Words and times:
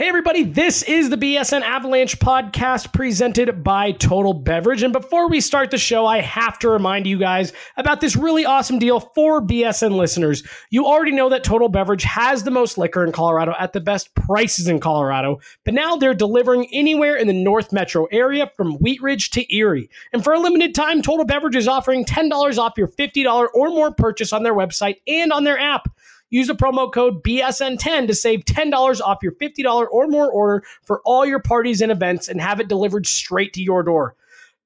Hey, 0.00 0.08
everybody, 0.08 0.44
this 0.44 0.82
is 0.84 1.10
the 1.10 1.18
BSN 1.18 1.60
Avalanche 1.60 2.18
podcast 2.20 2.90
presented 2.94 3.62
by 3.62 3.92
Total 3.92 4.32
Beverage. 4.32 4.82
And 4.82 4.94
before 4.94 5.28
we 5.28 5.42
start 5.42 5.70
the 5.70 5.76
show, 5.76 6.06
I 6.06 6.22
have 6.22 6.58
to 6.60 6.70
remind 6.70 7.06
you 7.06 7.18
guys 7.18 7.52
about 7.76 8.00
this 8.00 8.16
really 8.16 8.46
awesome 8.46 8.78
deal 8.78 9.00
for 9.00 9.42
BSN 9.42 9.96
listeners. 9.96 10.42
You 10.70 10.86
already 10.86 11.12
know 11.12 11.28
that 11.28 11.44
Total 11.44 11.68
Beverage 11.68 12.04
has 12.04 12.44
the 12.44 12.50
most 12.50 12.78
liquor 12.78 13.04
in 13.04 13.12
Colorado 13.12 13.52
at 13.58 13.74
the 13.74 13.80
best 13.82 14.14
prices 14.14 14.68
in 14.68 14.80
Colorado, 14.80 15.38
but 15.66 15.74
now 15.74 15.96
they're 15.96 16.14
delivering 16.14 16.66
anywhere 16.72 17.16
in 17.16 17.26
the 17.26 17.34
North 17.34 17.70
Metro 17.70 18.06
area 18.06 18.50
from 18.56 18.78
Wheat 18.78 19.02
Ridge 19.02 19.28
to 19.32 19.54
Erie. 19.54 19.90
And 20.14 20.24
for 20.24 20.32
a 20.32 20.38
limited 20.38 20.74
time, 20.74 21.02
Total 21.02 21.26
Beverage 21.26 21.56
is 21.56 21.68
offering 21.68 22.06
$10 22.06 22.56
off 22.56 22.78
your 22.78 22.88
$50 22.88 23.48
or 23.52 23.68
more 23.68 23.92
purchase 23.92 24.32
on 24.32 24.44
their 24.44 24.54
website 24.54 24.96
and 25.06 25.30
on 25.30 25.44
their 25.44 25.58
app. 25.58 25.90
Use 26.30 26.46
the 26.46 26.54
promo 26.54 26.92
code 26.92 27.22
BSN10 27.22 28.06
to 28.06 28.14
save 28.14 28.44
$10 28.44 29.00
off 29.00 29.18
your 29.22 29.32
$50 29.32 29.86
or 29.90 30.06
more 30.06 30.30
order 30.30 30.64
for 30.82 31.00
all 31.04 31.26
your 31.26 31.40
parties 31.40 31.80
and 31.82 31.92
events 31.92 32.28
and 32.28 32.40
have 32.40 32.60
it 32.60 32.68
delivered 32.68 33.06
straight 33.06 33.52
to 33.54 33.62
your 33.62 33.82
door. 33.82 34.14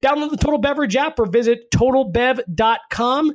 Download 0.03 0.31
the 0.31 0.37
Total 0.37 0.59
Beverage 0.59 0.97
app 0.97 1.19
or 1.19 1.25
visit 1.27 1.71
totalbev.com. 1.71 3.33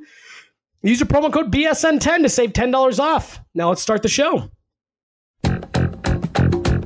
Use 0.83 0.99
the 0.99 1.05
promo 1.05 1.33
code 1.33 1.51
BSN10 1.51 2.21
to 2.21 2.29
save 2.29 2.53
$10 2.53 2.99
off. 2.99 3.41
Now 3.55 3.69
let's 3.69 3.81
start 3.81 4.03
the 4.03 4.07
show. 4.07 4.49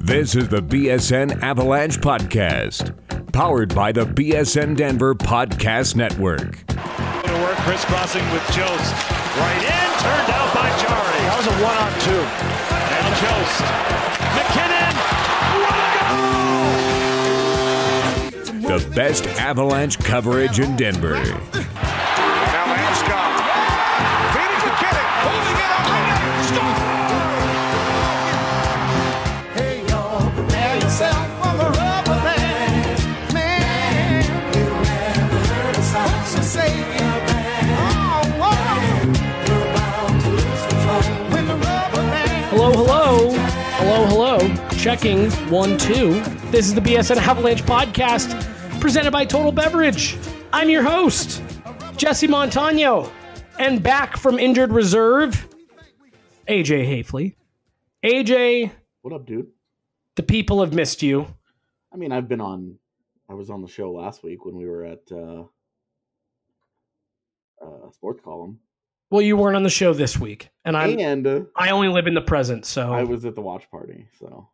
This 0.03 0.35
is 0.35 0.49
the 0.49 0.61
BSN 0.61 1.41
Avalanche 1.41 1.97
Podcast, 1.99 2.93
powered 3.31 3.73
by 3.73 3.91
the 3.91 4.05
BSN 4.05 4.75
Denver 4.75 5.15
Podcast 5.15 5.95
Network. 5.95 6.65
To 6.67 7.33
work, 7.41 7.57
crisscrossing 7.57 8.29
with 8.31 8.43
Jost. 8.51 8.93
Right 9.37 9.63
in, 9.63 9.99
turned 9.99 10.31
out 10.33 10.42
one 11.63 11.77
on 11.77 11.91
two. 12.01 12.11
And 12.11 13.15
Jost. 13.23 13.61
MacKinnon. 14.35 14.95
What 15.63 15.79
a 15.79 15.91
goal! 18.59 18.77
The 18.77 18.83
best 18.93 19.25
Avalanche 19.39 19.97
coverage 19.99 20.59
in 20.59 20.75
Denver. 20.75 21.15
Checking 44.83 45.31
one, 45.49 45.77
two. 45.77 46.19
This 46.51 46.65
is 46.67 46.73
the 46.75 46.81
BSN 46.81 47.15
Avalanche 47.15 47.63
podcast 47.63 48.29
presented 48.81 49.11
by 49.11 49.23
Total 49.23 49.53
Beverage. 49.53 50.17
I'm 50.51 50.69
your 50.69 50.83
host, 50.83 51.41
Jesse 51.95 52.27
Montano, 52.27 53.09
and 53.59 53.81
back 53.81 54.17
from 54.17 54.37
injured 54.37 54.73
reserve, 54.73 55.47
AJ 56.49 56.85
Haefele. 56.85 57.33
AJ, 58.03 58.71
What 59.03 59.13
up, 59.13 59.25
dude? 59.25 59.47
the 60.17 60.23
people 60.23 60.59
have 60.59 60.73
missed 60.73 61.01
you. 61.01 61.27
I 61.93 61.95
mean, 61.95 62.11
I've 62.11 62.27
been 62.27 62.41
on. 62.41 62.75
I 63.29 63.35
was 63.35 63.49
on 63.49 63.61
the 63.61 63.69
show 63.69 63.89
last 63.93 64.21
week 64.21 64.43
when 64.43 64.57
we 64.57 64.65
were 64.65 64.83
at 64.83 65.09
uh, 65.09 65.43
uh, 67.65 67.89
Sports 67.91 68.19
Column, 68.21 68.59
Well, 69.09 69.21
you 69.21 69.37
weren't 69.37 69.55
on 69.55 69.63
the 69.63 69.69
show 69.69 69.93
this 69.93 70.19
week, 70.19 70.49
and 70.65 70.75
I'm 70.75 70.99
and 70.99 71.25
uh, 71.25 71.39
I 71.55 71.69
only 71.69 71.87
live 71.87 72.05
in 72.05 72.15
the 72.15 72.21
present, 72.21 72.65
so 72.65 72.91
I 72.91 73.03
was 73.05 73.23
at 73.23 73.35
the 73.35 73.41
watch 73.41 73.71
party. 73.71 74.07
So 74.19 74.49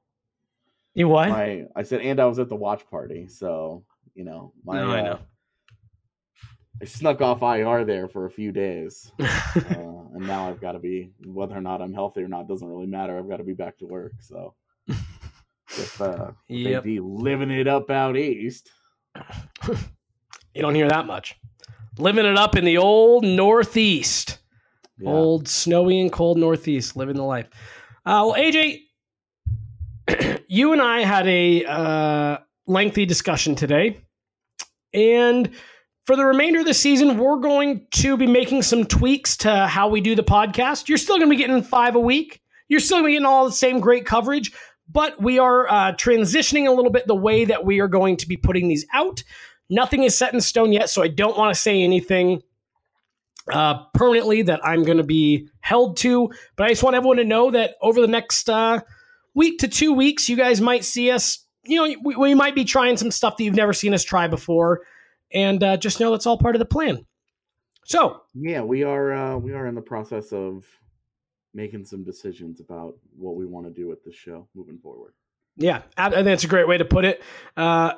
you 1.00 1.08
what? 1.08 1.30
my, 1.30 1.66
I 1.76 1.84
said, 1.84 2.02
and 2.02 2.20
I 2.20 2.26
was 2.26 2.40
at 2.40 2.50
the 2.50 2.56
watch 2.56 2.88
party. 2.90 3.28
So 3.28 3.84
you 4.16 4.24
know, 4.26 4.54
my, 4.64 4.76
No, 4.78 4.92
I 4.92 5.00
uh. 5.10 5.18
I 6.82 6.86
snuck 6.86 7.20
off 7.22 7.42
IR 7.42 7.84
there 7.84 8.08
for 8.08 8.26
a 8.26 8.32
few 8.32 8.52
days, 8.54 9.12
uh, 9.20 9.26
and 9.66 10.26
now 10.26 10.48
I've 10.48 10.62
got 10.62 10.74
to 10.74 10.80
be 10.80 11.12
whether 11.26 11.56
or 11.56 11.62
not 11.62 11.82
I'm 11.82 11.94
healthy 11.94 12.22
or 12.22 12.30
not 12.30 12.48
doesn't 12.48 12.68
really 12.68 12.86
matter. 12.86 13.18
I've 13.18 13.28
got 13.28 13.38
to 13.38 13.44
be 13.44 13.54
back 13.54 13.78
to 13.80 13.86
work. 13.86 14.14
So 14.22 14.56
with, 14.88 16.02
uh, 16.02 16.32
with 16.50 16.58
Yep. 16.58 16.86
AD 16.86 17.00
living 17.00 17.52
it 17.52 17.68
up 17.68 17.90
out 17.90 18.16
east. 18.18 18.70
you 19.68 20.62
don't 20.62 20.76
hear 20.76 20.90
that 20.90 21.06
much. 21.06 21.36
Living 21.98 22.26
it 22.26 22.38
up 22.38 22.56
in 22.56 22.64
the 22.64 22.78
old 22.78 23.26
Northeast. 23.26 24.40
Yeah. 24.98 25.10
Old 25.10 25.48
snowy 25.48 26.00
and 26.00 26.12
cold 26.12 26.38
Northeast, 26.38 26.96
living 26.96 27.16
the 27.16 27.24
life. 27.24 27.48
Uh, 28.06 28.24
well, 28.26 28.36
AJ, 28.36 28.82
you 30.50 30.74
and 30.74 30.82
I 30.82 31.02
had 31.02 31.28
a 31.28 31.64
uh, 31.64 32.38
lengthy 32.66 33.06
discussion 33.06 33.56
today, 33.56 34.02
and 34.94 35.52
for 36.08 36.16
the 36.16 36.26
remainder 36.26 36.62
of 36.62 36.66
the 36.66 36.74
season, 36.74 37.20
we're 37.20 37.38
going 37.38 37.86
to 37.92 38.18
be 38.18 38.26
making 38.26 38.64
some 38.64 38.84
tweaks 38.84 39.38
to 39.38 39.68
how 39.68 39.90
we 39.90 40.02
do 40.02 40.16
the 40.16 40.24
podcast. 40.24 40.90
You're 40.90 40.98
still 40.98 41.18
going 41.18 41.30
to 41.30 41.36
be 41.36 41.42
getting 41.42 41.62
five 41.62 41.96
a 41.96 42.00
week. 42.00 42.42
You're 42.68 42.80
still 42.80 42.98
going 42.98 43.04
to 43.04 43.08
be 43.10 43.14
getting 43.14 43.28
all 43.28 43.46
the 43.46 43.52
same 43.52 43.80
great 43.80 44.08
coverage, 44.08 44.52
but 44.92 45.22
we 45.22 45.38
are 45.38 45.68
uh, 45.70 45.94
transitioning 45.94 46.68
a 46.68 46.72
little 46.72 46.92
bit 46.92 47.06
the 47.06 47.16
way 47.16 47.46
that 47.46 47.64
we 47.64 47.80
are 47.80 47.88
going 47.88 48.18
to 48.18 48.28
be 48.28 48.36
putting 48.36 48.68
these 48.68 48.88
out. 48.92 49.22
Nothing 49.70 50.02
is 50.02 50.18
set 50.18 50.34
in 50.34 50.42
stone 50.42 50.74
yet, 50.74 50.90
so 50.90 51.04
I 51.04 51.10
don't 51.10 51.38
want 51.38 51.54
to 51.54 51.62
say 51.62 51.84
anything 51.84 52.42
uh, 53.52 53.84
permanently 53.94 54.42
that 54.42 54.66
I'm 54.66 54.84
going 54.84 54.98
to 54.98 55.04
be 55.04 55.48
held 55.60 55.98
to. 55.98 56.32
But 56.56 56.66
I 56.66 56.70
just 56.70 56.82
want 56.82 56.96
everyone 56.96 57.18
to 57.18 57.24
know 57.24 57.52
that 57.52 57.76
over 57.84 58.02
the 58.02 58.08
next 58.08 58.50
uh, 58.50 58.80
week 59.40 59.60
to 59.60 59.68
two 59.70 59.94
weeks, 59.94 60.28
you 60.28 60.36
guys 60.36 60.60
might 60.60 60.84
see 60.84 61.10
us. 61.10 61.46
You 61.64 61.78
know, 61.78 61.96
we, 62.04 62.16
we 62.16 62.36
might 62.36 62.56
be 62.56 62.66
trying 62.66 62.98
some 62.98 63.10
stuff 63.10 63.38
that 63.38 63.44
you've 63.44 63.56
never 63.56 63.74
seen 63.74 63.94
us 63.94 64.04
try 64.04 64.28
before, 64.28 64.82
and 65.34 65.64
uh, 65.64 65.78
just 65.78 66.00
know 66.00 66.12
that's 66.12 66.28
all 66.28 66.38
part 66.38 66.56
of 66.56 66.60
the 66.60 66.66
plan. 66.66 67.06
So, 67.86 68.22
Yeah, 68.36 68.62
we 68.62 68.84
are 68.84 69.14
uh, 69.14 69.38
we 69.38 69.54
are 69.54 69.66
in 69.66 69.76
the 69.76 69.82
process 69.82 70.32
of 70.34 70.66
making 71.54 71.86
some 71.86 72.04
decisions 72.04 72.60
about 72.60 72.96
what 73.18 73.36
we 73.36 73.46
want 73.46 73.66
to 73.66 73.72
do 73.72 73.88
with 73.88 74.04
this 74.04 74.16
show 74.16 74.48
moving 74.54 74.78
forward. 74.78 75.14
yeah, 75.56 75.82
I 75.98 76.08
I 76.08 76.10
think 76.10 76.26
that's 76.26 76.44
a 76.44 76.48
great 76.48 76.68
way 76.68 76.78
to 76.78 76.86
put 76.86 77.06
it. 77.06 77.24
Uh, 77.56 77.94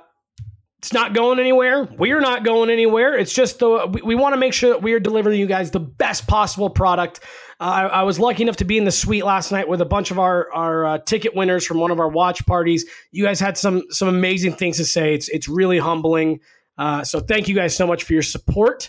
it's 0.78 0.94
not 0.94 1.14
going 1.14 1.38
anywhere. 1.40 1.88
We're 1.98 2.22
not 2.22 2.44
going 2.44 2.72
anywhere. 2.72 3.16
It's 3.16 3.34
just 3.34 3.60
the 3.60 3.88
we, 3.92 4.02
we 4.02 4.16
want 4.16 4.34
to 4.34 4.38
make 4.38 4.54
sure 4.54 4.72
that 4.72 4.82
we 4.82 4.94
are 4.94 5.00
delivering 5.00 5.40
you 5.40 5.46
guys 5.46 5.70
the 5.70 5.80
best 5.80 6.26
possible 6.28 6.70
product. 6.70 7.20
I, 7.62 7.84
I 7.84 8.04
was 8.04 8.20
lucky 8.20 8.42
enough 8.42 8.56
to 8.58 8.66
be 8.66 8.80
in 8.80 8.86
the 8.86 8.92
suite 8.92 9.24
last 9.24 9.52
night 9.52 9.68
with 9.68 9.82
a 9.82 9.86
bunch 9.86 10.10
of 10.10 10.18
our 10.18 10.52
our 10.52 10.86
uh, 10.86 10.98
ticket 10.98 11.36
winners 11.36 11.64
from 11.66 11.78
one 11.80 11.92
of 11.92 12.00
our 12.00 12.10
watch 12.10 12.44
parties. 12.48 12.86
You 13.12 13.24
guys 13.24 13.40
had 13.40 13.56
some 13.56 13.84
some 13.92 14.08
amazing 14.08 14.54
things 14.54 14.78
to 14.78 14.86
say. 14.86 15.14
It's 15.14 15.30
it's 15.30 15.48
really 15.48 15.78
humbling. 15.78 16.40
Uh, 16.80 17.04
so 17.04 17.20
thank 17.20 17.48
you 17.48 17.54
guys 17.54 17.76
so 17.76 17.86
much 17.86 18.04
for 18.04 18.14
your 18.14 18.24
support. 18.24 18.88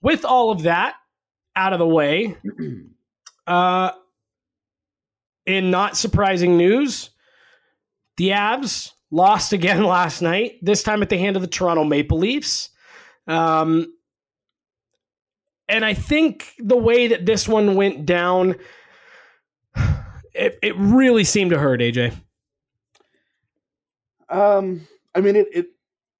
With 0.00 0.24
all 0.24 0.52
of 0.52 0.62
that 0.62 0.94
out 1.56 1.72
of 1.72 1.80
the 1.80 1.86
way, 1.86 2.36
uh, 3.48 3.90
in 5.44 5.72
not 5.72 5.96
surprising 5.96 6.56
news, 6.56 7.10
the 8.16 8.30
Avs 8.30 8.92
lost 9.10 9.52
again 9.52 9.82
last 9.84 10.22
night, 10.22 10.58
this 10.62 10.84
time 10.84 11.02
at 11.02 11.08
the 11.08 11.18
hand 11.18 11.34
of 11.34 11.42
the 11.42 11.48
Toronto 11.48 11.82
Maple 11.82 12.18
Leafs. 12.18 12.70
Um, 13.26 13.92
and 15.72 15.84
I 15.84 15.94
think 15.94 16.52
the 16.58 16.76
way 16.76 17.08
that 17.08 17.24
this 17.24 17.48
one 17.48 17.74
went 17.74 18.04
down, 18.06 18.56
it, 20.34 20.58
it 20.62 20.76
really 20.76 21.24
seemed 21.24 21.50
to 21.50 21.58
hurt, 21.58 21.80
AJ. 21.80 22.14
Um, 24.28 24.86
I 25.14 25.20
mean 25.20 25.36
it 25.36 25.48
it 25.52 25.66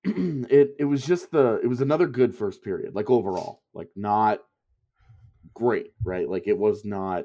it 0.50 0.76
it 0.80 0.84
was 0.84 1.04
just 1.06 1.30
the 1.30 1.60
it 1.62 1.66
was 1.66 1.80
another 1.80 2.06
good 2.06 2.34
first 2.34 2.62
period, 2.64 2.94
like 2.94 3.10
overall, 3.10 3.62
like 3.72 3.88
not 3.94 4.40
great, 5.54 5.92
right? 6.02 6.28
Like 6.28 6.46
it 6.46 6.58
was 6.58 6.84
not 6.84 7.24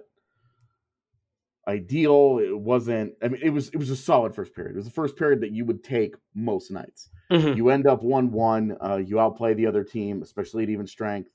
ideal. 1.68 2.40
It 2.42 2.58
wasn't. 2.58 3.14
I 3.22 3.28
mean, 3.30 3.42
it 3.44 3.50
was 3.50 3.70
it 3.70 3.78
was 3.78 3.90
a 3.90 3.96
solid 3.96 4.36
first 4.36 4.54
period. 4.54 4.74
It 4.74 4.78
was 4.78 4.86
the 4.86 4.92
first 4.92 5.18
period 5.18 5.42
that 5.42 5.52
you 5.52 5.66
would 5.66 5.84
take 5.84 6.16
most 6.36 6.72
nights. 6.72 7.10
Mhm. 7.32 7.58
You 7.58 7.70
end 7.70 7.88
up 7.88 8.04
one 8.04 8.32
one. 8.32 8.78
Uh, 8.82 8.98
you 8.98 9.20
outplay 9.20 9.54
the 9.54 9.66
other 9.66 9.84
team, 9.84 10.22
especially 10.22 10.64
at 10.64 10.70
even 10.70 10.88
strength. 10.88 11.30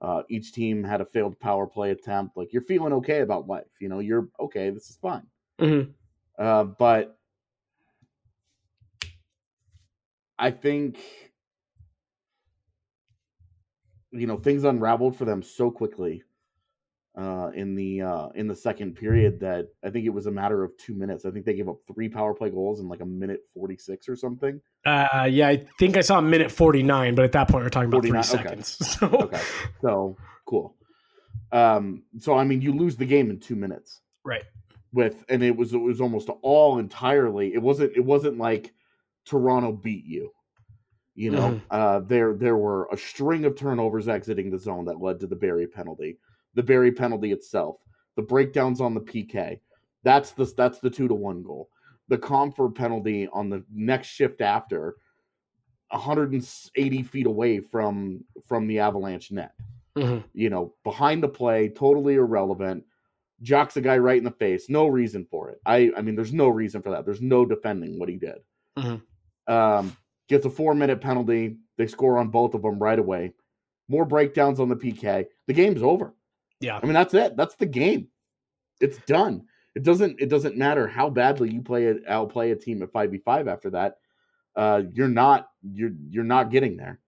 Uh, 0.00 0.22
each 0.28 0.52
team 0.52 0.84
had 0.84 1.00
a 1.00 1.04
failed 1.04 1.38
power 1.40 1.66
play 1.66 1.90
attempt. 1.90 2.36
Like 2.36 2.52
you're 2.52 2.62
feeling 2.62 2.92
okay 2.94 3.20
about 3.20 3.48
life. 3.48 3.66
You 3.80 3.88
know, 3.88 3.98
you're 3.98 4.28
okay. 4.38 4.70
This 4.70 4.90
is 4.90 4.96
fine. 4.96 5.26
Mhm. 5.58 5.92
Uh, 6.38 6.64
but 6.64 7.18
I 10.38 10.50
think 10.52 10.98
you 14.12 14.26
know 14.26 14.36
things 14.38 14.64
unraveled 14.64 15.16
for 15.16 15.24
them 15.24 15.42
so 15.42 15.70
quickly 15.70 16.22
uh, 17.18 17.50
in 17.54 17.74
the 17.74 18.00
uh, 18.00 18.28
in 18.36 18.46
the 18.46 18.54
second 18.54 18.94
period 18.94 19.40
that 19.40 19.66
I 19.84 19.90
think 19.90 20.06
it 20.06 20.10
was 20.10 20.26
a 20.26 20.30
matter 20.30 20.62
of 20.62 20.70
two 20.78 20.94
minutes. 20.94 21.24
I 21.24 21.30
think 21.32 21.44
they 21.44 21.54
gave 21.54 21.68
up 21.68 21.78
three 21.92 22.08
power 22.08 22.32
play 22.32 22.48
goals 22.48 22.78
in 22.80 22.88
like 22.88 23.00
a 23.00 23.04
minute 23.06 23.40
forty 23.52 23.76
six 23.76 24.08
or 24.08 24.14
something. 24.16 24.60
Uh, 24.86 25.26
yeah, 25.28 25.48
I 25.48 25.66
think 25.80 25.96
I 25.96 26.00
saw 26.00 26.18
a 26.18 26.22
minute 26.22 26.50
49, 26.52 27.14
but 27.16 27.24
at 27.24 27.32
that 27.32 27.48
point, 27.48 27.64
we're 27.64 27.68
talking 27.70 27.88
about 27.88 28.02
three 28.02 28.10
49, 28.12 28.22
okay. 28.54 28.62
seconds. 28.62 28.78
So, 29.00 29.06
Okay, 29.08 29.40
so 29.82 30.16
cool. 30.46 30.76
Um, 31.52 32.04
so 32.18 32.34
I 32.38 32.44
mean, 32.44 32.62
you 32.62 32.72
lose 32.72 32.96
the 32.96 33.04
game 33.06 33.30
in 33.30 33.40
two 33.40 33.56
minutes. 33.56 34.00
right. 34.24 34.44
with 34.92 35.24
and 35.28 35.42
it 35.42 35.56
was 35.56 35.74
it 35.74 35.78
was 35.78 36.00
almost 36.00 36.30
all 36.42 36.78
entirely 36.78 37.52
it 37.52 37.60
wasn't 37.60 37.94
it 37.96 38.04
wasn't 38.04 38.38
like 38.38 38.72
Toronto 39.26 39.72
beat 39.72 40.04
you. 40.06 40.30
You 41.14 41.32
know, 41.32 41.48
Mhm. 41.50 41.60
uh, 41.70 42.00
there 42.00 42.34
there 42.34 42.56
were 42.56 42.88
a 42.92 42.96
string 42.96 43.44
of 43.44 43.56
turnovers 43.56 44.06
exiting 44.08 44.50
the 44.50 44.58
zone 44.58 44.84
that 44.84 45.00
led 45.00 45.18
to 45.20 45.26
the 45.26 45.34
Barrie 45.36 45.66
penalty. 45.66 46.18
The 46.58 46.62
Barrie 46.64 46.90
penalty 46.90 47.30
itself, 47.30 47.76
the 48.16 48.22
breakdowns 48.22 48.80
on 48.80 48.92
the 48.92 49.00
PK. 49.00 49.60
That's 50.02 50.32
the 50.32 50.44
that's 50.56 50.80
the 50.80 50.90
two 50.90 51.06
to 51.06 51.14
one 51.14 51.44
goal. 51.44 51.70
The 52.08 52.18
Compher 52.18 52.74
penalty 52.74 53.28
on 53.28 53.48
the 53.48 53.64
next 53.72 54.08
shift 54.08 54.40
after, 54.40 54.96
180 55.92 57.02
feet 57.04 57.26
away 57.26 57.60
from 57.60 58.24
from 58.48 58.66
the 58.66 58.80
Avalanche 58.80 59.30
net. 59.30 59.52
Mhm. 59.96 60.24
You 60.32 60.50
know, 60.50 60.74
behind 60.82 61.22
the 61.22 61.28
play, 61.28 61.68
totally 61.68 62.14
irrelevant. 62.16 62.84
Jocks 63.42 63.76
a 63.76 63.80
guy 63.80 63.98
right 63.98 64.18
in 64.18 64.24
the 64.24 64.32
face. 64.32 64.68
No 64.68 64.88
reason 64.88 65.24
for 65.30 65.50
it. 65.50 65.60
I 65.64 65.92
I 65.96 66.02
mean, 66.02 66.16
there's 66.16 66.34
no 66.34 66.48
reason 66.48 66.82
for 66.82 66.90
that. 66.90 67.04
There's 67.04 67.22
no 67.22 67.46
defending 67.46 68.00
what 68.00 68.08
he 68.08 68.16
did. 68.16 68.38
Mhm. 68.76 69.00
Um, 69.46 69.96
gets 70.28 70.44
a 70.44 70.50
four 70.50 70.74
minute 70.74 71.00
penalty. 71.00 71.58
They 71.76 71.86
score 71.86 72.18
on 72.18 72.30
both 72.30 72.54
of 72.54 72.62
them 72.62 72.80
right 72.80 72.98
away. 72.98 73.32
More 73.88 74.04
breakdowns 74.04 74.58
on 74.58 74.68
the 74.68 74.76
PK. 74.76 75.26
The 75.46 75.54
game's 75.54 75.84
over. 75.84 76.14
Yeah. 76.60 76.78
I 76.82 76.84
mean, 76.84 76.94
that's 76.94 77.14
it. 77.14 77.36
That's 77.36 77.54
the 77.56 77.66
game. 77.66 78.08
It's 78.80 78.98
done. 79.06 79.44
It 79.74 79.82
doesn't. 79.84 80.20
It 80.20 80.28
doesn't 80.28 80.56
matter 80.56 80.88
how 80.88 81.10
badly 81.10 81.52
you 81.52 81.62
play 81.62 81.84
it. 81.86 82.02
I'll 82.08 82.26
play 82.26 82.50
a 82.50 82.56
team 82.56 82.82
at 82.82 82.92
five 82.92 83.10
v 83.10 83.18
five 83.18 83.46
after 83.46 83.70
that. 83.70 83.98
Uh, 84.56 84.82
you're 84.92 85.08
not. 85.08 85.48
You're 85.62 85.92
you're 86.10 86.24
not 86.24 86.50
getting 86.50 86.76
there. 86.76 87.00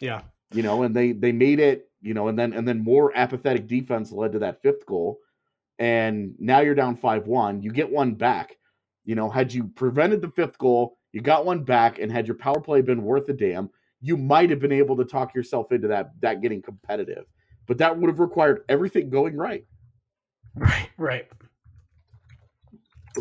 Yeah. 0.00 0.22
You 0.52 0.62
know, 0.62 0.82
and 0.82 0.94
they 0.94 1.12
they 1.12 1.32
made 1.32 1.60
it. 1.60 1.90
You 2.00 2.14
know, 2.14 2.28
and 2.28 2.38
then 2.38 2.52
and 2.52 2.66
then 2.66 2.84
more 2.84 3.16
apathetic 3.16 3.66
defense 3.66 4.12
led 4.12 4.32
to 4.32 4.38
that 4.40 4.62
fifth 4.62 4.86
goal, 4.86 5.18
and 5.78 6.34
now 6.38 6.60
you're 6.60 6.74
down 6.74 6.96
five 6.96 7.26
one. 7.26 7.62
You 7.62 7.72
get 7.72 7.90
one 7.90 8.14
back. 8.14 8.56
You 9.04 9.14
know, 9.14 9.30
had 9.30 9.52
you 9.52 9.64
prevented 9.64 10.20
the 10.20 10.30
fifth 10.30 10.58
goal, 10.58 10.98
you 11.12 11.22
got 11.22 11.46
one 11.46 11.64
back, 11.64 11.98
and 11.98 12.12
had 12.12 12.26
your 12.26 12.36
power 12.36 12.60
play 12.60 12.82
been 12.82 13.02
worth 13.02 13.28
a 13.30 13.32
damn, 13.32 13.70
you 14.00 14.16
might 14.16 14.50
have 14.50 14.60
been 14.60 14.70
able 14.70 14.96
to 14.96 15.04
talk 15.04 15.34
yourself 15.34 15.72
into 15.72 15.88
that 15.88 16.12
that 16.20 16.40
getting 16.42 16.62
competitive. 16.62 17.24
But 17.68 17.78
that 17.78 17.98
would 17.98 18.08
have 18.08 18.18
required 18.18 18.64
everything 18.68 19.10
going 19.10 19.36
right. 19.36 19.64
Right. 20.56 20.88
Right. 20.96 21.28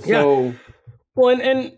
Yeah. 0.06 0.22
So 0.22 0.54
Well, 1.16 1.30
and, 1.30 1.42
and 1.42 1.78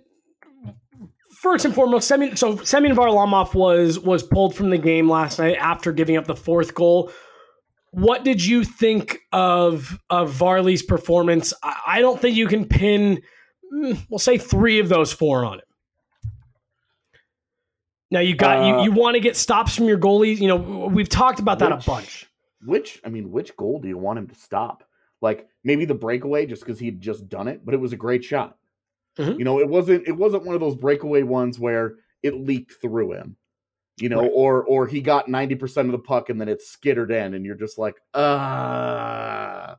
first 1.41 1.65
and 1.65 1.73
foremost, 1.73 2.07
Semyon, 2.07 2.35
so 2.37 2.57
Semyon 2.57 2.95
Varlamov 2.95 3.53
was 3.55 3.99
was 3.99 4.23
pulled 4.23 4.55
from 4.55 4.69
the 4.69 4.77
game 4.77 5.09
last 5.09 5.39
night 5.39 5.55
after 5.59 5.91
giving 5.91 6.15
up 6.17 6.25
the 6.27 6.35
fourth 6.35 6.73
goal. 6.75 7.11
What 7.91 8.23
did 8.23 8.45
you 8.45 8.63
think 8.63 9.17
of 9.31 9.97
of 10.09 10.31
Varley's 10.31 10.83
performance? 10.83 11.53
I, 11.63 11.75
I 11.87 12.01
don't 12.01 12.21
think 12.21 12.35
you 12.35 12.47
can 12.47 12.65
pin, 12.65 13.21
mm, 13.73 14.05
we'll 14.09 14.19
say, 14.19 14.37
three 14.37 14.79
of 14.79 14.89
those 14.89 15.11
four 15.11 15.43
on 15.43 15.55
him. 15.55 15.65
Now 18.11 18.19
you 18.19 18.35
got 18.35 18.59
Uh, 18.59 18.77
you 18.83 18.83
you 18.85 18.91
want 18.91 19.15
to 19.15 19.19
get 19.19 19.35
stops 19.35 19.75
from 19.75 19.85
your 19.85 19.97
goalies. 19.97 20.39
You 20.39 20.47
know 20.49 20.89
we've 20.91 21.09
talked 21.09 21.39
about 21.39 21.59
that 21.59 21.75
which- 21.75 21.87
a 21.87 21.89
bunch. 21.89 22.25
Which 22.65 23.01
I 23.05 23.09
mean, 23.09 23.31
which 23.31 23.55
goal 23.55 23.79
do 23.79 23.87
you 23.87 23.97
want 23.97 24.19
him 24.19 24.27
to 24.27 24.35
stop? 24.35 24.83
Like 25.21 25.47
maybe 25.63 25.85
the 25.85 25.93
breakaway, 25.95 26.45
just 26.45 26.63
because 26.63 26.79
he'd 26.79 27.01
just 27.01 27.29
done 27.29 27.47
it, 27.47 27.65
but 27.65 27.73
it 27.73 27.79
was 27.79 27.93
a 27.93 27.97
great 27.97 28.23
shot. 28.23 28.57
Mhm. 29.17 29.37
You 29.37 29.45
know, 29.45 29.59
it 29.59 29.67
wasn't 29.67 30.07
it 30.07 30.13
wasn't 30.17 30.45
one 30.45 30.55
of 30.55 30.61
those 30.61 30.75
breakaway 30.75 31.23
ones 31.23 31.59
where 31.59 31.95
it 32.23 32.35
leaked 32.35 32.73
through 32.81 33.13
him. 33.13 33.35
You 33.97 34.07
know, 34.09 34.21
Right. 34.21 34.31
or 34.33 34.63
or 34.63 34.87
he 34.87 35.01
got 35.01 35.27
ninety 35.27 35.55
percent 35.55 35.87
of 35.87 35.91
the 35.91 35.99
puck 35.99 36.29
and 36.29 36.39
then 36.39 36.47
it 36.47 36.61
skittered 36.61 37.11
in, 37.11 37.33
and 37.33 37.45
you're 37.45 37.55
just 37.55 37.77
like, 37.77 37.95
ah, 38.13 39.77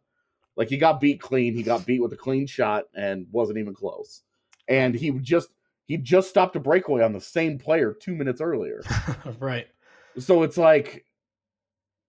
like 0.57 0.69
he 0.69 0.77
got 0.77 1.01
beat 1.01 1.21
clean. 1.21 1.55
He 1.55 1.63
got 1.63 1.87
beat 1.87 2.01
with 2.03 2.13
a 2.13 2.17
clean 2.17 2.47
shot 2.47 2.85
and 2.95 3.27
wasn't 3.31 3.59
even 3.59 3.75
close. 3.75 4.23
And 4.69 4.95
he 4.95 5.11
just 5.21 5.49
he 5.87 5.97
just 5.97 6.29
stopped 6.29 6.55
a 6.57 6.61
breakaway 6.61 7.03
on 7.03 7.13
the 7.13 7.21
same 7.21 7.59
player 7.59 7.95
two 7.99 8.15
minutes 8.15 8.41
earlier. 8.41 8.83
right. 9.41 9.67
So 10.19 10.43
it's 10.43 10.59
like, 10.59 11.07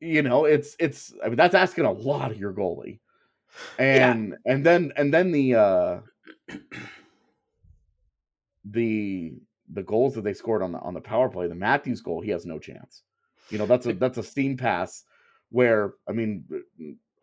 you 0.02 0.22
know, 0.22 0.46
it's 0.46 0.76
it's 0.80 1.14
I 1.24 1.28
mean 1.28 1.38
that's 1.38 1.56
asking 1.56 1.86
a 1.86 1.92
lot 1.92 2.32
of 2.32 2.38
your 2.38 2.54
goalie. 2.54 3.00
And 3.78 4.36
and 4.46 4.66
then 4.66 4.92
and 4.96 5.14
then 5.14 5.32
the 5.32 5.56
uh 5.56 6.00
the 8.66 9.34
the 9.74 9.84
goals 9.84 10.16
that 10.16 10.24
they 10.24 10.34
scored 10.34 10.62
on 10.62 10.72
the 10.72 10.80
on 10.80 10.94
the 10.94 11.02
power 11.02 11.30
play, 11.30 11.48
the 11.48 11.56
Matthews 11.56 12.02
goal, 12.02 12.22
he 12.22 12.32
has 12.32 12.46
no 12.46 12.60
chance. 12.60 13.04
You 13.50 13.58
know, 13.58 13.66
that's 13.66 13.86
a 13.86 13.94
that's 13.94 14.18
a 14.18 14.24
seam 14.24 14.58
pass 14.58 15.04
where 15.50 15.94
I 16.10 16.14
mean 16.14 16.46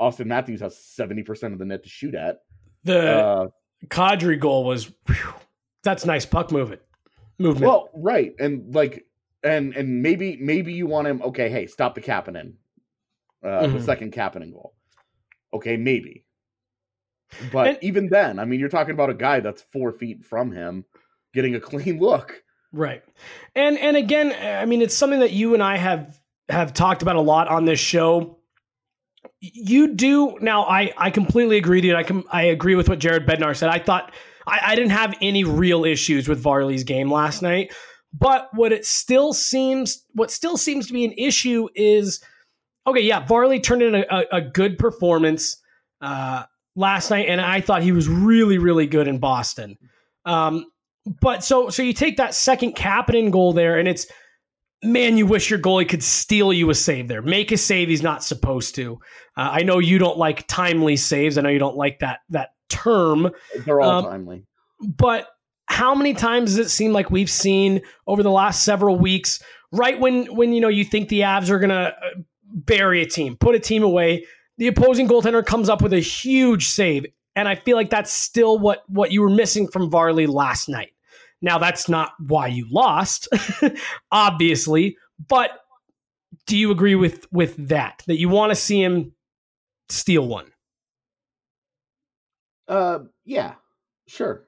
Auston 0.01 0.27
Matthews 0.27 0.61
has 0.61 0.77
70% 0.77 1.53
of 1.53 1.59
the 1.59 1.65
net 1.65 1.83
to 1.83 1.89
shoot 1.89 2.15
at. 2.15 2.39
The 2.85 3.01
Uh 3.01 3.49
Kadri 3.87 4.39
goal 4.39 4.65
was 4.65 4.93
whew, 5.07 5.35
that's 5.83 6.05
nice 6.05 6.27
puck 6.27 6.51
movement. 6.51 6.83
Movement. 7.39 7.67
Well, 7.67 7.91
right, 7.95 8.35
and 8.41 8.75
like, 8.75 9.07
and 9.45 9.75
and 9.77 10.03
maybe 10.03 10.37
maybe 10.41 10.73
you 10.73 10.87
want 10.87 11.07
him. 11.07 11.23
Okay, 11.23 11.49
hey, 11.49 11.67
stop 11.67 11.95
the 11.95 12.01
Kapanen, 12.01 12.55
uh, 13.45 13.67
the 13.67 13.79
Mhm. 13.79 13.85
second 13.85 14.13
Kapanen 14.13 14.53
goal. 14.53 14.75
Okay, 15.53 15.77
maybe, 15.77 16.25
but 17.53 17.69
And- 17.69 17.79
even 17.83 18.09
then, 18.09 18.39
I 18.39 18.45
mean, 18.45 18.61
you're 18.61 18.69
talking 18.69 18.93
about 18.95 19.11
a 19.11 19.15
guy 19.15 19.41
that's 19.41 19.63
four 19.63 19.93
feet 19.93 20.25
from 20.25 20.53
him 20.53 20.85
getting 21.35 21.55
a 21.55 21.61
clean 21.61 21.99
look. 22.01 22.43
Right. 22.73 23.03
And 23.55 23.79
and 23.79 23.97
again, 23.97 24.33
I 24.33 24.67
mean 24.67 24.83
it's 24.83 24.95
something 24.95 25.21
that 25.21 25.31
you 25.33 25.55
and 25.55 25.63
I 25.63 25.77
have 25.79 26.19
have 26.51 26.75
talked 26.75 27.01
about 27.03 27.17
a 27.17 27.21
lot 27.21 27.49
on 27.49 27.65
this 27.65 27.81
show. 27.81 28.39
You 29.41 29.95
do 29.95 30.37
now 30.41 30.65
I 30.65 30.93
I 30.99 31.11
completely 31.11 31.57
agree 31.57 31.79
with 31.79 31.85
you. 31.87 31.97
I 31.97 32.03
can 32.03 32.25
I 32.31 32.43
agree 32.45 32.75
with 32.75 32.89
what 32.89 32.99
Jared 32.99 33.27
Bednar 33.27 33.57
said. 33.57 33.71
I 33.71 33.79
thought 33.79 34.13
I, 34.47 34.61
I 34.69 34.75
didn't 34.75 34.91
have 34.91 35.15
any 35.23 35.45
real 35.45 35.85
issues 35.85 36.29
with 36.29 36.43
Varley's 36.43 36.85
game 36.85 37.11
last 37.11 37.41
night. 37.41 37.73
But 38.13 38.49
what 38.55 38.73
it 38.73 38.85
still 38.85 39.33
seems 39.33 40.05
what 40.13 40.31
still 40.31 40.57
seems 40.59 40.87
to 40.89 40.93
be 40.93 41.05
an 41.07 41.13
issue 41.17 41.69
is 41.75 42.23
okay, 42.89 43.03
yeah, 43.03 43.25
Varley 43.27 43.61
turned 43.61 43.83
in 43.83 43.95
a, 43.95 44.05
a, 44.11 44.25
a 44.33 44.41
good 44.41 44.79
performance 44.79 45.57
uh 46.01 46.45
last 46.77 47.11
night, 47.11 47.29
and 47.29 47.41
I 47.41 47.61
thought 47.61 47.83
he 47.83 47.93
was 47.93 48.09
really, 48.09 48.59
really 48.59 48.87
good 48.87 49.09
in 49.09 49.19
Boston. 49.19 49.77
Um, 50.25 50.67
but 51.21 51.43
so 51.43 51.71
so 51.71 51.83
you 51.83 51.93
take 51.93 52.17
that 52.19 52.35
second 52.35 52.77
Kapanen 52.77 53.31
goal 53.31 53.53
there, 53.53 53.79
and 53.79 53.89
it's 53.89 54.07
man, 54.83 55.17
you 55.17 55.27
wish 55.27 55.51
your 55.51 55.59
goalie 55.59 55.89
could 55.89 56.03
steal 56.05 56.53
you 56.53 56.71
a 56.71 56.75
save 56.75 57.09
there, 57.09 57.21
make 57.23 57.51
a 57.51 57.57
save 57.57 57.89
he's 57.89 58.03
not 58.03 58.23
supposed 58.23 58.77
to. 58.77 58.93
Uh, 59.37 59.51
I 59.53 59.63
know 59.63 59.79
you 59.81 59.99
don't 59.99 60.19
like 60.19 60.47
timely 60.47 60.95
saves. 60.97 61.37
I 61.37 61.41
know 61.41 61.49
you 61.49 61.59
don't 61.59 61.77
like 61.77 61.99
that 62.01 62.21
that 62.31 62.51
term, 62.69 63.31
They're 63.65 63.81
all 63.81 63.91
Um, 63.91 64.05
timely. 64.05 64.45
but 64.81 65.27
how 65.67 65.95
many 65.95 66.15
times 66.15 66.51
does 66.57 66.67
it 66.67 66.71
seem 66.71 66.93
like 66.93 67.11
we've 67.11 67.31
seen 67.31 67.81
over 68.07 68.23
the 68.23 68.31
last 68.31 68.63
several 68.63 68.97
weeks, 68.97 69.43
right 69.73 69.99
when 69.99 70.27
when 70.35 70.53
you 70.53 70.61
know 70.61 70.69
you 70.69 70.85
think 70.85 71.09
the 71.09 71.21
Avs 71.23 71.51
are 71.51 71.59
gonna 71.59 71.95
uh, 72.01 72.21
bury 72.53 73.03
a 73.03 73.07
team, 73.07 73.37
put 73.37 73.55
a 73.55 73.61
team 73.61 73.83
away, 73.83 74.27
the 74.59 74.67
opposing 74.67 75.09
goaltender 75.09 75.45
comes 75.45 75.69
up 75.69 75.83
with 75.83 75.93
a 75.93 76.01
huge 76.01 76.69
save, 76.69 77.07
and 77.37 77.49
I 77.49 77.55
feel 77.55 77.77
like 77.77 77.91
that's 77.91 78.11
still 78.11 78.59
what 78.59 78.83
what 78.89 79.13
you 79.13 79.23
were 79.23 79.31
missing 79.31 79.69
from 79.69 79.91
Varley 79.91 80.27
last 80.27 80.69
night. 80.69 80.91
Now 81.41 81.59
that's 81.59 81.89
not 81.89 82.13
why 82.27 82.49
you 82.49 82.67
lost, 82.71 83.29
obviously, 84.13 84.97
but 85.29 85.51
do 86.47 86.57
you 86.57 86.71
agree 86.71 86.97
with 86.97 87.27
with 87.33 87.69
that 87.69 88.03
that 88.07 88.19
you 88.19 88.29
want 88.29 88.51
to 88.51 88.57
see 88.57 88.83
him 88.83 89.13
steal 89.89 90.27
one? 90.27 90.51
Uh, 92.67 93.01
yeah, 93.25 93.55
sure. 94.09 94.45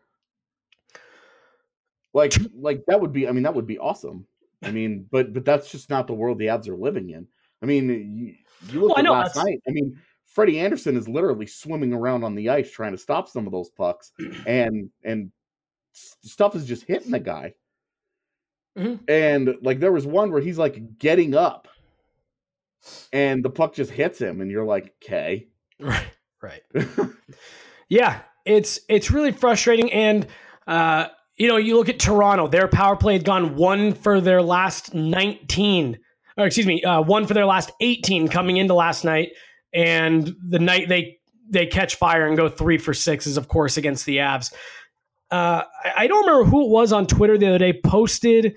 Like, 2.13 2.35
like 2.55 2.85
that 2.87 3.01
would 3.01 3.13
be. 3.13 3.29
I 3.29 3.33
mean, 3.33 3.45
that 3.45 3.55
would 3.55 3.67
be 3.67 3.79
awesome. 3.79 4.27
I 4.63 4.71
mean, 4.71 5.07
but 5.11 5.33
but 5.33 5.45
that's 5.45 5.71
just 5.71 5.89
not 5.89 6.07
the 6.07 6.13
world 6.13 6.39
the 6.39 6.47
Avs 6.47 6.69
are 6.69 6.77
living 6.77 7.11
in. 7.11 7.27
I 7.63 7.67
mean, 7.67 7.89
you, 7.89 8.35
you 8.73 8.81
look 8.81 8.97
Well, 8.97 9.07
at 9.07 9.11
last 9.11 9.35
that's- 9.35 9.45
night. 9.45 9.61
I 9.69 9.73
mean, 9.73 9.99
Freddie 10.27 10.61
Andersen 10.61 10.97
is 10.97 11.09
literally 11.09 11.47
swimming 11.47 11.93
around 11.93 12.23
on 12.25 12.35
the 12.35 12.49
ice 12.51 12.71
trying 12.71 12.93
to 12.93 12.99
stop 12.99 13.29
some 13.29 13.47
of 13.47 13.53
those 13.53 13.71
pucks, 13.71 14.13
and 14.47 14.91
and 15.05 15.31
stuff 15.93 16.55
is 16.55 16.65
just 16.67 16.85
hitting 16.85 17.11
the 17.11 17.19
guy. 17.21 17.53
Mhm. 18.79 19.01
And 19.09 19.57
like 19.63 19.81
there 19.81 19.91
was 19.93 20.07
one 20.07 20.31
where 20.31 20.41
he's 20.41 20.59
like 20.59 20.99
getting 20.99 21.35
up, 21.35 21.67
and 23.13 23.45
the 23.45 23.51
puck 23.51 23.75
just 23.75 23.91
hits 23.91 24.19
him, 24.21 24.41
and 24.41 24.51
you're 24.51 24.65
like, 24.65 24.95
okay. 25.03 25.49
Right, 25.81 26.11
right. 26.43 26.63
Yeah, 27.89 28.21
it's 28.45 28.79
it's 28.89 29.11
really 29.11 29.33
frustrating, 29.33 29.91
and 29.93 30.25
uh, 30.69 31.09
you 31.37 31.49
know, 31.49 31.57
you 31.57 31.77
look 31.77 31.89
at 31.89 31.99
Toronto; 31.99 32.47
their 32.47 32.69
power 32.69 32.95
play 32.95 33.15
had 33.15 33.25
gone 33.25 33.57
one 33.57 33.95
for 33.95 34.21
their 34.21 34.43
last 34.43 34.95
nineteen, 34.95 35.99
or 36.41 36.47
excuse 36.47 36.67
me, 36.67 36.83
uh, 36.83 37.01
one 37.03 37.27
for 37.27 37.35
their 37.35 37.47
last 37.47 37.71
eighteen 37.81 38.29
coming 38.29 38.57
into 38.57 38.75
last 38.75 39.05
night, 39.05 39.31
and 39.73 40.35
the 40.49 40.59
night 40.59 40.89
they 40.89 41.19
they 41.49 41.67
catch 41.67 41.97
fire 41.97 42.27
and 42.27 42.37
go 42.37 42.49
three 42.49 42.79
for 42.79 42.95
six 42.95 43.27
is 43.27 43.37
of 43.37 43.49
course 43.49 43.77
against 43.77 44.07
the 44.07 44.19
Avs. 44.19 44.53
Uh, 45.31 45.63
I, 45.97 46.09
don't 46.09 46.27
remember 46.27 46.51
who 46.51 46.65
it 46.65 46.71
was 46.71 46.93
on 46.93 47.07
Twitter 47.07 47.39
the 47.39 47.47
other 47.49 47.59
day 47.59 47.73
posted 47.73 48.57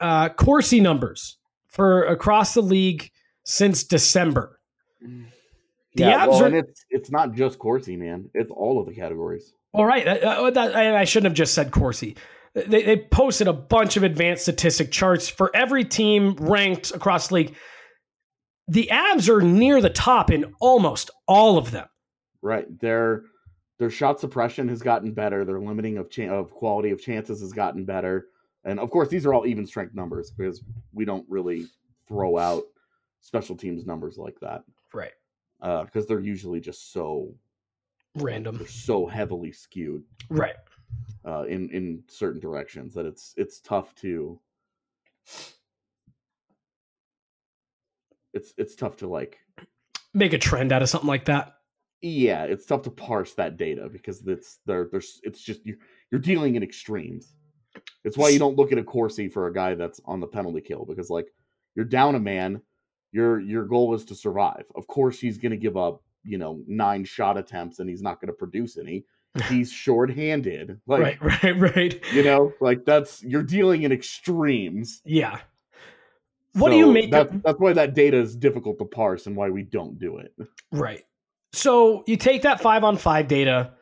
uh, 0.00 0.28
Corsi 0.28 0.80
numbers 0.80 1.38
for 1.68 2.02
across 2.04 2.52
the 2.54 2.62
league 2.62 3.12
since 3.44 3.84
December 3.84 4.58
The 5.00 5.24
yeah, 5.94 6.26
Avs 6.26 6.28
well, 6.30 6.42
are 6.42 6.46
and 6.46 6.56
it's 6.56 6.84
it's 6.90 7.10
not 7.10 7.32
just 7.34 7.58
Corsi, 7.60 7.96
man. 7.96 8.28
It's 8.34 8.50
all 8.50 8.80
of 8.80 8.86
the 8.86 8.94
categories. 8.94 9.52
all 9.72 9.86
right. 9.86 10.04
That, 10.04 10.22
uh, 10.24 10.50
that- 10.50 10.74
I 10.74 11.00
I 11.00 11.04
shouldn't 11.04 11.30
have 11.30 11.36
just 11.36 11.54
said 11.54 11.70
Corsi. 11.70 12.16
They, 12.54 12.82
they 12.82 12.96
posted 12.96 13.48
a 13.48 13.52
bunch 13.52 13.96
of 13.96 14.02
advanced 14.04 14.42
statistic 14.42 14.90
charts 14.92 15.28
for 15.28 15.54
every 15.54 15.84
team 15.84 16.34
ranked 16.38 16.92
across 16.92 17.28
the 17.28 17.34
league. 17.34 17.56
The 18.68 18.88
Avs 18.92 19.28
are 19.28 19.40
near 19.42 19.80
the 19.80 19.90
top 19.90 20.30
in 20.30 20.54
almost 20.60 21.10
all 21.26 21.58
of 21.58 21.70
them. 21.70 21.88
Right. 22.42 22.66
Their 22.80 23.22
their 23.78 23.90
shot 23.90 24.20
suppression 24.20 24.68
has 24.68 24.80
gotten 24.82 25.12
better. 25.12 25.44
Their 25.44 25.58
limiting 25.58 25.98
of 25.98 26.10
chan 26.10 26.30
of 26.30 26.52
quality 26.52 26.90
of 26.90 27.00
chances 27.02 27.40
has 27.40 27.52
gotten 27.52 27.84
better. 27.84 28.26
And 28.64 28.78
of 28.78 28.88
course, 28.90 29.08
these 29.08 29.26
are 29.26 29.34
all 29.34 29.46
even 29.46 29.66
strength 29.66 29.94
numbers 29.94 30.30
because 30.30 30.62
we 30.92 31.04
don't 31.04 31.26
really 31.28 31.66
throw 32.06 32.38
out 32.38 32.62
special 33.20 33.56
teams 33.56 33.86
numbers 33.86 34.16
like 34.18 34.38
that 34.40 34.62
Right. 34.92 35.12
Uh, 35.60 35.84
because 35.84 36.06
they're 36.06 36.20
usually 36.20 36.60
just 36.60 36.92
so 36.92 37.34
Random. 38.16 38.56
they're 38.58 38.66
so 38.66 39.06
heavily 39.06 39.50
skewed 39.50 40.04
Right. 40.28 40.54
Uh, 41.26 41.44
in 41.44 41.70
in 41.70 42.02
certain 42.08 42.40
directions 42.40 42.94
that 42.94 43.06
it's 43.06 43.34
it's 43.36 43.60
tough 43.60 43.94
to 43.96 44.38
it's 48.32 48.52
it's 48.58 48.74
tough 48.74 48.96
to 48.98 49.06
like 49.06 49.38
Make 50.16 50.32
a 50.32 50.38
trend 50.38 50.70
out 50.70 50.82
of 50.82 50.88
something 50.88 51.08
like 51.08 51.24
that. 51.26 51.54
yeah 52.02 52.44
it's 52.44 52.66
tough 52.66 52.82
to 52.82 52.90
parse 52.90 53.34
that 53.34 53.56
data 53.56 53.88
because 53.90 54.26
it's 54.26 54.58
there 54.66 54.88
there's 54.90 55.20
it's 55.24 55.40
just 55.40 55.64
you're 55.66 55.78
you're 56.10 56.20
dealing 56.20 56.54
in 56.54 56.62
extremes. 56.62 57.34
It's 58.04 58.16
why 58.16 58.28
you 58.28 58.38
don't 58.38 58.56
look 58.56 58.70
at 58.70 58.78
a 58.78 58.84
Corsi 58.84 59.28
for 59.28 59.46
a 59.48 59.52
guy 59.52 59.74
that's 59.74 60.00
on 60.04 60.20
the 60.20 60.26
penalty 60.26 60.60
kill 60.60 60.84
because 60.84 61.10
like 61.10 61.28
you're 61.74 61.84
down 61.84 62.14
a 62.14 62.20
man 62.20 62.60
your 63.12 63.40
your 63.40 63.64
goal 63.64 63.94
is 63.94 64.04
to 64.06 64.14
survive. 64.14 64.64
Of 64.76 64.86
course 64.86 65.18
he's 65.18 65.38
going 65.38 65.52
to 65.52 65.56
give 65.58 65.76
up 65.76 66.02
you 66.22 66.38
know 66.38 66.60
nine 66.66 67.04
shot 67.04 67.36
attempts 67.38 67.78
and 67.80 67.88
he's 67.88 68.02
not 68.02 68.20
going 68.20 68.28
to 68.28 68.34
produce 68.34 68.76
any 68.76 69.04
he's 69.48 69.70
short-handed 69.70 70.80
like 70.86 71.20
right. 71.20 71.42
Right. 71.42 71.76
Right. 71.76 72.04
you 72.12 72.22
know 72.22 72.52
like 72.60 72.84
that's 72.84 73.22
you're 73.22 73.42
dealing 73.42 73.82
in 73.82 73.92
extremes 73.92 75.00
Yeah. 75.04 75.40
What 76.52 76.70
do 76.70 76.76
you 76.76 76.92
make 76.92 77.10
that's, 77.10 77.32
of- 77.32 77.42
that's 77.42 77.58
why 77.58 77.72
that 77.72 77.94
data 77.94 78.16
is 78.16 78.36
difficult 78.36 78.78
to 78.78 78.84
parse 78.84 79.26
and 79.26 79.34
why 79.34 79.50
we 79.50 79.62
don't 79.62 79.98
do 79.98 80.18
it 80.18 80.32
Right. 80.70 81.02
So 81.52 82.02
you 82.06 82.16
take 82.16 82.42
that 82.42 82.60
five 82.60 82.84
on 82.84 82.96
five 82.96 83.28
data. 83.28 83.72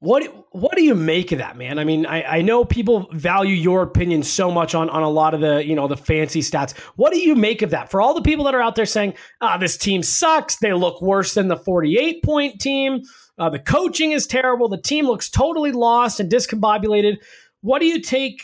What 0.00 0.48
what 0.50 0.76
do 0.76 0.82
you 0.82 0.96
make 0.96 1.30
of 1.30 1.38
that, 1.38 1.56
man? 1.56 1.78
I 1.78 1.84
mean, 1.84 2.04
I, 2.06 2.38
I 2.38 2.42
know 2.42 2.64
people 2.64 3.08
value 3.12 3.54
your 3.54 3.82
opinion 3.82 4.24
so 4.24 4.50
much 4.50 4.74
on, 4.74 4.90
on 4.90 5.04
a 5.04 5.08
lot 5.08 5.32
of 5.32 5.40
the, 5.40 5.64
you 5.64 5.76
know, 5.76 5.86
the 5.86 5.96
fancy 5.96 6.40
stats. 6.40 6.76
What 6.96 7.12
do 7.12 7.20
you 7.20 7.36
make 7.36 7.62
of 7.62 7.70
that? 7.70 7.88
For 7.92 8.02
all 8.02 8.12
the 8.12 8.22
people 8.22 8.44
that 8.46 8.54
are 8.56 8.60
out 8.60 8.74
there 8.74 8.86
saying, 8.86 9.14
ah, 9.40 9.56
this 9.56 9.76
team 9.76 10.02
sucks, 10.02 10.56
they 10.56 10.72
look 10.72 11.00
worse 11.00 11.34
than 11.34 11.46
the 11.46 11.56
48 11.56 12.24
point 12.24 12.60
team, 12.60 13.02
uh, 13.38 13.50
the 13.50 13.58
coaching 13.58 14.12
is 14.12 14.26
terrible, 14.26 14.68
the 14.68 14.80
team 14.80 15.06
looks 15.06 15.28
totally 15.28 15.72
lost 15.72 16.20
and 16.20 16.30
discombobulated. 16.30 17.16
What 17.60 17.80
do 17.80 17.86
you 17.86 18.00
take? 18.00 18.42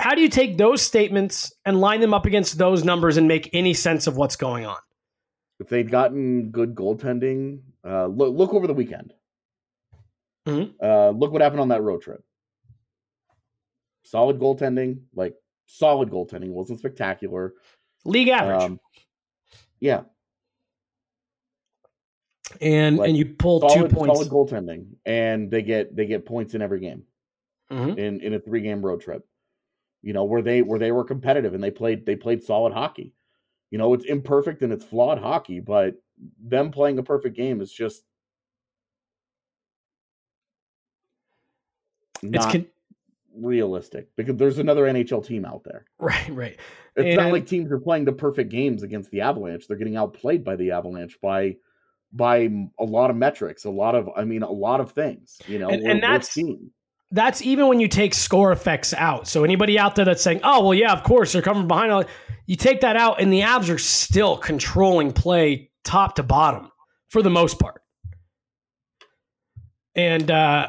How 0.00 0.14
do 0.14 0.20
you 0.20 0.28
take 0.28 0.58
those 0.58 0.82
statements 0.82 1.52
and 1.64 1.80
line 1.80 2.00
them 2.00 2.12
up 2.12 2.26
against 2.26 2.58
those 2.58 2.84
numbers 2.84 3.16
and 3.16 3.28
make 3.28 3.50
any 3.52 3.72
sense 3.74 4.06
of 4.06 4.16
what's 4.16 4.36
going 4.36 4.66
on? 4.66 4.78
if 5.62 5.68
they'd 5.68 5.90
gotten 5.90 6.50
good 6.50 6.74
goaltending, 6.74 7.60
uh, 7.84 8.06
look 8.06 8.36
look 8.36 8.52
over 8.52 8.66
the 8.66 8.74
weekend. 8.74 9.14
Mhm. 10.46 10.74
Uh, 10.82 11.10
look 11.10 11.30
what 11.32 11.40
happened 11.40 11.60
on 11.60 11.68
that 11.68 11.82
road 11.82 12.02
trip. 12.02 12.20
Solid 14.02 14.40
goaltending, 14.40 15.02
like 15.14 15.34
solid 15.66 16.10
goaltending, 16.10 16.50
wasn't 16.50 16.80
spectacular. 16.80 17.54
League 18.04 18.28
average. 18.28 18.62
Um, 18.62 18.80
yeah, 19.78 20.02
and 22.60 22.96
like, 22.96 23.08
and 23.08 23.16
you 23.16 23.26
pull 23.26 23.60
two 23.60 23.88
points. 23.88 24.18
solid 24.20 24.28
goaltending, 24.28 24.86
and 25.06 25.50
they 25.50 25.62
get 25.62 25.94
they 25.96 26.06
get 26.06 26.26
points 26.26 26.54
in 26.54 26.62
every 26.62 26.80
game 26.80 27.04
Mhm. 27.70 27.96
in 27.98 28.20
in 28.20 28.34
a 28.34 28.38
three 28.40 28.60
game 28.60 28.84
road 28.84 29.00
trip. 29.00 29.26
You 30.02 30.12
know 30.12 30.24
where 30.24 30.42
they 30.42 30.62
where 30.62 30.78
they 30.78 30.92
were 30.92 31.04
competitive 31.04 31.54
and 31.54 31.62
they 31.62 31.70
played 31.70 32.04
they 32.06 32.16
played 32.16 32.42
solid 32.42 32.72
hockey. 32.72 33.14
You 33.70 33.78
know 33.78 33.94
it's 33.94 34.04
imperfect 34.04 34.62
and 34.62 34.72
it's 34.72 34.84
flawed 34.84 35.18
hockey, 35.18 35.60
but 35.60 35.94
them 36.42 36.70
playing 36.70 36.98
a 36.98 37.02
perfect 37.02 37.36
game 37.36 37.60
is 37.60 37.72
just 37.72 38.02
It's 42.22 42.32
not 42.32 42.52
con- 42.52 42.66
realistic 43.34 44.08
because 44.16 44.36
there's 44.36 44.58
another 44.58 44.84
NHL 44.84 45.24
team 45.24 45.44
out 45.44 45.64
there. 45.64 45.84
right, 45.98 46.28
right. 46.30 46.56
It's 46.96 47.16
not 47.16 47.32
like 47.32 47.46
teams 47.46 47.72
are 47.72 47.80
playing 47.80 48.04
the 48.04 48.12
perfect 48.12 48.50
games 48.50 48.82
against 48.82 49.10
the 49.10 49.22
Avalanche. 49.22 49.66
They're 49.66 49.78
getting 49.78 49.96
outplayed 49.96 50.44
by 50.44 50.56
the 50.56 50.72
Avalanche 50.72 51.18
by 51.22 51.56
by 52.12 52.48
a 52.78 52.84
lot 52.84 53.10
of 53.10 53.16
metrics, 53.16 53.64
a 53.64 53.70
lot 53.70 53.94
of 53.94 54.08
I 54.16 54.24
mean 54.24 54.42
a 54.42 54.50
lot 54.50 54.80
of 54.80 54.92
things. 54.92 55.38
You 55.46 55.58
know, 55.58 55.68
And- 55.70 55.82
we're, 55.82 55.90
and 55.90 56.02
that's- 56.02 56.30
seeing. 56.30 56.70
That's 57.14 57.42
even 57.42 57.68
when 57.68 57.78
you 57.78 57.88
take 57.88 58.14
score 58.14 58.52
effects 58.52 58.94
out. 58.94 59.28
So 59.28 59.44
anybody 59.44 59.78
out 59.78 59.96
there 59.96 60.06
that's 60.06 60.22
saying, 60.22 60.40
"Oh, 60.44 60.62
well, 60.64 60.72
yeah, 60.74 60.92
of 60.94 61.02
course 61.02 61.32
they're 61.32 61.42
coming 61.42 61.68
behind," 61.68 61.92
all-" 61.92 62.04
you 62.46 62.56
take 62.56 62.80
that 62.80 62.96
out, 62.96 63.20
and 63.20 63.30
the 63.30 63.40
Avs 63.40 63.68
are 63.68 63.76
still 63.76 64.38
controlling 64.38 65.12
play 65.12 65.70
top 65.84 66.14
to 66.14 66.22
bottom 66.22 66.70
for 67.10 67.20
the 67.20 67.28
most 67.28 67.58
part. 67.58 67.82
And 69.94 70.30
uh, 70.30 70.68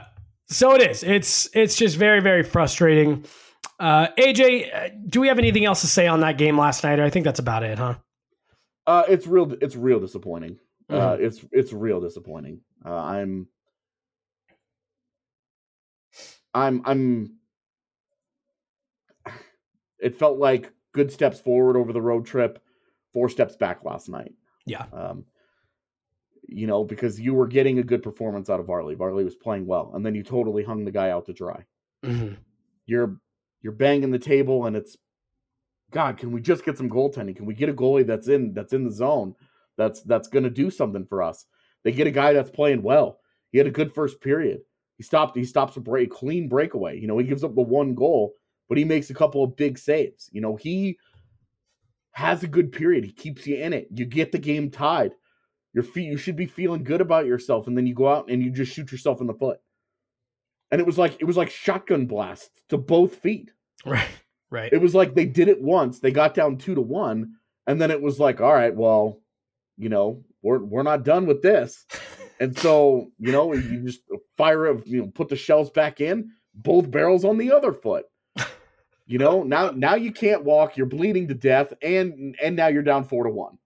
so 0.50 0.76
it 0.76 0.82
is. 0.82 1.04
It's 1.04 1.50
it's 1.54 1.76
just 1.78 1.96
very 1.96 2.20
very 2.22 2.44
frustrating. 2.44 3.24
Uh, 3.80 4.08
AJ, 4.18 4.76
uh, 4.76 4.90
do 5.08 5.22
we 5.22 5.30
have 5.30 5.40
anything 5.40 5.66
else 5.66 5.82
to 5.82 5.88
say 5.88 6.08
on 6.08 6.20
that 6.22 6.38
game 6.38 6.58
last 6.58 6.84
night? 6.84 7.00
Or 7.00 7.04
I 7.04 7.10
think 7.10 7.24
that's 7.26 7.40
about 7.40 7.64
it, 7.64 7.78
huh? 7.80 7.96
Uh, 8.86 9.04
it's 9.08 9.26
real. 9.28 9.54
It's 9.62 9.76
real 9.78 10.00
disappointing. 10.02 10.60
Uh, 10.94 11.16
Mm-hmm. 11.16 11.26
it's 11.26 11.46
it's 11.52 11.74
real 11.74 12.00
disappointing. 12.00 12.60
Uh, 12.86 12.94
I'm. 12.96 13.48
I'm 16.54 16.82
I'm 16.86 17.34
it 20.00 20.16
felt 20.16 20.38
like 20.38 20.72
good 20.92 21.12
steps 21.12 21.40
forward 21.40 21.76
over 21.78 21.92
the 21.94 22.02
road 22.02 22.26
trip, 22.26 22.62
four 23.12 23.30
steps 23.30 23.56
back 23.56 23.84
last 23.84 24.10
night. 24.10 24.34
Yeah. 24.66 24.86
Um 24.94 25.26
you 26.48 26.68
know, 26.68 26.84
because 26.84 27.20
you 27.20 27.34
were 27.34 27.48
getting 27.48 27.80
a 27.80 27.84
good 27.84 28.04
performance 28.04 28.50
out 28.50 28.60
of 28.60 28.68
Varley. 28.68 28.96
Varley 28.96 29.24
was 29.24 29.34
playing 29.36 29.66
well, 29.66 29.92
and 29.96 30.06
then 30.06 30.14
you 30.14 30.22
totally 30.24 30.64
hung 30.64 30.84
the 30.86 30.92
guy 30.92 31.10
out 31.10 31.26
to 31.26 31.34
dry. 31.34 31.66
Mhm. 32.04 32.38
You're 32.86 33.18
you're 33.62 33.74
banging 33.74 34.12
the 34.12 34.20
table 34.20 34.66
and 34.66 34.76
it's 34.76 34.98
God, 35.92 36.18
can 36.18 36.32
we 36.32 36.42
just 36.42 36.66
get 36.66 36.78
some 36.78 36.90
goaltending? 36.90 37.36
Can 37.36 37.46
we 37.46 37.54
get 37.56 37.70
a 37.70 37.74
goalie 37.74 38.06
that's 38.06 38.28
in 38.28 38.54
that's 38.54 38.74
in 38.74 38.84
the 38.84 38.92
zone 38.92 39.36
that's 39.78 40.02
that's 40.04 40.28
gonna 40.28 40.50
do 40.50 40.70
something 40.70 41.06
for 41.06 41.22
us? 41.24 41.46
They 41.84 41.92
get 41.92 42.08
a 42.08 42.12
guy 42.12 42.34
that's 42.34 42.50
playing 42.50 42.82
well. 42.82 43.20
He 43.52 43.58
had 43.58 43.68
a 43.68 43.72
good 43.72 43.94
first 43.94 44.22
period. 44.22 44.62
He 44.98 45.04
stopped. 45.04 45.36
He 45.36 45.46
stops 45.46 45.78
a 45.78 45.82
break, 45.82 46.12
clean 46.12 46.48
breakaway. 46.48 47.00
You 47.00 47.08
know, 47.08 47.18
he 47.18 47.26
gives 47.26 47.44
up 47.44 47.56
the 47.56 47.62
one 47.62 47.96
goal, 47.96 48.34
but 48.70 48.78
he 48.78 48.86
makes 48.86 49.10
a 49.10 49.14
couple 49.14 49.44
of 49.44 49.56
big 49.56 49.78
saves. 49.78 50.30
You 50.32 50.42
know, 50.42 50.56
he 50.56 50.98
has 52.12 52.44
a 52.44 52.48
good 52.48 52.72
period. 52.72 53.04
He 53.04 53.12
keeps 53.12 53.46
you 53.46 53.58
in 53.58 53.74
it. 53.74 53.88
You 53.92 54.06
get 54.06 54.32
the 54.32 54.40
game 54.40 54.70
tied. 54.70 55.14
Your 55.74 55.84
feet. 55.84 56.10
You 56.10 56.18
should 56.18 56.36
be 56.36 56.46
feeling 56.46 56.84
good 56.84 57.02
about 57.02 57.26
yourself, 57.26 57.68
and 57.68 57.76
then 57.76 57.88
you 57.88 57.96
go 57.96 58.08
out 58.08 58.30
and 58.30 58.44
you 58.44 58.52
just 58.52 58.72
shoot 58.72 58.92
yourself 58.92 59.22
in 59.22 59.28
the 59.28 59.34
foot. 59.34 59.60
And 60.72 60.80
it 60.80 60.86
was 60.86 60.98
like 60.98 61.20
it 61.20 61.26
was 61.26 61.38
like 61.38 61.50
shotgun 61.50 62.06
blasts 62.06 62.64
to 62.70 62.78
both 62.78 63.16
feet. 63.16 63.52
Right, 63.86 64.08
right. 64.50 64.72
It 64.72 64.82
was 64.82 64.96
like 64.96 65.16
they 65.16 65.26
did 65.26 65.48
it 65.48 65.62
once. 65.62 66.00
They 66.00 66.12
got 66.12 66.36
down 66.36 66.58
two 66.58 66.76
to 66.76 66.82
one, 66.82 67.34
and 67.68 67.82
then 67.82 67.92
it 67.92 68.02
was 68.02 68.20
like, 68.20 68.42
all 68.42 68.54
right, 68.54 68.76
well, 68.76 69.20
you 69.78 69.90
know, 69.90 70.24
we're 70.42 70.60
we're 70.64 70.84
not 70.84 71.04
done 71.04 71.26
with 71.26 71.42
this. 71.42 71.86
And 72.40 72.58
so, 72.58 73.12
you 73.20 73.32
know, 73.32 73.54
you 73.54 73.84
just 73.84 74.02
fire 74.38 74.68
it, 74.68 74.86
you 74.86 75.02
know, 75.02 75.08
put 75.08 75.30
the 75.30 75.36
shells 75.36 75.70
back 75.70 76.02
in, 76.02 76.32
both 76.54 76.90
barrels 76.92 77.24
on 77.24 77.38
the 77.38 77.52
other 77.52 77.72
foot. 77.72 78.06
You 79.06 79.18
know, 79.18 79.44
now 79.44 79.72
now 79.72 79.96
you 79.96 80.12
can't 80.12 80.46
walk, 80.46 80.78
you're 80.78 80.86
bleeding 80.86 81.28
to 81.28 81.34
death, 81.34 81.74
and 81.82 82.36
and 82.42 82.56
now 82.56 82.68
you're 82.68 82.84
down 82.84 83.04
four 83.04 83.26
to 83.26 83.30
one. 83.30 83.58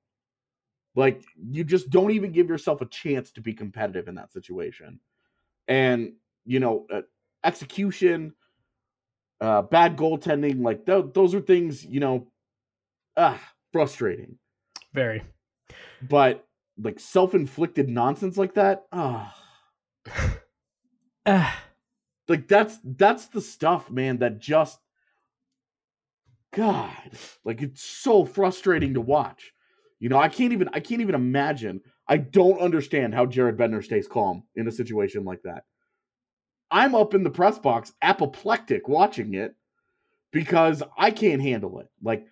Like 0.96 1.24
you 1.38 1.64
just 1.64 1.92
don't 1.92 2.12
even 2.12 2.32
give 2.32 2.50
yourself 2.50 2.82
a 2.82 2.88
chance 2.88 3.32
to 3.34 3.42
be 3.42 3.54
competitive 3.54 4.08
in 4.08 4.16
that 4.16 4.32
situation. 4.32 5.00
And 5.68 6.14
you 6.46 6.60
know, 6.60 6.88
uh, 6.92 7.02
execution, 7.44 8.34
uh, 9.40 9.62
bad 9.62 9.96
goaltending, 9.96 10.64
like 10.64 10.86
th- 10.86 11.14
those 11.14 11.36
are 11.36 11.42
things, 11.42 11.86
you 11.86 12.00
know, 12.00 12.28
ah, 13.16 13.40
frustrating. 13.72 14.40
Very. 14.94 15.24
But 16.02 16.46
like 16.78 17.00
self-inflicted 17.00 17.90
nonsense 17.90 18.38
like 18.38 18.54
that, 18.56 18.86
ah, 18.92 19.36
Uh, 21.26 21.52
like 22.28 22.48
that's 22.48 22.80
that's 22.84 23.28
the 23.28 23.42
stuff, 23.42 23.92
man, 23.92 24.20
that 24.20 24.40
just 24.40 24.80
God, 26.54 27.12
like 27.44 27.62
it's 27.62 27.84
so 27.84 28.26
frustrating 28.26 28.94
to 28.94 29.02
watch. 29.02 29.54
You 30.00 30.10
know, 30.10 30.18
I 30.18 30.30
can't 30.30 30.54
even 30.54 30.70
I 30.74 30.80
can't 30.80 31.02
even 31.02 31.16
imagine. 31.16 31.82
I 32.08 32.18
don't 32.18 32.62
understand 32.62 33.14
how 33.14 33.26
Jared 33.26 33.58
Bednar 33.58 33.84
stays 33.84 34.08
calm 34.08 34.44
in 34.56 34.68
a 34.68 34.72
situation 34.72 35.26
like 35.26 35.42
that. 35.44 35.64
I'm 36.72 36.96
up 36.96 37.14
in 37.14 37.24
the 37.24 37.30
press 37.30 37.60
box, 37.60 37.94
apoplectic 38.02 38.88
watching 38.88 39.34
it 39.34 39.56
because 40.32 40.84
I 40.98 41.12
can't 41.12 41.42
handle 41.42 41.80
it. 41.80 41.88
Like 42.02 42.26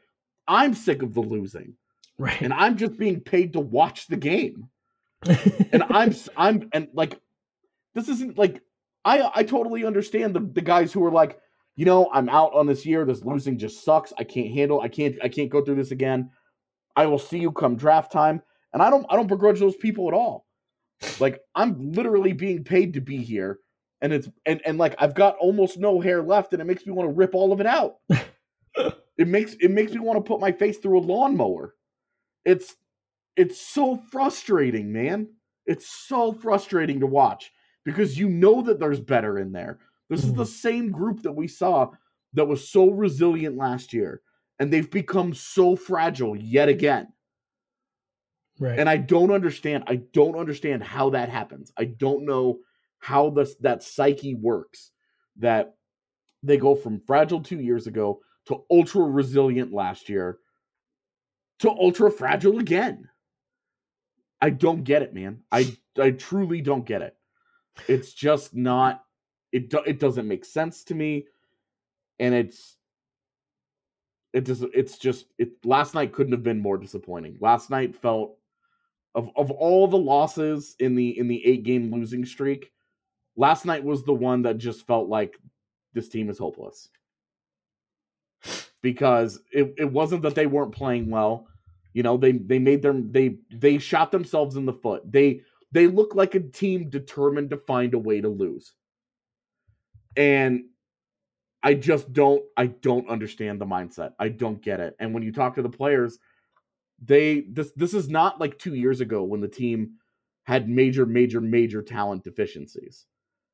I'm 0.47 0.73
sick 0.73 1.01
of 1.01 1.13
the 1.13 1.21
losing. 1.21 1.75
Right. 2.17 2.41
and 2.41 2.53
I'm 2.53 2.77
just 2.77 2.97
being 2.97 3.19
paid 3.19 3.53
to 3.53 3.59
watch 3.59 4.07
the 4.07 4.17
game. 4.17 4.69
and 5.71 5.83
I'm 5.89 6.15
I'm 6.37 6.69
and 6.73 6.87
like 6.93 7.19
this 7.93 8.09
isn't 8.09 8.37
like 8.37 8.61
I 9.03 9.29
I 9.33 9.43
totally 9.43 9.85
understand 9.85 10.35
the 10.35 10.41
the 10.41 10.61
guys 10.61 10.91
who 10.93 11.03
are 11.05 11.11
like, 11.11 11.39
you 11.75 11.85
know, 11.85 12.09
I'm 12.13 12.29
out 12.29 12.53
on 12.53 12.67
this 12.67 12.85
year. 12.85 13.05
This 13.05 13.23
losing 13.23 13.57
just 13.57 13.83
sucks. 13.83 14.13
I 14.17 14.23
can't 14.23 14.53
handle. 14.53 14.81
I 14.81 14.87
can't 14.87 15.15
I 15.23 15.29
can't 15.29 15.49
go 15.49 15.63
through 15.63 15.75
this 15.75 15.91
again. 15.91 16.29
I 16.95 17.05
will 17.05 17.19
see 17.19 17.39
you 17.39 17.51
come 17.51 17.75
draft 17.75 18.11
time. 18.11 18.41
And 18.73 18.81
I 18.81 18.89
don't 18.89 19.05
I 19.09 19.15
don't 19.15 19.27
begrudge 19.27 19.59
those 19.59 19.75
people 19.75 20.07
at 20.07 20.13
all. 20.13 20.45
Like 21.19 21.41
I'm 21.55 21.91
literally 21.91 22.33
being 22.33 22.63
paid 22.63 22.93
to 22.93 23.01
be 23.01 23.17
here 23.17 23.59
and 24.01 24.13
it's 24.13 24.29
and 24.45 24.61
and 24.65 24.77
like 24.77 24.95
I've 24.99 25.15
got 25.15 25.37
almost 25.37 25.77
no 25.77 25.99
hair 25.99 26.21
left 26.21 26.53
and 26.53 26.61
it 26.61 26.65
makes 26.65 26.85
me 26.85 26.91
want 26.91 27.09
to 27.09 27.13
rip 27.13 27.33
all 27.33 27.51
of 27.51 27.59
it 27.59 27.65
out. 27.65 27.95
it 29.17 29.27
makes 29.27 29.55
it 29.59 29.71
makes 29.71 29.93
me 29.93 29.99
want 29.99 30.17
to 30.17 30.27
put 30.27 30.39
my 30.39 30.51
face 30.51 30.77
through 30.77 30.99
a 30.99 31.01
lawnmower. 31.01 31.73
It's 32.45 32.75
it's 33.35 33.59
so 33.59 33.97
frustrating, 34.11 34.93
man. 34.93 35.27
It's 35.65 35.87
so 35.87 36.31
frustrating 36.31 36.99
to 37.01 37.07
watch 37.07 37.51
because 37.83 38.17
you 38.17 38.29
know 38.29 38.61
that 38.61 38.79
there's 38.79 38.99
better 38.99 39.39
in 39.39 39.51
there. 39.51 39.79
This 40.09 40.23
is 40.23 40.33
the 40.33 40.43
mm-hmm. 40.43 40.51
same 40.51 40.91
group 40.91 41.23
that 41.23 41.31
we 41.31 41.47
saw 41.47 41.89
that 42.33 42.45
was 42.45 42.69
so 42.69 42.89
resilient 42.91 43.57
last 43.57 43.93
year, 43.93 44.21
and 44.59 44.71
they've 44.71 44.89
become 44.89 45.33
so 45.33 45.75
fragile 45.75 46.35
yet 46.35 46.69
again. 46.69 47.07
Right. 48.59 48.79
And 48.79 48.87
I 48.87 48.97
don't 48.97 49.31
understand. 49.31 49.85
I 49.87 49.97
don't 50.13 50.37
understand 50.37 50.83
how 50.83 51.09
that 51.09 51.29
happens. 51.29 51.73
I 51.77 51.85
don't 51.85 52.25
know 52.25 52.59
how 52.99 53.31
this 53.31 53.55
that 53.61 53.83
psyche 53.83 54.35
works. 54.35 54.91
That 55.37 55.75
they 56.43 56.57
go 56.57 56.75
from 56.75 57.01
fragile 57.01 57.41
two 57.41 57.59
years 57.59 57.87
ago 57.87 58.21
to 58.45 58.63
ultra 58.69 59.01
resilient 59.01 59.73
last 59.73 60.07
year 60.07 60.37
to 61.59 61.69
ultra 61.69 62.11
fragile 62.11 62.59
again. 62.59 63.09
I 64.41 64.49
don't 64.49 64.83
get 64.83 65.01
it, 65.01 65.13
man. 65.13 65.39
I 65.51 65.75
I 65.99 66.11
truly 66.11 66.61
don't 66.61 66.85
get 66.85 67.01
it. 67.01 67.15
It's 67.87 68.13
just 68.13 68.53
not. 68.53 69.03
It 69.51 69.69
do, 69.69 69.79
it 69.85 69.99
doesn't 69.99 70.27
make 70.27 70.43
sense 70.43 70.83
to 70.85 70.95
me, 70.95 71.27
and 72.19 72.33
it's 72.33 72.75
it 74.33 74.43
does. 74.43 74.63
It's 74.73 74.97
just 74.97 75.27
it. 75.37 75.51
Last 75.63 75.93
night 75.93 76.13
couldn't 76.13 76.33
have 76.33 76.43
been 76.43 76.59
more 76.59 76.77
disappointing. 76.77 77.37
Last 77.39 77.69
night 77.69 77.95
felt 77.95 78.37
of 79.15 79.29
of 79.35 79.49
all 79.51 79.87
the 79.87 79.97
losses 79.97 80.75
in 80.79 80.95
the 80.95 81.17
in 81.17 81.27
the 81.27 81.45
eight 81.45 81.63
game 81.63 81.91
losing 81.91 82.25
streak. 82.25 82.71
Last 83.37 83.65
night 83.65 83.83
was 83.83 84.03
the 84.03 84.13
one 84.13 84.41
that 84.43 84.57
just 84.57 84.85
felt 84.85 85.09
like 85.09 85.37
this 85.93 86.09
team 86.09 86.29
is 86.29 86.37
hopeless 86.37 86.89
because 88.85 89.39
it, 89.51 89.73
it 89.79 89.91
wasn't 89.91 90.21
that 90.21 90.35
they 90.35 90.45
weren't 90.45 90.71
playing 90.75 91.09
well. 91.09 91.47
You 91.91 92.03
know 92.03 92.17
they 92.17 92.33
they 92.33 92.59
made 92.59 92.83
them 92.83 93.11
they 93.11 93.37
they 93.51 93.79
shot 93.79 94.11
themselves 94.11 94.57
in 94.57 94.67
the 94.67 94.73
foot. 94.73 95.11
They 95.11 95.41
they 95.71 95.87
look 95.87 96.13
like 96.13 96.35
a 96.35 96.39
team 96.39 96.91
determined 96.91 97.49
to 97.49 97.57
find 97.57 97.95
a 97.95 97.99
way 97.99 98.21
to 98.21 98.29
lose. 98.29 98.73
And 100.15 100.65
i 101.63 101.73
just 101.73 102.13
don't 102.13 102.43
i 102.57 102.67
don't 102.67 103.09
understand 103.09 103.59
the 103.59 103.65
mindset. 103.65 104.13
I 104.19 104.29
don't 104.29 104.61
get 104.61 104.79
it. 104.81 104.95
And 104.99 105.13
when 105.15 105.23
you 105.23 105.31
talk 105.31 105.55
to 105.55 105.63
the 105.63 105.69
players 105.69 106.19
they 107.03 107.41
this 107.49 107.71
this 107.75 107.93
is 107.95 108.07
not 108.09 108.39
like 108.39 108.59
2 108.59 108.75
years 108.75 109.01
ago 109.01 109.23
when 109.23 109.41
the 109.41 109.47
team 109.47 109.95
had 110.43 110.69
major 110.69 111.05
major 111.07 111.41
major 111.41 111.81
talent 111.81 112.23
deficiencies. 112.23 113.05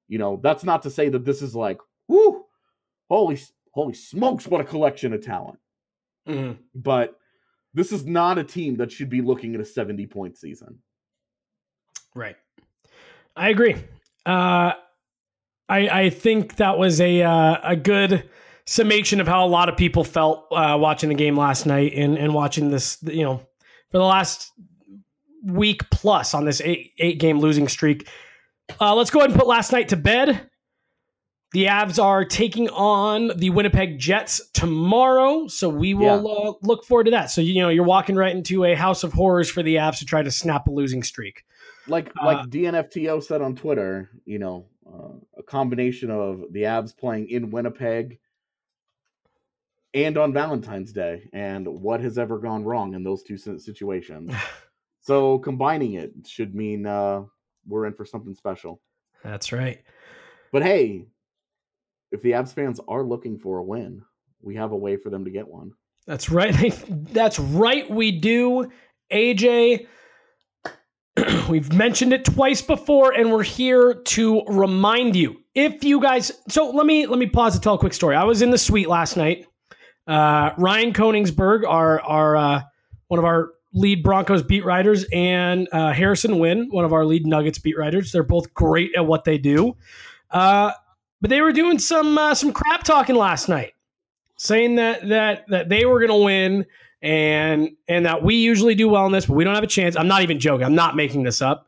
You 0.09 0.19
know 0.19 0.41
that's 0.43 0.65
not 0.65 0.83
to 0.83 0.89
say 0.91 1.09
that 1.09 1.25
this 1.25 1.41
is 1.41 1.55
like 1.55 1.79
whoo 2.09 2.43
holy 3.09 3.37
holy 3.71 3.93
smokes 3.93 4.47
what 4.47 4.61
a 4.61 4.63
collection 4.63 5.13
of 5.13 5.23
talent 5.23 5.59
Mhm. 6.27 6.57
but 6.75 7.17
this 7.73 7.91
is 7.91 8.05
not 8.05 8.37
a 8.37 8.43
team 8.43 8.75
that 8.77 8.91
should 8.91 9.09
be 9.09 9.21
looking 9.21 9.55
at 9.55 9.61
a 9.61 9.65
70 9.65 10.05
point 10.07 10.37
season. 10.37 10.79
Right. 12.13 12.35
I 13.35 13.49
agree. 13.49 13.75
Uh, 14.25 14.73
I 15.69 15.87
I 15.89 16.09
think 16.09 16.57
that 16.57 16.77
was 16.77 16.99
a 16.99 17.21
uh, 17.23 17.57
a 17.63 17.75
good 17.77 18.29
summation 18.65 19.21
of 19.21 19.27
how 19.27 19.45
a 19.45 19.47
lot 19.47 19.69
of 19.69 19.77
people 19.77 20.03
felt 20.03 20.47
uh, 20.51 20.77
watching 20.79 21.07
the 21.09 21.15
game 21.15 21.37
last 21.37 21.65
night 21.65 21.93
and 21.95 22.17
and 22.17 22.33
watching 22.33 22.69
this. 22.71 22.97
You 23.03 23.23
know, 23.23 23.37
for 23.89 23.97
the 23.99 24.03
last 24.03 24.51
week 25.45 25.89
plus 25.89 26.33
on 26.33 26.43
this 26.45 26.59
eight 26.61 26.91
eight 26.99 27.19
game 27.19 27.39
losing 27.39 27.67
streak. 27.69 28.07
Uh, 28.81 28.93
let's 28.93 29.09
go 29.09 29.19
ahead 29.19 29.31
and 29.31 29.39
put 29.39 29.47
last 29.47 29.71
night 29.71 29.87
to 29.89 29.95
bed. 29.95 30.49
The 31.53 31.65
Avs 31.65 32.01
are 32.01 32.23
taking 32.23 32.69
on 32.69 33.31
the 33.35 33.49
Winnipeg 33.49 33.99
Jets 33.99 34.41
tomorrow, 34.53 35.47
so 35.47 35.67
we 35.67 35.93
will 35.93 36.47
uh, 36.47 36.53
look 36.65 36.85
forward 36.85 37.05
to 37.05 37.11
that. 37.11 37.29
So 37.29 37.41
you 37.41 37.61
know 37.61 37.67
you're 37.67 37.83
walking 37.83 38.15
right 38.15 38.33
into 38.33 38.63
a 38.63 38.73
house 38.73 39.03
of 39.03 39.11
horrors 39.11 39.49
for 39.49 39.61
the 39.61 39.75
Avs 39.75 39.99
to 39.99 40.05
try 40.05 40.23
to 40.23 40.31
snap 40.31 40.67
a 40.67 40.71
losing 40.71 41.03
streak. 41.03 41.43
Like 41.87 42.09
Uh, 42.21 42.25
like 42.25 42.47
DNFTO 42.47 43.21
said 43.21 43.41
on 43.41 43.55
Twitter, 43.55 44.09
you 44.23 44.39
know, 44.39 44.67
uh, 44.87 45.13
a 45.37 45.43
combination 45.43 46.09
of 46.09 46.43
the 46.51 46.63
Avs 46.63 46.95
playing 46.95 47.29
in 47.29 47.49
Winnipeg 47.51 48.19
and 49.93 50.17
on 50.17 50.31
Valentine's 50.31 50.93
Day, 50.93 51.29
and 51.33 51.67
what 51.67 51.99
has 51.99 52.17
ever 52.17 52.39
gone 52.39 52.63
wrong 52.63 52.93
in 52.93 53.03
those 53.03 53.23
two 53.23 53.37
situations. 53.37 54.31
so 55.01 55.37
combining 55.39 55.95
it 55.95 56.13
should 56.25 56.55
mean 56.55 56.85
uh, 56.85 57.23
we're 57.67 57.87
in 57.87 57.93
for 57.93 58.05
something 58.05 58.35
special. 58.35 58.79
That's 59.21 59.51
right. 59.51 59.83
But 60.53 60.63
hey, 60.63 61.07
if 62.11 62.21
the 62.21 62.31
Avs 62.31 62.53
fans 62.53 62.79
are 62.87 63.03
looking 63.03 63.37
for 63.37 63.57
a 63.57 63.63
win, 63.63 64.03
we 64.41 64.55
have 64.55 64.71
a 64.71 64.77
way 64.77 64.97
for 64.97 65.09
them 65.09 65.25
to 65.25 65.31
get 65.31 65.47
one. 65.47 65.71
That's 66.07 66.29
right. 66.29 66.73
That's 66.89 67.39
right. 67.39 67.89
We 67.89 68.11
do. 68.11 68.71
AJ, 69.11 69.87
we've 71.49 71.73
mentioned 71.73 72.13
it 72.13 72.25
twice 72.25 72.61
before, 72.61 73.11
and 73.11 73.31
we're 73.31 73.43
here 73.43 73.93
to 73.93 74.43
remind 74.47 75.15
you. 75.15 75.37
If 75.53 75.83
you 75.83 76.01
guys, 76.01 76.31
so 76.47 76.69
let 76.69 76.85
me 76.85 77.05
let 77.07 77.19
me 77.19 77.27
pause 77.27 77.55
to 77.55 77.61
tell 77.61 77.73
a 77.73 77.77
quick 77.77 77.93
story. 77.93 78.15
I 78.15 78.23
was 78.23 78.41
in 78.41 78.51
the 78.51 78.57
suite 78.57 78.87
last 78.87 79.17
night. 79.17 79.45
Uh, 80.07 80.51
Ryan 80.57 80.93
Koenigsberg, 80.93 81.67
our 81.67 81.99
our 82.01 82.37
uh, 82.37 82.61
one 83.07 83.19
of 83.19 83.25
our 83.25 83.51
lead 83.73 84.01
Broncos 84.01 84.43
beat 84.43 84.63
writers, 84.63 85.05
and 85.11 85.67
uh, 85.73 85.91
Harrison 85.91 86.39
Wind, 86.39 86.71
one 86.71 86.85
of 86.85 86.93
our 86.93 87.05
lead 87.05 87.27
Nuggets 87.27 87.59
beat 87.59 87.77
writers. 87.77 88.11
They're 88.11 88.23
both 88.23 88.53
great 88.53 88.91
at 88.95 89.05
what 89.05 89.25
they 89.25 89.37
do. 89.37 89.75
Uh, 90.29 90.71
but 91.21 91.29
they 91.29 91.41
were 91.41 91.53
doing 91.53 91.79
some 91.79 92.17
uh, 92.17 92.35
some 92.35 92.51
crap 92.51 92.83
talking 92.83 93.15
last 93.15 93.47
night 93.47 93.73
saying 94.41 94.75
that 94.75 95.07
that 95.07 95.45
that 95.49 95.69
they 95.69 95.85
were 95.85 95.99
going 95.99 96.09
to 96.09 96.25
win 96.25 96.65
and 97.01 97.69
and 97.87 98.05
that 98.05 98.23
we 98.23 98.35
usually 98.35 98.75
do 98.75 98.89
well 98.89 99.05
in 99.05 99.11
this, 99.11 99.27
but 99.27 99.35
we 99.35 99.43
don't 99.43 99.55
have 99.55 99.63
a 99.63 99.67
chance. 99.67 99.95
I'm 99.95 100.07
not 100.07 100.23
even 100.23 100.39
joking. 100.39 100.65
I'm 100.65 100.75
not 100.75 100.95
making 100.95 101.23
this 101.23 101.41
up. 101.41 101.67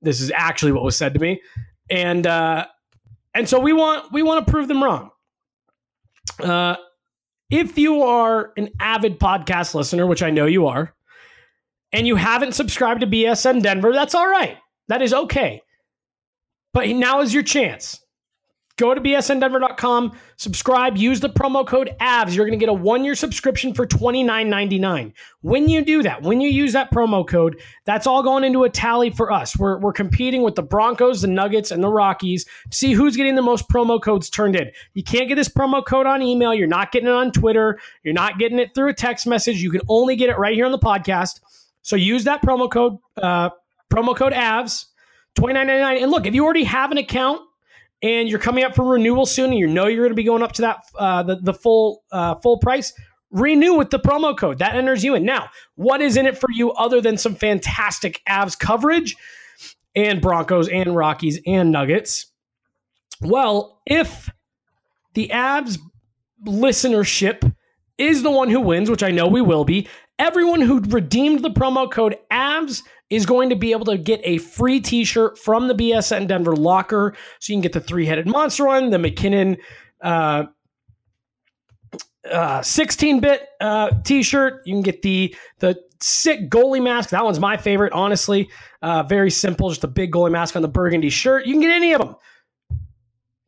This 0.00 0.20
is 0.20 0.30
actually 0.34 0.72
what 0.72 0.84
was 0.84 0.96
said 0.96 1.14
to 1.14 1.20
me, 1.20 1.40
and 1.90 2.26
uh, 2.26 2.66
and 3.34 3.48
so 3.48 3.60
we 3.60 3.72
want 3.72 4.10
we 4.12 4.22
want 4.22 4.46
to 4.46 4.50
prove 4.50 4.68
them 4.68 4.82
wrong. 4.82 5.10
Uh, 6.42 6.76
if 7.50 7.76
you 7.78 8.02
are 8.02 8.52
an 8.56 8.70
avid 8.80 9.18
podcast 9.18 9.74
listener, 9.74 10.06
which 10.06 10.22
I 10.22 10.30
know 10.30 10.46
you 10.46 10.66
are, 10.66 10.94
and 11.92 12.06
you 12.06 12.16
haven't 12.16 12.52
subscribed 12.52 13.00
to 13.00 13.06
BSN 13.06 13.62
Denver, 13.62 13.92
that's 13.92 14.14
all 14.14 14.28
right. 14.28 14.56
That 14.88 15.02
is 15.02 15.12
okay. 15.12 15.62
But 16.72 16.88
now 16.88 17.20
is 17.20 17.34
your 17.34 17.42
chance. 17.42 18.00
Go 18.78 18.94
to 18.94 19.00
bsndenver.com, 19.00 20.16
subscribe, 20.36 20.96
use 20.96 21.18
the 21.18 21.28
promo 21.28 21.66
code 21.66 21.96
AVS. 22.00 22.36
You're 22.36 22.46
going 22.46 22.56
to 22.56 22.64
get 22.64 22.68
a 22.68 22.72
one 22.72 23.04
year 23.04 23.16
subscription 23.16 23.74
for 23.74 23.84
$29.99. 23.84 25.12
When 25.40 25.68
you 25.68 25.84
do 25.84 26.04
that, 26.04 26.22
when 26.22 26.40
you 26.40 26.48
use 26.48 26.74
that 26.74 26.92
promo 26.92 27.26
code, 27.26 27.60
that's 27.86 28.06
all 28.06 28.22
going 28.22 28.44
into 28.44 28.62
a 28.62 28.70
tally 28.70 29.10
for 29.10 29.32
us. 29.32 29.58
We're, 29.58 29.78
we're 29.80 29.92
competing 29.92 30.42
with 30.42 30.54
the 30.54 30.62
Broncos, 30.62 31.22
the 31.22 31.26
Nuggets, 31.26 31.72
and 31.72 31.82
the 31.82 31.88
Rockies 31.88 32.44
to 32.44 32.76
see 32.76 32.92
who's 32.92 33.16
getting 33.16 33.34
the 33.34 33.42
most 33.42 33.68
promo 33.68 34.00
codes 34.00 34.30
turned 34.30 34.54
in. 34.54 34.70
You 34.94 35.02
can't 35.02 35.26
get 35.28 35.34
this 35.34 35.48
promo 35.48 35.84
code 35.84 36.06
on 36.06 36.22
email. 36.22 36.54
You're 36.54 36.68
not 36.68 36.92
getting 36.92 37.08
it 37.08 37.14
on 37.14 37.32
Twitter. 37.32 37.80
You're 38.04 38.14
not 38.14 38.38
getting 38.38 38.60
it 38.60 38.76
through 38.76 38.90
a 38.90 38.94
text 38.94 39.26
message. 39.26 39.60
You 39.60 39.72
can 39.72 39.82
only 39.88 40.14
get 40.14 40.30
it 40.30 40.38
right 40.38 40.54
here 40.54 40.66
on 40.66 40.72
the 40.72 40.78
podcast. 40.78 41.40
So 41.82 41.96
use 41.96 42.22
that 42.24 42.42
promo 42.42 42.70
code, 42.70 42.98
uh, 43.20 43.50
promo 43.92 44.14
code 44.14 44.34
AVS, 44.34 44.84
$29.99. 45.36 46.02
And 46.02 46.12
look, 46.12 46.26
if 46.26 46.34
you 46.34 46.44
already 46.44 46.64
have 46.64 46.92
an 46.92 46.98
account, 46.98 47.40
and 48.02 48.28
you're 48.28 48.38
coming 48.38 48.64
up 48.64 48.74
for 48.74 48.84
renewal 48.84 49.26
soon, 49.26 49.50
and 49.50 49.58
you 49.58 49.66
know 49.66 49.86
you're 49.86 50.04
going 50.04 50.10
to 50.10 50.14
be 50.14 50.24
going 50.24 50.42
up 50.42 50.52
to 50.52 50.62
that 50.62 50.84
uh, 50.98 51.22
the 51.22 51.36
the 51.36 51.54
full 51.54 52.04
uh, 52.12 52.36
full 52.36 52.58
price. 52.58 52.92
Renew 53.30 53.74
with 53.74 53.90
the 53.90 53.98
promo 53.98 54.36
code 54.36 54.58
that 54.60 54.74
enters 54.74 55.04
you 55.04 55.14
in. 55.14 55.24
Now, 55.24 55.50
what 55.74 56.00
is 56.00 56.16
in 56.16 56.24
it 56.24 56.38
for 56.38 56.48
you 56.50 56.72
other 56.72 57.02
than 57.02 57.18
some 57.18 57.34
fantastic 57.34 58.22
Avs 58.26 58.58
coverage 58.58 59.16
and 59.94 60.22
Broncos 60.22 60.66
and 60.68 60.96
Rockies 60.96 61.38
and 61.46 61.70
Nuggets? 61.70 62.32
Well, 63.20 63.82
if 63.84 64.30
the 65.12 65.28
Avs 65.28 65.78
listenership 66.46 67.54
is 67.98 68.22
the 68.22 68.30
one 68.30 68.48
who 68.48 68.60
wins, 68.60 68.88
which 68.88 69.02
I 69.02 69.10
know 69.10 69.26
we 69.26 69.42
will 69.42 69.64
be, 69.64 69.88
everyone 70.18 70.60
who 70.60 70.80
redeemed 70.80 71.42
the 71.42 71.50
promo 71.50 71.90
code 71.90 72.16
AVS 72.30 72.82
is 73.10 73.26
going 73.26 73.48
to 73.50 73.56
be 73.56 73.72
able 73.72 73.86
to 73.86 73.96
get 73.96 74.20
a 74.24 74.38
free 74.38 74.80
t-shirt 74.80 75.38
from 75.38 75.68
the 75.68 75.74
BSN 75.74 76.28
Denver 76.28 76.54
locker. 76.54 77.14
So 77.40 77.52
you 77.52 77.56
can 77.56 77.62
get 77.62 77.72
the 77.72 77.80
three-headed 77.80 78.26
monster 78.26 78.66
one, 78.66 78.90
the 78.90 78.98
MacKinnon 78.98 79.56
uh, 80.02 80.44
uh, 82.30 82.60
16-bit 82.60 83.48
uh, 83.60 83.90
t-shirt. 84.04 84.62
You 84.66 84.74
can 84.74 84.82
get 84.82 85.02
the 85.02 85.34
the 85.60 85.80
sick 86.00 86.50
goalie 86.50 86.82
mask. 86.82 87.10
That 87.10 87.24
one's 87.24 87.40
my 87.40 87.56
favorite, 87.56 87.92
honestly. 87.92 88.48
Uh, 88.82 89.02
very 89.02 89.30
simple, 89.30 89.68
just 89.70 89.84
a 89.84 89.88
big 89.88 90.12
goalie 90.12 90.30
mask 90.30 90.54
on 90.56 90.62
the 90.62 90.68
burgundy 90.68 91.10
shirt. 91.10 91.46
You 91.46 91.54
can 91.54 91.60
get 91.60 91.70
any 91.70 91.92
of 91.94 92.00
them. 92.00 92.16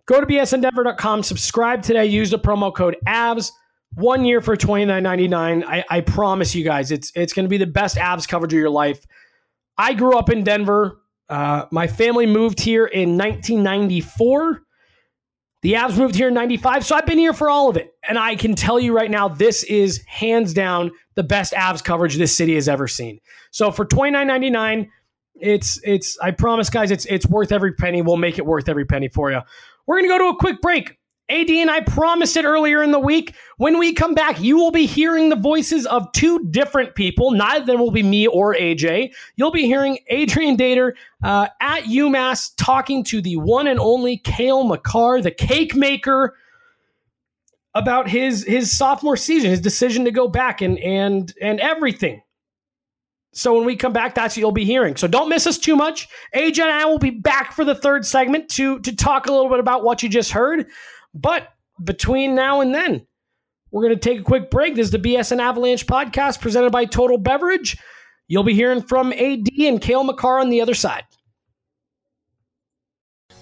Go 0.06 0.20
to 0.20 0.26
bsndenver.com, 0.26 1.22
subscribe 1.22 1.82
today, 1.82 2.06
use 2.06 2.30
the 2.30 2.38
promo 2.38 2.74
code 2.74 2.96
AVS. 3.06 3.52
One 3.94 4.24
year 4.24 4.40
for 4.40 4.56
twenty 4.56 4.84
nine 4.84 5.02
ninety 5.02 5.26
nine. 5.26 5.64
I, 5.64 5.84
I 5.90 6.00
promise 6.00 6.54
you 6.54 6.62
guys, 6.62 6.92
it's 6.92 7.10
it's 7.16 7.32
going 7.32 7.44
to 7.44 7.48
be 7.48 7.58
the 7.58 7.66
best 7.66 7.96
Avs 7.96 8.26
coverage 8.26 8.52
of 8.52 8.58
your 8.58 8.70
life. 8.70 9.04
I 9.80 9.94
grew 9.94 10.12
up 10.12 10.28
in 10.28 10.44
Denver. 10.44 11.00
Uh, 11.30 11.64
my 11.70 11.86
family 11.86 12.26
moved 12.26 12.60
here 12.60 12.84
in 12.84 13.16
1994. 13.16 14.60
The 15.62 15.72
Avs 15.72 15.96
moved 15.96 16.14
here 16.14 16.28
in 16.28 16.34
95, 16.34 16.84
so 16.84 16.96
I've 16.96 17.06
been 17.06 17.16
here 17.16 17.32
for 17.32 17.48
all 17.48 17.70
of 17.70 17.78
it. 17.78 17.94
And 18.06 18.18
I 18.18 18.36
can 18.36 18.54
tell 18.54 18.78
you 18.78 18.94
right 18.94 19.10
now, 19.10 19.28
this 19.28 19.62
is 19.64 20.04
hands 20.06 20.52
down 20.52 20.90
the 21.14 21.22
best 21.22 21.54
Avs 21.54 21.82
coverage 21.82 22.16
this 22.16 22.36
city 22.36 22.56
has 22.56 22.68
ever 22.68 22.86
seen. 22.86 23.20
So 23.52 23.70
for 23.70 23.86
$29.99, 23.86 24.88
it's 25.36 25.80
it's 25.82 26.18
I 26.18 26.32
promise 26.32 26.68
guys, 26.68 26.90
it's 26.90 27.06
it's 27.06 27.26
worth 27.26 27.50
every 27.50 27.72
penny. 27.72 28.02
We'll 28.02 28.18
make 28.18 28.36
it 28.36 28.44
worth 28.44 28.68
every 28.68 28.84
penny 28.84 29.08
for 29.08 29.30
you. 29.30 29.40
We're 29.86 29.96
gonna 29.96 30.08
go 30.08 30.18
to 30.18 30.36
a 30.36 30.36
quick 30.36 30.60
break. 30.60 30.98
AD 31.30 31.50
and 31.50 31.70
I 31.70 31.80
promised 31.80 32.36
it 32.36 32.44
earlier 32.44 32.82
in 32.82 32.90
the 32.90 32.98
week. 32.98 33.34
When 33.58 33.78
we 33.78 33.92
come 33.92 34.14
back, 34.14 34.40
you 34.40 34.56
will 34.56 34.70
be 34.70 34.86
hearing 34.86 35.28
the 35.28 35.36
voices 35.36 35.86
of 35.86 36.10
two 36.12 36.46
different 36.50 36.94
people. 36.94 37.30
Neither 37.30 37.60
of 37.60 37.66
them 37.66 37.78
will 37.80 37.90
be 37.90 38.02
me 38.02 38.26
or 38.26 38.54
AJ. 38.54 39.12
You'll 39.36 39.50
be 39.50 39.66
hearing 39.66 39.98
Adrian 40.08 40.56
Dater 40.56 40.92
uh, 41.22 41.48
at 41.60 41.84
UMass 41.84 42.52
talking 42.56 43.04
to 43.04 43.20
the 43.20 43.36
one 43.36 43.66
and 43.66 43.78
only 43.78 44.16
Cale 44.18 44.64
Makar, 44.64 45.22
the 45.22 45.30
cake 45.30 45.74
maker, 45.74 46.36
about 47.74 48.08
his 48.08 48.44
his 48.44 48.76
sophomore 48.76 49.16
season, 49.16 49.50
his 49.50 49.60
decision 49.60 50.04
to 50.04 50.10
go 50.10 50.26
back, 50.28 50.60
and 50.60 50.78
and 50.78 51.32
and 51.40 51.60
everything. 51.60 52.22
So 53.32 53.54
when 53.54 53.64
we 53.64 53.76
come 53.76 53.92
back, 53.92 54.14
that's 54.14 54.34
what 54.36 54.40
you'll 54.40 54.52
be 54.52 54.64
hearing. 54.64 54.96
So 54.96 55.06
don't 55.06 55.28
miss 55.28 55.46
us 55.46 55.56
too 55.56 55.76
much. 55.76 56.08
AJ 56.34 56.62
and 56.62 56.72
I 56.72 56.84
will 56.86 56.98
be 56.98 57.10
back 57.10 57.52
for 57.52 57.64
the 57.64 57.74
third 57.74 58.04
segment 58.04 58.48
to 58.50 58.80
to 58.80 58.94
talk 58.94 59.26
a 59.26 59.32
little 59.32 59.48
bit 59.48 59.60
about 59.60 59.84
what 59.84 60.02
you 60.02 60.08
just 60.08 60.32
heard. 60.32 60.66
But 61.14 61.48
between 61.82 62.34
now 62.34 62.60
and 62.60 62.74
then, 62.74 63.06
we're 63.70 63.82
going 63.82 63.94
to 63.94 64.00
take 64.00 64.20
a 64.20 64.24
quick 64.24 64.50
break. 64.50 64.74
This 64.74 64.86
is 64.86 64.92
the 64.92 64.98
BSN 64.98 65.40
Avalanche 65.40 65.86
podcast 65.86 66.40
presented 66.40 66.70
by 66.70 66.84
Total 66.84 67.18
Beverage. 67.18 67.76
You'll 68.28 68.42
be 68.42 68.54
hearing 68.54 68.82
from 68.82 69.12
AD 69.12 69.48
and 69.58 69.80
Cale 69.80 70.04
Makar 70.04 70.40
on 70.40 70.50
the 70.50 70.60
other 70.60 70.74
side. 70.74 71.04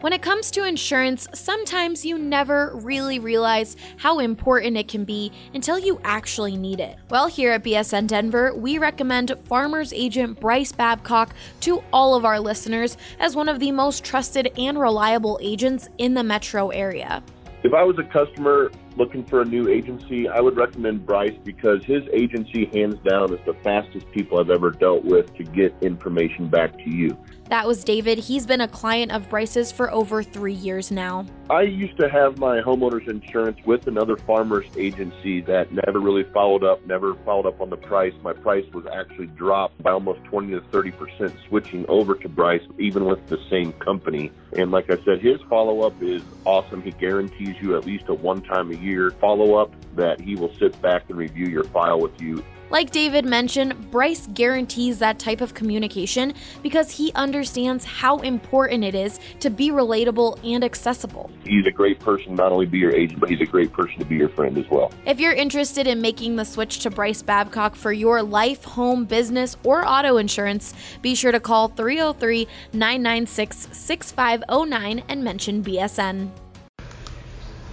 When 0.00 0.12
it 0.12 0.22
comes 0.22 0.52
to 0.52 0.62
insurance, 0.62 1.26
sometimes 1.35 2.07
you 2.07 2.18
never 2.18 2.70
really 2.76 3.18
realize 3.18 3.76
how 3.96 4.20
important 4.20 4.76
it 4.76 4.87
can 4.87 5.04
be 5.04 5.33
until 5.54 5.76
you 5.76 6.00
actually 6.04 6.57
need 6.57 6.78
it. 6.78 6.96
Well, 7.11 7.26
here 7.26 7.50
at 7.50 7.64
BSN 7.64 8.07
Denver, 8.07 8.54
we 8.54 8.78
recommend 8.78 9.35
Farmers 9.46 9.92
Agent 9.92 10.38
Bryce 10.38 10.70
Babcock 10.70 11.35
to 11.62 11.83
all 11.92 12.14
of 12.14 12.24
our 12.24 12.38
listeners 12.38 12.96
as 13.18 13.35
one 13.35 13.48
of 13.48 13.59
the 13.59 13.72
most 13.72 14.04
trusted 14.04 14.52
and 14.57 14.78
reliable 14.78 15.40
agents 15.42 15.88
in 15.98 16.14
the 16.14 16.22
metro 16.22 16.68
area. 16.68 17.20
If 17.64 17.75
I 17.75 17.83
was 17.83 17.99
a 17.99 18.05
customer 18.05 18.71
looking 18.97 19.25
for 19.25 19.40
a 19.40 19.44
new 19.44 19.68
agency, 19.68 20.29
I 20.29 20.40
would 20.40 20.57
recommend 20.57 21.05
Bryce 21.05 21.37
because 21.42 21.83
his 21.85 22.05
agency, 22.12 22.66
hands 22.66 23.01
down, 23.01 23.35
is 23.35 23.40
the 23.47 23.55
fastest 23.64 24.09
people 24.12 24.38
I've 24.38 24.51
ever 24.51 24.71
dealt 24.71 25.05
with 25.05 25.35
to 25.35 25.42
get 25.42 25.75
information 25.81 26.47
back 26.47 26.73
to 26.79 26.88
you. 26.88 27.18
That 27.48 27.66
was 27.66 27.82
David. 27.82 28.18
He's 28.18 28.44
been 28.44 28.61
a 28.61 28.68
client 28.68 29.11
of 29.11 29.30
Bryce's 29.30 29.72
for 29.72 29.90
over 29.90 30.22
three 30.22 30.52
years 30.52 30.90
now. 30.90 31.24
I 31.48 31.62
used 31.62 31.98
to 31.98 32.06
have 32.06 32.37
my 32.37 32.61
homeowner's 32.61 33.08
insurance 33.08 33.58
with 33.64 33.87
another 33.87 34.18
farmer's 34.18 34.66
agency 34.76 35.40
that 35.42 35.72
never 35.72 35.98
really 35.98 36.24
followed 36.24 36.62
up, 36.62 36.87
never 36.87 37.14
followed 37.24 37.46
up 37.46 37.62
on 37.62 37.70
the 37.70 37.76
price. 37.78 38.12
My 38.22 38.34
price 38.34 38.66
was 38.74 38.84
actually 38.92 39.28
dropped 39.28 39.82
by 39.82 39.92
almost 39.92 40.22
20 40.24 40.52
to 40.52 40.61
30 40.70 40.90
percent 40.90 41.34
switching 41.48 41.87
over 41.88 42.14
to 42.16 42.28
Bryce, 42.28 42.61
even 42.78 43.06
with 43.06 43.26
the 43.28 43.38
same 43.48 43.72
company. 43.72 44.30
And 44.52 44.70
like 44.70 44.90
I 44.90 45.02
said, 45.06 45.22
his 45.22 45.40
follow 45.48 45.80
up 45.80 45.94
is 46.02 46.22
awesome. 46.44 46.82
He 46.82 46.90
guarantees 46.90 47.56
you 47.62 47.78
at 47.78 47.87
least 47.87 48.04
a 48.08 48.14
one 48.14 48.42
time 48.42 48.70
a 48.70 48.76
year 48.76 49.11
follow 49.12 49.54
up 49.54 49.72
that 49.96 50.20
he 50.20 50.37
will 50.37 50.54
sit 50.56 50.80
back 50.82 51.04
and 51.08 51.16
review 51.16 51.46
your 51.46 51.64
file 51.64 51.98
with 51.98 52.20
you 52.20 52.44
Like 52.70 52.90
David 52.90 53.24
mentioned, 53.24 53.90
Bryce 53.90 54.26
guarantees 54.35 54.98
that 54.98 55.18
type 55.18 55.40
of 55.40 55.54
communication 55.54 56.35
because 56.62 56.90
he 56.90 57.12
understands 57.14 57.85
how 57.85 58.18
important 58.18 58.85
it 58.85 58.94
is 58.94 59.20
to 59.40 59.48
be 59.48 59.70
relatable 59.70 60.38
and 60.44 60.62
accessible. 60.62 61.31
He's 61.44 61.66
a 61.66 61.70
great 61.70 61.98
person, 61.98 62.35
not 62.35 62.52
only 62.52 62.66
be 62.66 62.78
your 62.78 62.94
agent, 62.94 63.20
but 63.20 63.31
he's 63.31 63.40
a 63.40 63.46
great 63.46 63.72
person 63.72 63.98
to 64.00 64.04
be 64.04 64.16
your 64.16 64.28
friend 64.28 64.59
as 64.59 64.68
well. 64.70 64.92
If 65.07 65.18
you're 65.18 65.33
interested 65.33 65.87
in 65.87 66.02
making 66.02 66.37
the 66.37 66.44
switch 66.44 66.81
to 66.81 66.90
Bryce 66.90 67.22
Babcock 67.22 67.74
for 67.74 67.92
your 67.92 68.22
life, 68.22 68.64
home, 68.64 69.07
business, 69.07 69.57
or 69.64 69.87
auto 69.88 70.18
insurance, 70.18 70.74
be 71.00 71.14
sure 71.14 71.33
to 71.33 71.40
call 71.40 71.68
303 71.68 72.46
996 72.74 73.68
6509 73.72 75.02
and 75.09 75.24
mention 75.24 75.64
BSN. 75.64 76.31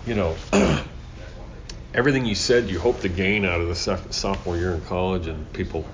you 0.05 0.13
know, 0.13 0.35
everything 1.95 2.25
you 2.25 2.35
said 2.35 2.69
you 2.69 2.79
hope 2.79 2.99
to 3.01 3.09
gain 3.09 3.45
out 3.45 3.61
of 3.61 3.67
the 3.67 3.75
soph- 3.75 4.11
sophomore 4.11 4.57
year 4.57 4.71
in 4.75 4.81
college, 4.81 5.27
and 5.27 5.51
people, 5.53 5.85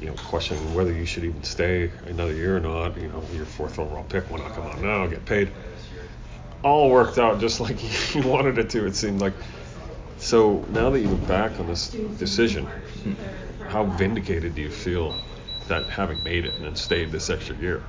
you 0.00 0.06
know, 0.06 0.14
questioning 0.14 0.74
whether 0.74 0.92
you 0.92 1.04
should 1.04 1.24
even 1.24 1.44
stay 1.44 1.92
another 2.06 2.34
year 2.34 2.56
or 2.56 2.60
not. 2.60 3.00
You 3.00 3.08
know, 3.08 3.22
your 3.34 3.44
fourth 3.44 3.78
overall 3.78 4.04
pick, 4.04 4.28
why 4.30 4.38
not 4.38 4.52
come 4.54 4.66
out 4.66 4.80
now, 4.80 5.06
get 5.06 5.24
paid? 5.26 5.50
All 6.62 6.90
worked 6.90 7.18
out 7.18 7.38
just 7.40 7.60
like 7.64 8.14
you 8.14 8.22
wanted 8.22 8.58
it 8.58 8.70
to. 8.70 8.86
It 8.86 8.96
seemed 8.96 9.20
like. 9.20 9.34
So 10.18 10.64
now 10.72 10.90
that 10.90 11.00
you 11.00 11.08
look 11.08 11.26
back 11.26 11.58
on 11.60 11.66
this 11.66 11.96
decision, 12.18 12.68
how 13.68 13.84
vindicated 13.84 14.54
do 14.54 14.62
you 14.62 14.70
feel 14.70 15.14
that 15.68 15.88
having 15.88 16.22
made 16.24 16.44
it 16.44 16.54
and 16.54 16.64
then 16.64 16.76
stayed 16.76 17.10
this 17.10 17.30
extra 17.30 17.56
year? 17.56 17.82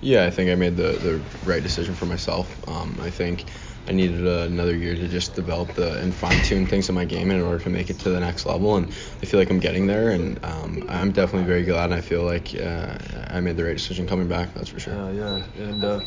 Yeah, 0.00 0.24
I 0.26 0.30
think 0.30 0.50
I 0.50 0.54
made 0.54 0.76
the, 0.76 0.92
the 0.92 1.20
right 1.44 1.62
decision 1.62 1.94
for 1.94 2.06
myself. 2.06 2.68
Um, 2.68 2.98
I 3.00 3.10
think 3.10 3.44
I 3.88 3.92
needed 3.92 4.26
uh, 4.26 4.42
another 4.42 4.76
year 4.76 4.94
to 4.94 5.08
just 5.08 5.34
develop 5.34 5.72
the 5.72 5.98
and 5.98 6.14
fine 6.14 6.42
tune 6.42 6.66
things 6.66 6.90
in 6.90 6.94
my 6.94 7.06
game 7.06 7.30
in 7.30 7.40
order 7.40 7.64
to 7.64 7.70
make 7.70 7.88
it 7.88 7.98
to 8.00 8.10
the 8.10 8.20
next 8.20 8.44
level. 8.44 8.76
And 8.76 8.88
I 9.22 9.26
feel 9.26 9.40
like 9.40 9.48
I'm 9.50 9.60
getting 9.60 9.86
there, 9.86 10.10
and 10.10 10.44
um, 10.44 10.84
I'm 10.88 11.12
definitely 11.12 11.46
very 11.46 11.64
glad. 11.64 11.86
And 11.86 11.94
I 11.94 12.02
feel 12.02 12.22
like 12.22 12.54
uh, 12.54 12.98
I 13.28 13.40
made 13.40 13.56
the 13.56 13.64
right 13.64 13.76
decision 13.76 14.06
coming 14.06 14.28
back. 14.28 14.52
That's 14.52 14.68
for 14.68 14.78
sure. 14.78 14.94
Yeah, 14.94 15.42
yeah, 15.56 15.64
and 15.68 15.84
uh, 15.84 16.00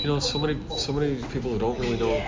you 0.00 0.06
know, 0.08 0.18
so 0.18 0.40
many, 0.40 0.58
so 0.76 0.92
many 0.92 1.22
people 1.32 1.52
who 1.52 1.58
don't 1.60 1.78
really 1.78 1.96
know 1.96 2.18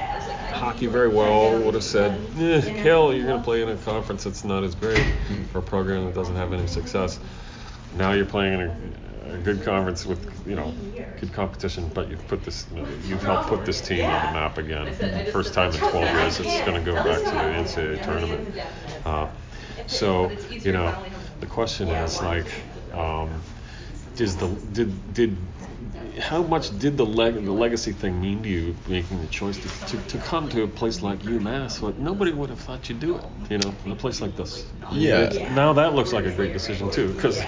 hockey 0.53 0.87
very 0.87 1.09
well 1.09 1.59
would 1.61 1.75
have 1.75 1.83
said, 1.83 2.13
eh, 2.39 2.61
"Cale, 2.83 3.13
you're 3.13 3.27
going 3.27 3.41
to 3.41 3.45
play 3.45 3.63
in 3.63 3.69
a 3.69 3.77
conference 3.77 4.25
that's 4.25 4.45
not 4.45 4.63
as 4.63 4.77
great, 4.77 5.05
for 5.51 5.59
a 5.59 5.63
program 5.63 6.07
that 6.07 6.15
doesn't 6.15 6.37
have 6.37 6.53
any 6.53 6.69
success." 6.69 7.19
Now 7.97 8.13
you're 8.13 8.27
playing 8.27 8.55
in 8.55 8.61
a, 8.61 9.10
a 9.33 9.39
good 9.39 9.63
conference 9.63 10.07
with, 10.07 10.21
you 10.47 10.55
know, 10.55 10.73
good 11.21 11.33
competition, 11.33 11.91
but 11.95 12.09
you've 12.09 12.27
put 12.29 12.45
this, 12.45 12.67
you've 13.07 13.23
helped 13.23 13.47
put 13.47 13.65
this 13.65 13.81
team 13.81 14.05
on 14.05 14.27
the 14.27 14.33
map 14.33 14.59
again. 14.59 14.93
First 15.27 15.55
time 15.55 15.73
in 15.73 15.79
12 15.79 15.95
years, 15.95 16.41
it's 16.41 16.61
going 16.63 16.83
to 16.83 16.91
go 16.93 16.95
back 17.03 17.23
to 17.25 17.31
the 17.31 17.37
NCAA 17.37 18.03
tournament. 18.03 18.49
Uh, 19.05 19.29
so, 19.87 20.31
you 20.63 20.73
know, 20.73 20.95
the 21.41 21.47
question 21.47 21.89
is 21.89 22.23
like, 22.23 22.47
um, 22.93 23.41
is 24.19 24.37
the 24.37 24.49
did 24.73 25.15
did 25.15 25.37
how 26.21 26.43
much 26.43 26.79
did 26.79 26.97
the 26.97 27.07
leg 27.07 27.35
the 27.35 27.53
legacy 27.53 27.93
thing 27.93 28.21
mean 28.21 28.43
to 28.43 28.49
you 28.49 28.77
making 28.89 29.21
the 29.21 29.27
choice 29.29 29.59
to, 29.59 29.87
to, 29.87 30.03
to 30.09 30.19
come 30.19 30.49
to 30.51 30.63
a 30.63 30.69
place 30.69 31.03
like 31.03 31.21
UMass? 31.21 31.81
What 31.81 31.99
nobody 31.99 32.33
would 32.33 32.51
have 32.51 32.61
thought 32.61 32.89
you'd 32.89 33.01
do 33.01 33.17
it, 33.17 33.25
you 33.51 33.59
know, 33.59 33.75
in 33.85 33.93
a 33.93 33.97
place 33.97 34.21
like 34.21 34.37
this. 34.37 34.67
Yeah. 34.93 35.55
Now 35.55 35.73
that 35.73 35.95
looks 35.95 36.13
like 36.13 36.25
a 36.25 36.33
great 36.33 36.53
decision 36.53 36.91
too, 36.91 37.13
because 37.13 37.41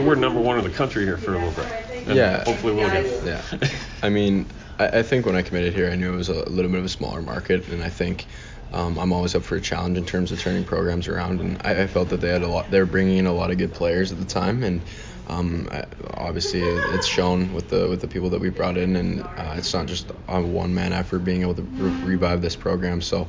were 0.00 0.16
number 0.16 0.40
one 0.40 0.58
in 0.58 0.64
the 0.64 0.70
country 0.70 1.04
here 1.04 1.16
for 1.16 1.34
a 1.34 1.38
little 1.38 1.62
bit. 1.62 2.06
And 2.08 2.16
Yeah. 2.16 2.44
Hopefully 2.44 2.74
we'll 2.74 2.90
get. 2.90 3.24
Yeah. 3.24 3.68
I 4.02 4.08
mean, 4.08 4.46
I, 4.78 4.98
I 4.98 5.02
think 5.02 5.26
when 5.26 5.36
I 5.36 5.42
committed 5.42 5.74
here, 5.74 5.90
I 5.90 5.96
knew 5.96 6.12
it 6.12 6.16
was 6.16 6.28
a 6.28 6.48
little 6.48 6.70
bit 6.70 6.78
of 6.78 6.84
a 6.84 6.88
smaller 6.88 7.22
market, 7.22 7.68
and 7.68 7.82
I 7.82 7.88
think 7.88 8.26
um, 8.72 8.98
I'm 8.98 9.12
always 9.12 9.34
up 9.34 9.42
for 9.42 9.56
a 9.56 9.60
challenge 9.60 9.98
in 9.98 10.06
terms 10.06 10.32
of 10.32 10.40
turning 10.40 10.64
programs 10.64 11.08
around. 11.08 11.40
And 11.40 11.60
I, 11.64 11.82
I 11.82 11.86
felt 11.86 12.08
that 12.10 12.20
they 12.20 12.28
had 12.28 12.42
a 12.42 12.48
lot. 12.48 12.70
They 12.70 12.80
were 12.80 12.86
bringing 12.86 13.18
in 13.18 13.26
a 13.26 13.32
lot 13.32 13.50
of 13.50 13.58
good 13.58 13.72
players 13.72 14.12
at 14.12 14.18
the 14.18 14.24
time, 14.24 14.62
and 14.62 14.80
um, 15.28 15.68
obviously 16.14 16.62
it's 16.62 17.06
shown 17.06 17.52
with 17.52 17.68
the 17.68 17.88
with 17.88 18.00
the 18.00 18.08
people 18.08 18.30
that 18.30 18.40
we 18.40 18.50
brought 18.50 18.76
in, 18.76 18.96
and 18.96 19.22
uh, 19.22 19.54
it's 19.56 19.72
not 19.72 19.86
just 19.86 20.10
a 20.28 20.40
one 20.40 20.74
man 20.74 20.92
effort 20.92 21.20
being 21.20 21.42
able 21.42 21.54
to 21.54 21.62
re- 21.62 22.04
revive 22.12 22.42
this 22.42 22.56
program. 22.56 23.00
So. 23.00 23.28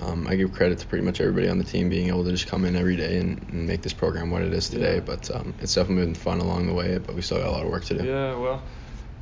Um, 0.00 0.26
I 0.26 0.36
give 0.36 0.54
credit 0.54 0.78
to 0.78 0.86
pretty 0.86 1.04
much 1.04 1.20
everybody 1.20 1.48
on 1.50 1.58
the 1.58 1.64
team 1.64 1.90
being 1.90 2.08
able 2.08 2.24
to 2.24 2.30
just 2.30 2.46
come 2.46 2.64
in 2.64 2.76
every 2.76 2.96
day 2.96 3.18
and, 3.18 3.40
and 3.50 3.66
make 3.66 3.82
this 3.82 3.92
program 3.92 4.30
what 4.30 4.40
it 4.40 4.52
is 4.52 4.70
today. 4.70 5.00
But 5.00 5.30
um, 5.30 5.54
it's 5.60 5.74
definitely 5.74 6.06
been 6.06 6.14
fun 6.14 6.40
along 6.40 6.66
the 6.66 6.72
way. 6.72 6.96
But 6.96 7.14
we 7.14 7.20
still 7.20 7.38
got 7.38 7.48
a 7.48 7.50
lot 7.50 7.62
of 7.62 7.70
work 7.70 7.84
to 7.84 7.98
do. 7.98 8.04
Yeah, 8.04 8.34
well, 8.36 8.62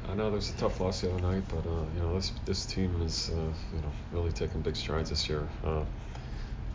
I 0.08 0.14
know 0.14 0.30
there's 0.30 0.50
a 0.50 0.54
tough 0.54 0.80
loss 0.80 1.00
the 1.00 1.12
other 1.12 1.22
night, 1.22 1.42
but 1.48 1.68
uh, 1.68 1.84
you 1.94 2.00
know 2.00 2.14
this 2.14 2.32
this 2.44 2.64
team 2.66 3.02
is 3.02 3.30
uh, 3.30 3.34
you 3.34 3.82
know 3.82 3.92
really 4.12 4.32
taking 4.32 4.60
big 4.60 4.76
strides 4.76 5.10
this 5.10 5.28
year. 5.28 5.46
Uh, 5.64 5.84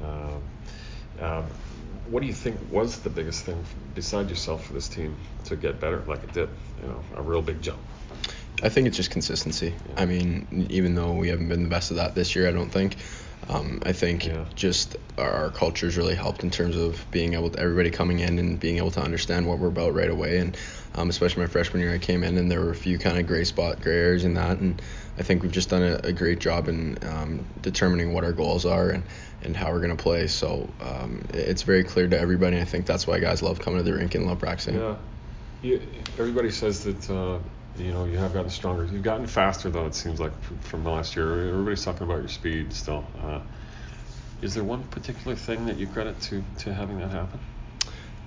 um, 0.01 0.43
um, 1.21 1.45
what 2.09 2.21
do 2.21 2.27
you 2.27 2.33
think 2.33 2.57
was 2.71 2.99
the 2.99 3.09
biggest 3.09 3.43
thing 3.45 3.63
beside 3.93 4.29
yourself 4.29 4.65
for 4.67 4.73
this 4.73 4.87
team 4.87 5.15
to 5.45 5.55
get 5.55 5.79
better, 5.79 6.03
like 6.07 6.23
it 6.23 6.33
did? 6.33 6.49
You 6.81 6.87
know, 6.87 7.03
a 7.15 7.21
real 7.21 7.41
big 7.41 7.61
jump. 7.61 7.79
I 8.63 8.69
think 8.69 8.87
it's 8.87 8.97
just 8.97 9.11
consistency. 9.11 9.73
I 9.97 10.05
mean, 10.05 10.67
even 10.69 10.95
though 10.95 11.11
we 11.13 11.29
haven't 11.29 11.49
been 11.49 11.63
the 11.63 11.69
best 11.69 11.91
of 11.91 11.97
that 11.97 12.15
this 12.15 12.35
year, 12.35 12.47
I 12.47 12.51
don't 12.51 12.69
think. 12.69 12.95
um, 13.49 13.79
I 13.85 13.91
think 13.91 14.25
Yeah. 14.25 14.45
just 14.55 14.95
our, 15.19 15.29
our 15.29 15.49
culture's 15.51 15.97
really 15.97 16.15
helped 16.15 16.41
in 16.43 16.49
terms 16.49 16.75
of 16.75 17.05
being 17.11 17.33
able 17.35 17.49
to 17.51 17.59
everybody 17.59 17.91
coming 17.91 18.19
in 18.19 18.39
and 18.39 18.59
being 18.59 18.77
able 18.77 18.91
to 18.91 19.01
understand 19.01 19.45
what 19.45 19.59
we're 19.59 19.67
about 19.67 19.93
right 19.93 20.09
away. 20.09 20.39
And 20.39 20.57
um, 20.95 21.09
especially 21.09 21.43
my 21.43 21.47
freshman 21.47 21.81
year, 21.81 21.93
I 21.93 21.99
came 21.99 22.23
in 22.23 22.37
and 22.37 22.49
there 22.49 22.61
were 22.61 22.71
a 22.71 22.75
few 22.75 22.97
kind 22.97 23.19
of 23.19 23.27
gray 23.27 23.43
spot, 23.43 23.81
gray 23.81 23.97
areas 23.97 24.23
in 24.23 24.33
that. 24.35 24.57
And 24.59 24.81
I 25.19 25.23
think 25.23 25.43
we've 25.43 25.51
just 25.51 25.69
done 25.69 25.83
a, 25.83 25.99
a 26.05 26.11
great 26.13 26.39
job 26.39 26.67
in 26.69 26.97
um, 27.03 27.45
determining 27.61 28.13
what 28.13 28.23
our 28.23 28.33
goals 28.33 28.65
are 28.65 28.89
and, 28.89 29.03
and 29.45 29.55
how 29.55 29.71
we're 29.71 29.79
going 29.79 29.95
to 29.95 30.03
play. 30.03 30.27
So 30.27 30.67
um, 30.81 31.23
it's 31.33 31.61
very 31.61 31.83
clear 31.83 32.07
to 32.07 32.19
everybody. 32.19 32.59
I 32.59 32.65
think 32.65 32.85
that's 32.85 33.07
why 33.07 33.19
guys 33.19 33.41
love 33.41 33.59
coming 33.59 33.79
to 33.79 33.83
the 33.83 33.93
rink 33.93 34.15
and 34.15 34.25
love 34.25 34.39
practicing. 34.39 34.75
Yeah. 34.75 34.95
You, 35.61 35.81
everybody 36.17 36.51
says 36.51 36.83
that 36.83 37.09
uh, 37.09 37.39
you 37.77 37.91
know 37.91 38.05
you 38.05 38.17
have 38.17 38.33
gotten 38.33 38.49
stronger. 38.49 38.85
You've 38.85 39.03
gotten 39.03 39.27
faster 39.27 39.69
though. 39.69 39.85
It 39.85 39.95
seems 39.95 40.19
like 40.19 40.33
from, 40.61 40.83
last 40.83 41.15
year. 41.15 41.49
Everybody's 41.49 41.83
talking 41.83 42.03
about 42.03 42.19
your 42.19 42.27
speed 42.27 42.73
still. 42.73 43.05
Uh, 43.23 43.39
is 44.41 44.53
there 44.53 44.63
one 44.63 44.83
particular 44.83 45.35
thing 45.35 45.65
that 45.67 45.77
you 45.77 45.87
credit 45.87 46.19
to 46.21 46.43
to 46.59 46.73
having 46.73 46.99
that 46.99 47.11
happen? 47.11 47.39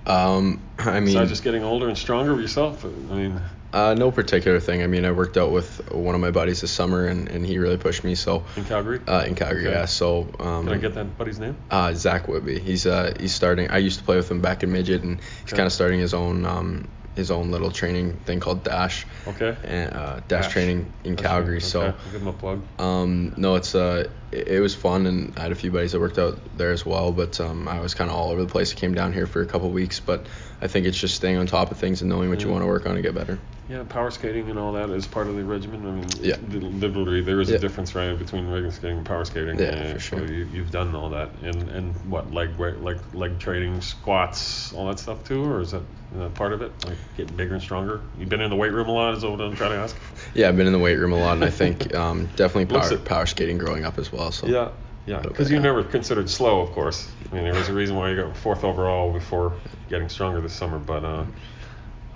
Um, 0.09 0.61
I 0.79 0.99
mean, 0.99 1.05
Besides 1.05 1.29
just 1.29 1.43
getting 1.43 1.63
older 1.63 1.87
and 1.87 1.97
stronger 1.97 2.39
yourself. 2.41 2.83
I 2.83 2.87
mean, 3.15 3.41
uh, 3.71 3.93
no 3.93 4.09
particular 4.11 4.59
thing. 4.59 4.81
I 4.81 4.87
mean, 4.87 5.05
I 5.05 5.11
worked 5.11 5.37
out 5.37 5.51
with 5.51 5.93
one 5.93 6.15
of 6.15 6.21
my 6.21 6.31
buddies 6.31 6.61
this 6.61 6.71
summer, 6.71 7.05
and, 7.05 7.27
and 7.29 7.45
he 7.45 7.59
really 7.59 7.77
pushed 7.77 8.03
me. 8.03 8.15
So 8.15 8.45
in 8.57 8.65
Calgary. 8.65 8.99
uh, 9.07 9.25
in 9.27 9.35
Calgary, 9.35 9.67
Okay. 9.67 9.71
yeah. 9.71 9.85
So 9.85 10.23
um, 10.39 10.65
Can 10.65 10.69
I 10.73 10.77
get 10.77 10.95
that 10.95 11.15
buddy's 11.17 11.39
name? 11.39 11.55
Uh, 11.69 11.93
Zach 11.93 12.27
Whitby. 12.27 12.59
He's 12.59 12.87
uh 12.87 13.13
he's 13.19 13.35
starting. 13.35 13.69
I 13.69 13.77
used 13.77 13.99
to 13.99 14.05
play 14.05 14.15
with 14.15 14.31
him 14.31 14.41
back 14.41 14.63
in 14.63 14.71
midget, 14.71 15.03
and 15.03 15.19
he's 15.21 15.53
Okay. 15.53 15.57
kind 15.57 15.67
of 15.67 15.73
starting 15.73 15.99
his 15.99 16.15
own 16.15 16.45
um 16.45 16.87
his 17.15 17.31
own 17.31 17.51
little 17.51 17.71
training 17.71 18.17
thing 18.25 18.39
called 18.39 18.63
Dash. 18.63 19.05
Okay. 19.27 19.55
And 19.63 19.93
uh, 19.93 20.15
Dash, 20.27 20.45
Dash. 20.45 20.53
training 20.53 20.91
in 21.03 21.15
That's 21.15 21.27
Calgary. 21.27 21.53
right. 21.55 21.61
So 21.63 21.81
I'll 21.81 21.91
give 22.11 22.21
him 22.21 22.27
a 22.27 22.33
plug. 22.33 22.63
um 22.79 23.33
no, 23.37 23.55
it's 23.55 23.75
uh 23.75 24.09
it, 24.31 24.47
it 24.47 24.59
was 24.59 24.75
fun, 24.75 25.05
and 25.07 25.33
I 25.37 25.41
had 25.41 25.51
a 25.51 25.55
few 25.55 25.71
buddies 25.71 25.91
that 25.93 25.99
worked 25.99 26.19
out 26.19 26.39
there 26.57 26.71
as 26.71 26.85
well. 26.85 27.11
But 27.11 27.39
um 27.41 27.67
I 27.67 27.79
was 27.81 27.93
kind 27.93 28.09
of 28.09 28.15
all 28.15 28.29
over 28.31 28.41
the 28.43 28.49
place. 28.51 28.71
I 28.71 28.75
came 28.75 28.93
down 28.93 29.11
here 29.13 29.27
for 29.27 29.41
a 29.41 29.45
couple 29.45 29.69
weeks, 29.71 29.99
but 29.99 30.27
I 30.61 30.67
think 30.67 30.85
it's 30.85 30.99
just 30.99 31.15
staying 31.15 31.37
on 31.37 31.47
top 31.47 31.71
of 31.71 31.77
things 31.77 32.01
and 32.01 32.09
knowing 32.09 32.29
what 32.29 32.41
you 32.41 32.49
want 32.49 32.63
to 32.63 32.67
work 32.67 32.85
on 32.85 32.95
to 32.95 33.01
get 33.01 33.15
better. 33.15 33.39
Yeah, 33.69 33.83
power 33.87 34.09
skating 34.09 34.49
and 34.49 34.57
all 34.57 34.73
that 34.73 34.89
is 34.89 35.05
part 35.05 35.27
of 35.27 35.35
the 35.35 35.43
regimen. 35.43 35.85
I 35.85 35.91
mean, 35.91 36.07
Yeah. 36.19 36.37
literally, 36.49 37.21
there 37.21 37.39
is 37.39 37.51
Yeah. 37.51 37.57
a 37.57 37.59
difference, 37.59 37.93
right, 37.93 38.17
between 38.17 38.47
regular 38.49 38.71
skating 38.71 38.97
and 38.97 39.05
power 39.05 39.23
skating. 39.25 39.59
Yeah, 39.59 39.93
for 39.93 39.99
so 39.99 40.17
sure. 40.17 40.25
you, 40.25 40.45
you've 40.51 40.71
done 40.71 40.95
all 40.95 41.11
that, 41.11 41.29
and 41.43 41.69
and 41.69 41.93
what 42.09 42.33
leg 42.33 42.57
weight, 42.57 42.79
like 42.79 42.97
leg 43.13 43.37
training, 43.37 43.81
squats, 43.81 44.73
all 44.73 44.87
that 44.87 44.97
stuff 44.97 45.23
too, 45.23 45.45
or 45.45 45.61
is 45.61 45.69
that, 45.69 45.83
is 46.13 46.17
that 46.17 46.33
part 46.33 46.51
of 46.53 46.63
it? 46.63 46.71
Like 46.87 46.97
getting 47.15 47.35
bigger 47.35 47.53
and 47.53 47.61
stronger. 47.61 48.01
You've 48.17 48.29
been 48.29 48.41
in 48.41 48.49
the 48.49 48.55
weight 48.55 48.71
room 48.73 48.89
a 48.89 48.91
lot, 48.91 49.13
is 49.13 49.23
what 49.23 49.39
I'm 49.39 49.55
trying 49.55 49.71
to 49.71 49.77
ask. 49.77 49.95
Yeah, 50.33 50.49
I've 50.49 50.57
been 50.57 50.67
in 50.67 50.73
the 50.73 50.79
weight 50.79 50.97
room 50.97 51.13
a 51.13 51.19
lot, 51.19 51.33
and 51.33 51.43
I 51.45 51.51
think 51.51 51.93
um 51.93 52.27
definitely 52.35 52.65
power 52.75 52.97
power 52.97 53.25
skating 53.27 53.59
growing 53.59 53.85
up 53.85 53.99
as 53.99 54.11
well. 54.11 54.31
So 54.31 54.47
Yeah, 54.47 54.69
yeah, 55.05 55.17
Okay. 55.17 55.27
because 55.27 55.51
you're 55.51 55.61
never 55.61 55.83
considered 55.83 56.27
slow, 56.27 56.61
of 56.61 56.71
course. 56.71 57.11
I 57.31 57.35
mean, 57.35 57.43
there 57.43 57.53
was 57.53 57.69
a 57.69 57.73
reason 57.73 57.95
why 57.95 58.09
you 58.09 58.15
got 58.15 58.35
fourth 58.35 58.63
overall 58.63 59.13
before 59.13 59.53
getting 59.89 60.09
stronger 60.09 60.41
this 60.41 60.53
summer. 60.53 60.79
But 60.79 61.03
uh, 61.05 61.25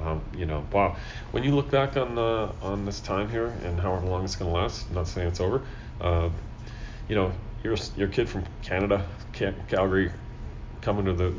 um, 0.03 0.21
you 0.35 0.45
know, 0.45 0.65
wow. 0.71 0.95
When 1.31 1.43
you 1.43 1.55
look 1.55 1.71
back 1.71 1.97
on 1.97 2.17
on 2.17 2.85
this 2.85 2.99
time 2.99 3.29
here 3.29 3.47
and 3.63 3.79
however 3.79 4.05
long 4.05 4.23
it's 4.23 4.35
going 4.35 4.51
to 4.51 4.57
last, 4.57 4.87
I'm 4.89 4.95
not 4.95 5.07
saying 5.07 5.27
it's 5.27 5.39
over. 5.39 5.61
Uh, 6.01 6.29
you 7.07 7.15
know, 7.15 7.31
you're 7.63 7.75
a 8.07 8.07
kid 8.07 8.29
from 8.29 8.43
Canada, 8.61 9.05
Calgary, 9.67 10.11
coming 10.81 11.05
to 11.05 11.13
the 11.13 11.33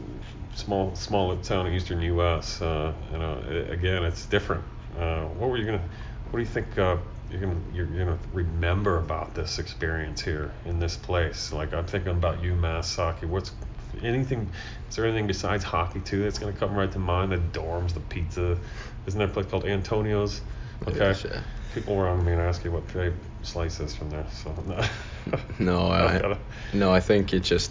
small 0.55 0.95
small 0.95 1.37
town 1.39 1.67
in 1.67 1.75
eastern 1.75 2.01
U.S. 2.03 2.63
Uh, 2.63 2.93
you 3.13 3.19
know, 3.19 3.39
again, 3.69 4.05
it's 4.05 4.27
different. 4.27 4.65
Uh, 4.99 5.25
what 5.25 5.51
were 5.51 5.57
you 5.57 5.67
gonna? 5.67 5.83
What 6.31 6.39
do 6.39 6.41
you 6.41 6.47
think? 6.47 6.79
Uh, 6.79 6.97
you're 7.31 7.41
gonna 7.41 7.61
you're 7.73 7.87
gonna 7.87 8.19
remember 8.33 8.99
about 8.99 9.35
this 9.35 9.59
experience 9.59 10.21
here 10.21 10.53
in 10.65 10.79
this 10.79 10.97
place. 10.97 11.53
Like 11.53 11.73
I'm 11.75 11.87
thinking 11.87 12.13
about 12.13 12.43
UMass 12.43 12.97
hockey. 12.97 13.27
What's 13.27 13.53
anything? 14.03 14.49
Is 14.89 14.97
there 14.97 15.05
anything 15.07 15.27
besides 15.27 15.65
hockey 15.65 16.01
too 16.01 16.23
that's 16.23 16.39
gonna 16.39 16.53
come 16.53 16.75
right 16.75 16.91
to 16.93 16.99
mind? 16.99 17.33
The 17.33 17.39
dorms, 17.59 17.95
the 17.95 18.01
pizza. 18.01 18.59
Isn't 19.07 19.19
there 19.19 19.29
a 19.29 19.31
place 19.31 19.47
called 19.47 19.65
Antonio's? 19.67 20.41
Okay. 20.87 20.99
Yes, 20.99 21.25
yeah. 21.25 21.41
People 21.75 21.97
were 21.97 22.09
on 22.09 22.25
me 22.25 22.33
and 22.33 22.41
ask 22.41 22.65
you 22.65 22.71
what 22.73 22.87
favorite 22.87 23.15
slice 23.43 23.81
is 23.81 23.95
from 23.95 24.11
there. 24.11 24.27
So 24.31 24.55
no. 24.67 24.85
No, 25.59 25.87
I, 25.91 26.39
no, 26.73 26.93
I 26.93 27.01
think 27.01 27.33
it 27.33 27.41
just. 27.41 27.71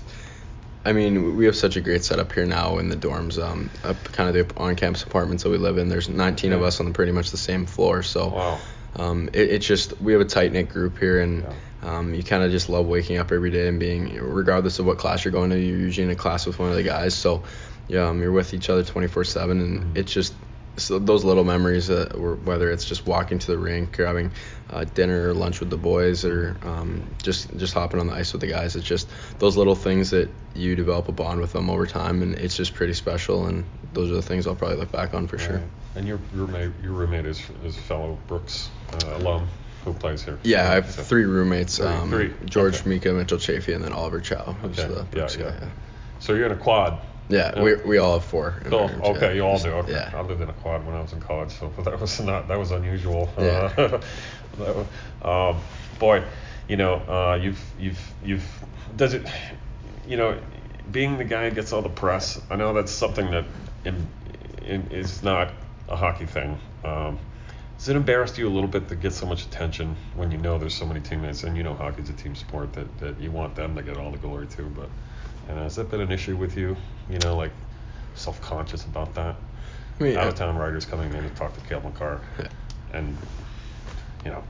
I 0.85 0.91
mean, 0.91 1.37
we 1.37 1.45
have 1.45 1.55
such 1.55 1.77
a 1.77 1.81
great 1.81 2.03
setup 2.03 2.33
here 2.33 2.45
now 2.45 2.77
in 2.77 2.89
the 2.89 2.97
dorms. 2.97 3.41
Um, 3.41 3.69
up 3.85 4.03
kind 4.11 4.35
of 4.35 4.47
the 4.49 4.59
on-campus 4.61 5.03
apartments 5.03 5.43
that 5.43 5.49
we 5.49 5.57
live 5.57 5.77
in. 5.77 5.87
There's 5.87 6.09
19 6.09 6.51
of 6.51 6.61
us 6.61 6.81
on 6.81 6.91
pretty 6.91 7.13
much 7.13 7.31
the 7.31 7.37
same 7.37 7.65
floor. 7.65 8.03
So, 8.03 8.27
Wow. 8.27 8.59
um, 8.97 9.29
it, 9.31 9.49
it's 9.49 9.65
just 9.65 9.99
we 10.01 10.11
have 10.11 10.21
a 10.21 10.25
tight 10.25 10.51
knit 10.51 10.67
group 10.67 10.97
here, 10.99 11.21
and 11.21 11.45
um, 11.83 12.13
you 12.13 12.23
kind 12.23 12.43
of 12.43 12.51
just 12.51 12.69
love 12.69 12.85
waking 12.85 13.17
up 13.17 13.31
every 13.31 13.51
day 13.51 13.67
and 13.67 13.79
being, 13.79 14.15
regardless 14.15 14.79
of 14.79 14.85
what 14.85 14.97
class 14.97 15.25
you're 15.25 15.33
going 15.33 15.49
to, 15.49 15.59
you're 15.59 15.77
usually 15.77 16.05
in 16.05 16.11
a 16.11 16.15
class 16.15 16.45
with 16.45 16.57
one 16.57 16.69
of 16.69 16.75
the 16.75 16.83
guys. 16.83 17.13
So, 17.13 17.43
yeah, 17.87 18.07
um, 18.07 18.21
you're 18.21 18.31
with 18.31 18.53
each 18.53 18.69
other 18.69 18.83
24/7, 18.83 19.51
and 19.51 19.97
it's 19.97 20.13
just 20.13 20.33
so 20.77 20.97
those 20.97 21.23
little 21.23 21.43
memories, 21.43 21.89
uh, 21.89 22.09
whether 22.15 22.71
it's 22.71 22.85
just 22.85 23.05
walking 23.05 23.39
to 23.39 23.47
the 23.47 23.57
rink, 23.57 23.95
grabbing 23.95 24.31
uh, 24.69 24.85
dinner 24.85 25.29
or 25.29 25.33
lunch 25.33 25.59
with 25.59 25.69
the 25.69 25.77
boys, 25.77 26.23
or 26.23 26.55
um, 26.63 27.03
just 27.21 27.55
just 27.57 27.73
hopping 27.73 27.99
on 27.99 28.07
the 28.07 28.13
ice 28.13 28.31
with 28.31 28.41
the 28.41 28.47
guys. 28.47 28.75
It's 28.75 28.87
just 28.87 29.09
those 29.39 29.57
little 29.57 29.75
things 29.75 30.11
that 30.11 30.29
you 30.55 30.75
develop 30.75 31.09
a 31.09 31.11
bond 31.11 31.41
with 31.41 31.51
them 31.51 31.69
over 31.69 31.85
time, 31.85 32.21
and 32.21 32.35
it's 32.35 32.55
just 32.55 32.73
pretty 32.73 32.93
special. 32.93 33.45
And 33.45 33.65
those 33.91 34.09
are 34.09 34.15
the 34.15 34.21
things 34.21 34.47
I'll 34.47 34.55
probably 34.55 34.77
look 34.77 34.91
back 34.91 35.13
on 35.13 35.27
for 35.27 35.37
sure. 35.37 35.57
Right. 35.57 35.67
And 35.95 36.07
your 36.07 36.19
roommate, 36.33 36.71
your 36.81 36.93
roommate 36.93 37.25
is 37.25 37.41
is 37.65 37.77
fellow 37.77 38.17
Brooks 38.27 38.69
uh, 38.93 39.17
alum 39.17 39.49
who 39.85 39.93
plays 39.93 40.23
here. 40.23 40.37
Yeah, 40.43 40.69
I 40.69 40.75
have 40.75 40.89
So- 40.91 41.01
three 41.03 41.25
roommates. 41.25 41.77
Three, 41.77 41.87
Um, 41.87 42.09
three. 42.09 42.33
George 42.45 42.79
Okay. 42.81 42.89
Mika, 42.89 43.13
Mitchell 43.13 43.37
Chaffee, 43.37 43.73
and 43.73 43.83
then 43.83 43.93
Oliver 43.93 44.19
Chau, 44.21 44.55
who's 44.61 44.79
Okay. 44.79 44.87
the 44.93 45.17
Yeah, 45.17 45.27
yeah. 45.37 45.51
guy. 45.59 45.67
So 46.19 46.33
you're 46.33 46.45
in 46.45 46.51
a 46.51 46.55
quad. 46.55 46.99
yeah, 47.29 47.51
Yeah. 47.55 47.61
We, 47.63 47.75
we 47.75 47.97
all 47.97 48.13
have 48.13 48.23
four. 48.25 48.55
Oh, 48.71 48.87
rooms, 48.87 49.01
okay, 49.03 49.27
yeah. 49.27 49.31
you 49.33 49.45
all 49.45 49.57
do. 49.59 49.69
Okay. 49.71 49.91
Yeah. 49.91 50.11
I 50.15 50.21
lived 50.21 50.41
in 50.41 50.49
a 50.49 50.53
quad 50.53 50.85
when 50.85 50.95
I 50.95 51.01
was 51.01 51.13
in 51.13 51.19
college, 51.21 51.51
so 51.51 51.71
that 51.83 51.99
was 51.99 52.19
not 52.21 52.47
that 52.47 52.57
was 52.59 52.71
unusual. 52.71 53.31
Yeah. 53.37 53.99
Uh, 54.61 54.83
um, 55.51 55.57
boy, 55.99 56.23
you 56.67 56.77
know, 56.77 56.95
uh, 56.95 57.39
you've 57.41 57.61
you've 57.79 57.99
you've 58.23 58.63
does 58.95 59.13
it, 59.13 59.27
you 60.07 60.15
know, 60.17 60.37
being 60.91 61.17
the 61.17 61.23
guy 61.23 61.49
who 61.49 61.55
gets 61.55 61.73
all 61.73 61.81
the 61.81 61.89
press. 61.89 62.39
I 62.49 62.55
know 62.55 62.73
that's 62.73 62.91
something 62.91 63.31
that 63.31 63.45
in, 63.85 64.07
in, 64.65 64.87
is 64.91 65.23
not 65.23 65.51
a 65.89 65.95
hockey 65.95 66.25
thing. 66.25 66.57
Um, 66.85 67.17
does 67.77 67.89
it 67.89 67.95
embarrass 67.95 68.37
you 68.37 68.47
a 68.47 68.49
little 68.51 68.69
bit 68.69 68.87
to 68.89 68.95
get 68.95 69.13
so 69.13 69.25
much 69.25 69.43
attention 69.45 69.95
when 70.15 70.31
you 70.31 70.37
know 70.37 70.57
there's 70.57 70.75
so 70.75 70.85
many 70.85 70.99
teammates 71.01 71.43
and 71.43 71.57
you 71.57 71.63
know 71.63 71.73
hockey's 71.73 72.09
a 72.09 72.13
team 72.13 72.35
sport 72.35 72.73
that, 72.73 72.97
that 72.99 73.19
you 73.19 73.31
want 73.31 73.55
them 73.55 73.75
to 73.75 73.83
get 73.83 73.97
all 73.97 74.11
the 74.11 74.17
glory 74.17 74.47
too? 74.47 74.71
But 74.75 74.89
and 75.49 75.57
has 75.59 75.75
that 75.75 75.91
been 75.91 76.01
an 76.01 76.11
issue 76.11 76.37
with 76.37 76.55
you? 76.57 76.77
You 77.09 77.19
know, 77.19 77.35
like 77.35 77.51
self-conscious 78.15 78.85
about 78.85 79.13
that. 79.15 79.35
I 79.99 80.03
mean, 80.03 80.17
Out 80.17 80.27
of 80.27 80.35
town 80.35 80.57
writers 80.57 80.85
coming 80.85 81.13
in 81.13 81.23
to 81.23 81.29
talk 81.31 81.53
to 81.55 81.61
Cale 81.61 81.81
Makar, 81.81 82.21
Yeah. 82.39 82.47
and 82.93 83.17
you 84.25 84.31
know, 84.31 84.43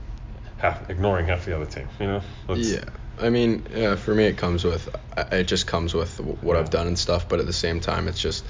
half 0.58 0.88
ignoring 0.88 1.26
half 1.26 1.44
the 1.44 1.54
other 1.56 1.66
team. 1.66 1.88
You 2.00 2.06
know, 2.06 2.22
That's- 2.46 2.68
Yeah, 2.70 2.84
I 3.20 3.30
mean, 3.30 3.66
yeah, 3.74 3.96
for 3.96 4.14
me, 4.14 4.24
it 4.24 4.36
comes 4.36 4.64
with 4.64 4.88
it 5.32 5.44
just 5.44 5.66
comes 5.66 5.94
with 5.94 6.18
what 6.20 6.56
I've 6.56 6.70
done 6.70 6.86
and 6.86 6.98
stuff. 6.98 7.28
But 7.28 7.40
at 7.40 7.46
the 7.46 7.52
same 7.52 7.80
time, 7.80 8.08
it's 8.08 8.20
just 8.20 8.44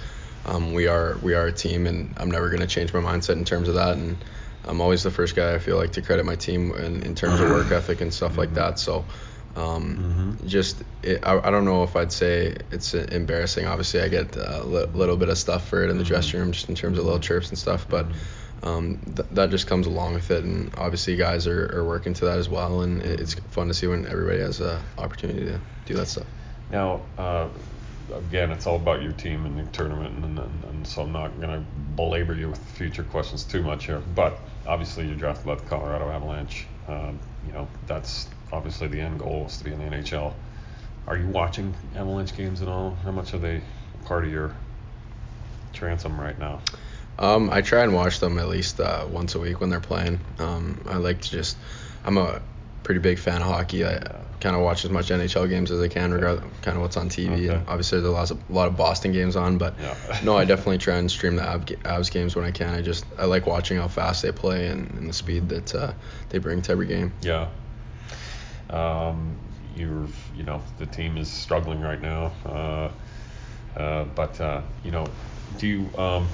um, 0.46 0.72
we 0.74 0.86
are 0.88 1.16
we 1.22 1.34
are 1.34 1.46
a 1.46 1.52
team, 1.52 1.86
and 1.86 2.12
I'm 2.18 2.30
never 2.30 2.50
gonna 2.50 2.66
change 2.66 2.92
my 2.92 3.00
mindset 3.00 3.36
in 3.36 3.44
terms 3.44 3.68
of 3.68 3.74
that. 3.76 3.96
And 3.96 4.16
I'm 4.66 4.80
always 4.80 5.02
the 5.02 5.10
first 5.10 5.36
guy 5.36 5.54
I 5.54 5.58
feel 5.58 5.76
like 5.76 5.92
to 5.92 6.02
credit 6.02 6.24
my 6.24 6.36
team 6.36 6.72
in, 6.72 7.02
in 7.02 7.14
terms 7.14 7.40
of 7.40 7.50
work 7.50 7.70
ethic 7.70 8.00
and 8.00 8.12
stuff 8.12 8.36
like 8.38 8.54
that. 8.54 8.78
So. 8.78 9.04
Um, 9.56 10.36
Just, 10.46 10.82
it, 11.04 11.20
I, 11.24 11.38
I 11.38 11.50
don't 11.52 11.64
know 11.64 11.84
if 11.84 11.94
I'd 11.94 12.10
say 12.10 12.56
it's 12.72 12.92
embarrassing. 12.92 13.66
Obviously, 13.66 14.00
I 14.00 14.08
get 14.08 14.34
a 14.36 14.64
li- 14.64 14.86
little 14.92 15.16
bit 15.16 15.28
of 15.28 15.38
stuff 15.38 15.68
for 15.68 15.84
it 15.84 15.90
in 15.90 15.96
the 15.98 16.02
dressing 16.02 16.40
room, 16.40 16.50
just 16.50 16.68
in 16.68 16.74
terms 16.74 16.98
of 16.98 17.04
little 17.04 17.20
chirps 17.20 17.50
and 17.50 17.58
stuff. 17.58 17.86
But 17.88 18.06
um, 18.64 18.98
th- 19.14 19.28
that 19.30 19.50
just 19.50 19.68
comes 19.68 19.86
along 19.86 20.14
with 20.14 20.32
it, 20.32 20.42
and 20.42 20.74
obviously 20.76 21.14
guys 21.14 21.46
are, 21.46 21.70
are 21.78 21.84
working 21.86 22.14
to 22.14 22.24
that 22.24 22.38
as 22.38 22.48
well, 22.48 22.80
and 22.80 23.00
it- 23.02 23.20
it's 23.20 23.34
fun 23.34 23.68
to 23.68 23.74
see 23.74 23.86
when 23.86 24.06
everybody 24.08 24.40
has 24.40 24.60
an 24.60 24.80
opportunity 24.98 25.44
to 25.44 25.60
do 25.86 25.94
that 25.94 26.08
stuff. 26.08 26.26
Now, 26.72 27.02
uh, 27.16 27.48
again, 28.12 28.50
it's 28.50 28.66
all 28.66 28.76
about 28.76 29.02
your 29.02 29.12
team 29.12 29.46
and 29.46 29.56
your 29.56 29.66
tournament, 29.66 30.24
and, 30.24 30.38
and, 30.38 30.64
and 30.64 30.86
so 30.86 31.02
I'm 31.02 31.12
not 31.12 31.40
going 31.40 31.52
to 31.52 31.64
belabor 31.96 32.34
you 32.34 32.48
with 32.48 32.58
future 32.58 33.04
questions 33.04 33.44
too 33.44 33.62
much 33.62 33.86
here. 33.86 34.02
But 34.14 34.38
obviously, 34.66 35.06
you're 35.06 35.16
drafted 35.16 35.46
by 35.46 35.54
the 35.56 35.64
Colorado 35.64 36.10
Avalanche. 36.10 36.66
Um, 36.88 37.18
you 37.46 37.52
know, 37.52 37.68
that's 37.86 38.28
obviously 38.52 38.88
the 38.88 39.00
end 39.00 39.18
goal 39.18 39.46
is 39.46 39.56
to 39.58 39.64
be 39.64 39.72
in 39.72 39.78
the 39.78 39.96
NHL. 39.96 40.32
Are 41.06 41.16
you 41.16 41.26
watching 41.28 41.74
Avalanche 41.94 42.34
games 42.36 42.62
at 42.62 42.68
all? 42.68 42.96
How 43.04 43.10
much 43.10 43.34
are 43.34 43.38
they 43.38 43.60
part 44.04 44.24
of 44.24 44.30
your 44.30 44.54
transom 45.72 46.18
right 46.20 46.38
now? 46.38 46.60
Um, 47.18 47.50
I 47.50 47.60
try 47.60 47.82
and 47.82 47.94
watch 47.94 48.20
them 48.20 48.38
at 48.38 48.48
least 48.48 48.80
uh, 48.80 49.06
once 49.08 49.34
a 49.34 49.40
week 49.40 49.60
when 49.60 49.70
they're 49.70 49.80
playing. 49.80 50.18
Um, 50.38 50.80
I 50.88 50.96
like 50.96 51.20
to 51.20 51.30
just, 51.30 51.56
I'm 52.04 52.16
a 52.16 52.40
pretty 52.84 53.00
big 53.00 53.18
fan 53.18 53.40
of 53.42 53.48
hockey. 53.48 53.84
I 53.84 53.98
kind 54.40 54.54
of 54.54 54.62
watch 54.62 54.84
as 54.84 54.90
much 54.90 55.08
NHL 55.08 55.48
games 55.48 55.70
as 55.70 55.80
I 55.80 55.88
can, 55.88 56.12
regardless 56.12 56.44
kind 56.62 56.76
of 56.76 56.82
what's 56.82 56.96
on 56.98 57.08
TV. 57.08 57.32
Okay. 57.32 57.48
And 57.54 57.66
obviously, 57.68 57.98
there's 57.98 58.10
a 58.10 58.12
lot, 58.12 58.30
of, 58.30 58.38
a 58.48 58.52
lot 58.52 58.68
of 58.68 58.76
Boston 58.76 59.10
games 59.12 59.36
on, 59.36 59.58
but 59.58 59.74
Yeah. 59.80 59.96
no, 60.22 60.36
I 60.36 60.44
definitely 60.52 60.78
try 60.78 60.96
and 60.98 61.10
stream 61.10 61.36
the 61.36 61.48
Av- 61.48 61.64
Avs 61.64 62.10
games 62.10 62.36
when 62.36 62.44
I 62.44 62.50
can. 62.50 62.74
I 62.74 62.82
just 62.82 63.06
I 63.18 63.24
like 63.24 63.46
watching 63.46 63.78
how 63.78 63.88
fast 63.88 64.22
they 64.22 64.32
play 64.32 64.68
and, 64.68 64.90
and 64.92 65.08
the 65.08 65.14
speed 65.14 65.48
that 65.48 65.74
uh, 65.74 65.92
they 66.28 66.38
bring 66.38 66.60
to 66.62 66.72
every 66.72 66.86
game. 66.86 67.12
Yeah. 67.22 67.48
Um, 68.70 69.36
you're 69.76 70.06
you 70.36 70.44
know 70.44 70.62
the 70.78 70.86
team 70.86 71.16
is 71.16 71.28
struggling 71.30 71.80
right 71.80 72.00
now. 72.00 72.32
Uh, 72.46 72.90
uh, 73.76 74.04
but 74.04 74.40
uh, 74.40 74.62
you 74.84 74.90
know, 74.90 75.06
do 75.58 75.66
you 75.66 75.90
um, 75.98 76.28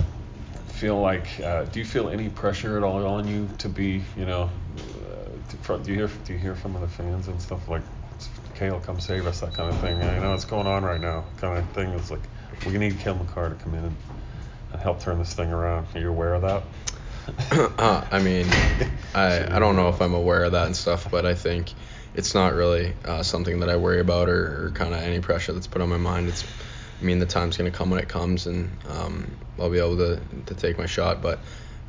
feel 0.68 1.00
like 1.00 1.40
uh, 1.40 1.64
do 1.64 1.78
you 1.78 1.84
feel 1.86 2.08
any 2.08 2.28
pressure 2.28 2.76
at 2.76 2.82
all 2.82 3.06
on 3.06 3.26
you 3.28 3.48
to 3.58 3.68
be 3.68 4.02
you 4.16 4.26
know? 4.26 4.50
Do 5.78 5.90
you 5.90 5.98
hear 5.98 6.10
do 6.24 6.32
you 6.32 6.38
hear 6.38 6.54
from 6.54 6.74
the 6.74 6.88
fans 6.88 7.28
and 7.28 7.40
stuff 7.40 7.68
like, 7.68 7.82
Cale, 8.54 8.80
come 8.80 9.00
save 9.00 9.26
us, 9.26 9.40
that 9.40 9.54
kind 9.54 9.70
of 9.70 9.78
thing? 9.80 10.00
I 10.02 10.18
know 10.18 10.34
it's 10.34 10.44
going 10.44 10.66
on 10.66 10.84
right 10.84 11.00
now, 11.00 11.24
kind 11.38 11.58
of 11.58 11.68
thing. 11.70 11.90
It's 11.90 12.10
like 12.10 12.20
we 12.66 12.76
need 12.78 12.98
Cale 12.98 13.14
Makar 13.14 13.50
to 13.50 13.54
come 13.56 13.74
in 13.74 13.84
and, 13.84 13.96
and 14.72 14.80
help 14.80 15.00
turn 15.00 15.18
this 15.18 15.34
thing 15.34 15.52
around. 15.52 15.86
Are 15.94 16.00
you 16.00 16.08
aware 16.08 16.34
of 16.34 16.42
that? 16.42 16.62
uh, 17.78 18.04
I 18.10 18.20
mean, 18.20 18.46
I 19.14 19.56
I 19.56 19.58
don't 19.58 19.76
know 19.76 19.88
if 19.88 20.00
I'm 20.00 20.14
aware 20.14 20.44
of 20.44 20.52
that 20.52 20.66
and 20.66 20.76
stuff, 20.76 21.10
but 21.10 21.26
I 21.26 21.34
think 21.34 21.72
it's 22.14 22.34
not 22.34 22.54
really 22.54 22.92
uh, 23.04 23.22
something 23.22 23.60
that 23.60 23.70
I 23.70 23.76
worry 23.76 24.00
about 24.00 24.28
or, 24.28 24.66
or 24.66 24.70
kind 24.70 24.94
of 24.94 25.00
any 25.00 25.20
pressure 25.20 25.52
that's 25.52 25.66
put 25.66 25.82
on 25.82 25.88
my 25.88 25.96
mind. 25.96 26.28
It's 26.28 26.44
I 27.00 27.04
mean 27.04 27.18
the 27.18 27.26
time's 27.26 27.56
gonna 27.56 27.70
come 27.70 27.90
when 27.90 28.00
it 28.00 28.08
comes, 28.08 28.46
and 28.46 28.70
um, 28.88 29.30
I'll 29.58 29.70
be 29.70 29.78
able 29.78 29.96
to 29.98 30.20
to 30.46 30.54
take 30.54 30.78
my 30.78 30.86
shot, 30.86 31.22
but 31.22 31.38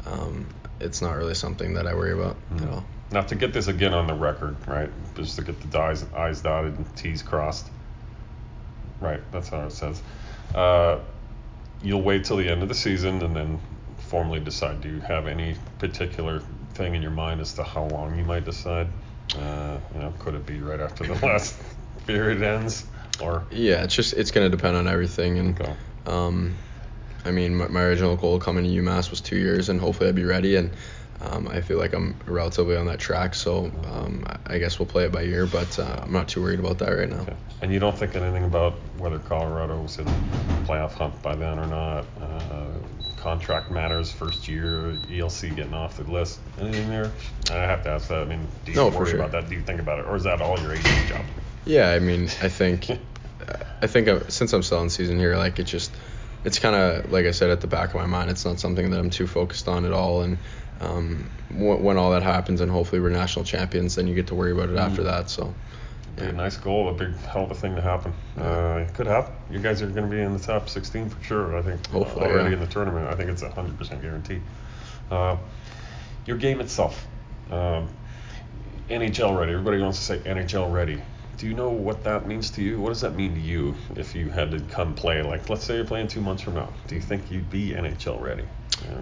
um, 0.06 0.48
it's 0.80 1.02
not 1.02 1.16
really 1.16 1.36
something 1.36 1.76
that 1.76 1.88
I 1.88 1.96
worry 1.96 2.14
about 2.14 2.38
at 2.58 2.70
all. 2.70 2.86
Now 3.12 3.22
to 3.24 3.36
get 3.36 3.52
this 3.54 3.68
again 3.68 3.94
on 3.94 4.08
the 4.08 4.14
record, 4.14 4.56
right? 4.68 4.90
Just 5.16 5.36
to 5.38 5.44
get 5.44 5.60
the 5.72 5.80
I's, 5.80 6.06
I's 6.14 6.42
dotted 6.42 6.78
and 6.78 6.96
T's 6.96 7.22
crossed. 7.22 7.68
Right, 9.02 9.20
that's 9.32 9.50
how 9.50 9.62
it 9.66 9.72
says. 9.72 10.02
Uh, 10.56 11.00
you'll 11.84 12.04
wait 12.04 12.24
till 12.24 12.38
the 12.38 12.48
end 12.48 12.62
of 12.64 12.70
the 12.70 12.76
season 12.76 13.22
and 13.22 13.36
then 13.36 13.60
formally 13.98 14.40
decide. 14.40 14.82
Do 14.82 14.90
you 14.90 15.00
have 15.02 15.28
any 15.28 15.56
particular 15.80 16.42
thing 16.74 16.96
in 16.96 17.02
your 17.02 17.12
mind 17.12 17.42
as 17.42 17.54
to 17.56 17.64
how 17.64 17.86
long 17.88 18.18
you 18.18 18.24
might 18.24 18.46
decide? 18.46 18.88
Uh, 19.36 19.78
you 19.94 20.00
know, 20.02 20.14
could 20.20 20.36
it 20.36 20.46
be 20.46 20.60
right 20.60 20.80
after 20.80 21.04
the 21.04 21.14
last 21.26 21.60
period 22.06 22.42
ends, 22.44 22.86
or 23.22 23.46
Yeah, 23.52 23.84
it's 23.84 23.96
just 23.96 24.14
it's 24.14 24.32
gonna 24.32 24.50
depend 24.50 24.76
on 24.78 24.88
everything, 24.88 25.40
and 25.40 25.60
Okay. 25.60 25.74
um, 26.06 26.56
I 27.26 27.32
mean 27.32 27.56
my, 27.56 27.68
my 27.70 27.82
original 27.82 28.16
goal 28.16 28.40
coming 28.40 28.64
to 28.66 28.70
UMass 28.70 29.10
was 29.10 29.22
two 29.22 29.38
years, 29.38 29.70
and 29.70 29.80
hopefully 29.80 30.10
I'd 30.10 30.16
be 30.16 30.26
ready, 30.26 30.58
and 30.58 30.72
um, 31.24 31.48
I 31.48 31.62
feel 31.62 31.78
like 31.78 31.94
I'm 31.94 32.16
relatively 32.26 32.76
on 32.76 32.88
that 32.88 33.00
track, 33.00 33.36
so 33.36 33.72
um, 33.92 34.26
I 34.46 34.58
guess 34.58 34.80
we'll 34.80 34.88
play 34.88 35.06
it 35.06 35.12
by 35.12 35.24
ear, 35.24 35.46
but 35.46 35.78
uh, 35.80 36.02
I'm 36.04 36.12
not 36.12 36.28
too 36.28 36.42
worried 36.42 36.60
about 36.60 36.80
that 36.80 36.90
right 36.90 37.10
now. 37.10 37.22
Okay. 37.22 37.36
And 37.62 37.72
you 37.72 37.80
don't 37.80 37.98
think 37.98 38.16
anything 38.16 38.44
about 38.44 38.74
whether 38.98 39.20
Colorado 39.20 39.68
Colorado's 39.68 40.00
in 40.00 40.06
playoff 40.66 40.94
hunt 40.94 41.22
by 41.22 41.36
then 41.36 41.60
or 41.60 41.68
not? 41.68 42.06
Uh, 42.20 42.68
contract 43.18 43.70
matters, 43.70 44.12
first 44.12 44.48
year, 44.48 44.98
ELC 45.10 45.56
getting 45.56 45.74
off 45.76 45.98
the 45.98 46.04
list. 46.12 46.40
Anything 46.60 46.90
there? 46.90 47.12
I 47.52 47.56
have 47.56 47.84
to 47.84 47.90
ask 47.90 48.08
that. 48.08 48.24
I 48.24 48.26
mean, 48.26 48.48
do 48.66 48.72
you 48.72 48.78
No, 48.78 48.88
worry 48.90 49.12
sure. 49.12 49.20
about 49.20 49.32
that? 49.34 49.48
Do 49.48 49.56
you 49.56 49.62
think 49.62 49.80
about 49.80 50.00
it, 50.00 50.06
or 50.08 50.16
is 50.16 50.24
that 50.24 50.42
all 50.42 50.60
your 50.60 50.72
agent's 50.72 51.10
job? 51.10 51.24
Yeah, 51.66 51.92
I 51.92 52.00
mean, 52.00 52.24
I 52.42 52.50
think, 52.50 52.90
I 53.82 53.86
think 53.88 54.08
uh, 54.08 54.28
since 54.30 54.54
I'm 54.54 54.64
still 54.64 54.82
in 54.82 54.90
season 54.90 55.20
here, 55.20 55.38
like 55.38 55.60
it 55.60 55.66
just, 55.66 55.92
it's 56.44 56.58
kind 56.58 56.76
of 56.76 57.12
like 57.12 57.28
I 57.28 57.32
said 57.32 57.52
at 57.52 57.62
the 57.62 57.68
back 57.68 57.90
of 57.90 57.96
my 57.96 58.08
mind. 58.08 58.32
It's 58.32 58.44
not 58.46 58.60
something 58.60 58.90
that 58.90 59.00
I'm 59.00 59.12
too 59.12 59.28
focused 59.28 59.68
on 59.68 59.86
at 59.86 59.94
all. 59.94 60.24
And 60.24 60.40
um, 60.82 61.30
when, 61.54 61.98
all 61.98 62.12
that 62.12 62.24
happens, 62.24 62.62
and 62.62 62.72
hopefully 62.72 63.02
we're 63.02 63.10
national 63.10 63.46
champions, 63.46 63.96
then 63.96 64.08
you 64.08 64.16
get 64.16 64.28
to 64.28 64.36
worry 64.36 64.52
about 64.52 64.70
it 64.70 64.76
Mm. 64.76 64.80
after 64.82 65.04
that. 65.04 65.30
So 65.30 65.54
Be 66.18 66.26
a 66.26 66.32
nice 66.34 66.58
goal, 66.58 66.90
a 66.90 66.94
big 66.94 67.16
hell 67.18 67.44
of 67.46 67.52
a 67.52 67.56
thing 67.56 67.76
to 67.76 67.82
happen. 67.82 68.14
Uh, 68.38 68.86
it 68.88 68.94
could 68.94 69.08
happen. 69.08 69.34
You 69.50 69.60
guys 69.60 69.82
are 69.82 69.88
going 69.88 70.10
to 70.10 70.16
be 70.16 70.22
in 70.22 70.34
the 70.34 70.40
top 70.44 70.68
16 70.70 71.10
for 71.10 71.24
sure. 71.24 71.58
I 71.58 71.62
think 71.62 71.86
Hopefully, 71.88 72.26
already 72.26 72.50
yeah. 72.50 72.54
in 72.56 72.60
the 72.60 72.68
tournament. 72.68 73.08
I 73.08 73.16
think 73.16 73.30
it's 73.30 73.42
a 73.44 73.50
100% 73.50 74.02
guarantee. 74.02 74.42
Uh, 75.10 75.38
your 76.26 76.38
game 76.38 76.60
itself, 76.62 77.08
um, 77.50 77.88
NHL 78.90 79.38
ready. 79.40 79.54
Everybody 79.54 79.82
wants 79.82 80.00
to 80.00 80.04
say 80.04 80.20
NHL 80.20 80.72
ready. 80.72 81.02
Do 81.38 81.48
you 81.48 81.54
know 81.54 81.70
what 81.70 82.04
that 82.04 82.28
means 82.28 82.52
to 82.52 82.62
you? 82.62 82.80
What 82.80 82.90
does 82.90 83.02
that 83.02 83.16
mean 83.16 83.34
to 83.34 83.40
you 83.40 83.74
if 83.96 84.14
you 84.14 84.30
had 84.30 84.52
to 84.52 84.60
come 84.60 84.94
play? 84.94 85.22
Like, 85.24 85.50
let's 85.50 85.64
say 85.64 85.76
you're 85.76 85.86
playing 85.86 86.08
two 86.08 86.22
months 86.22 86.44
from 86.44 86.56
now. 86.56 86.70
Do 86.88 86.96
you 86.96 87.02
think 87.02 87.32
you'd 87.32 87.50
be 87.50 87.72
NHL 87.72 88.22
ready? 88.22 88.44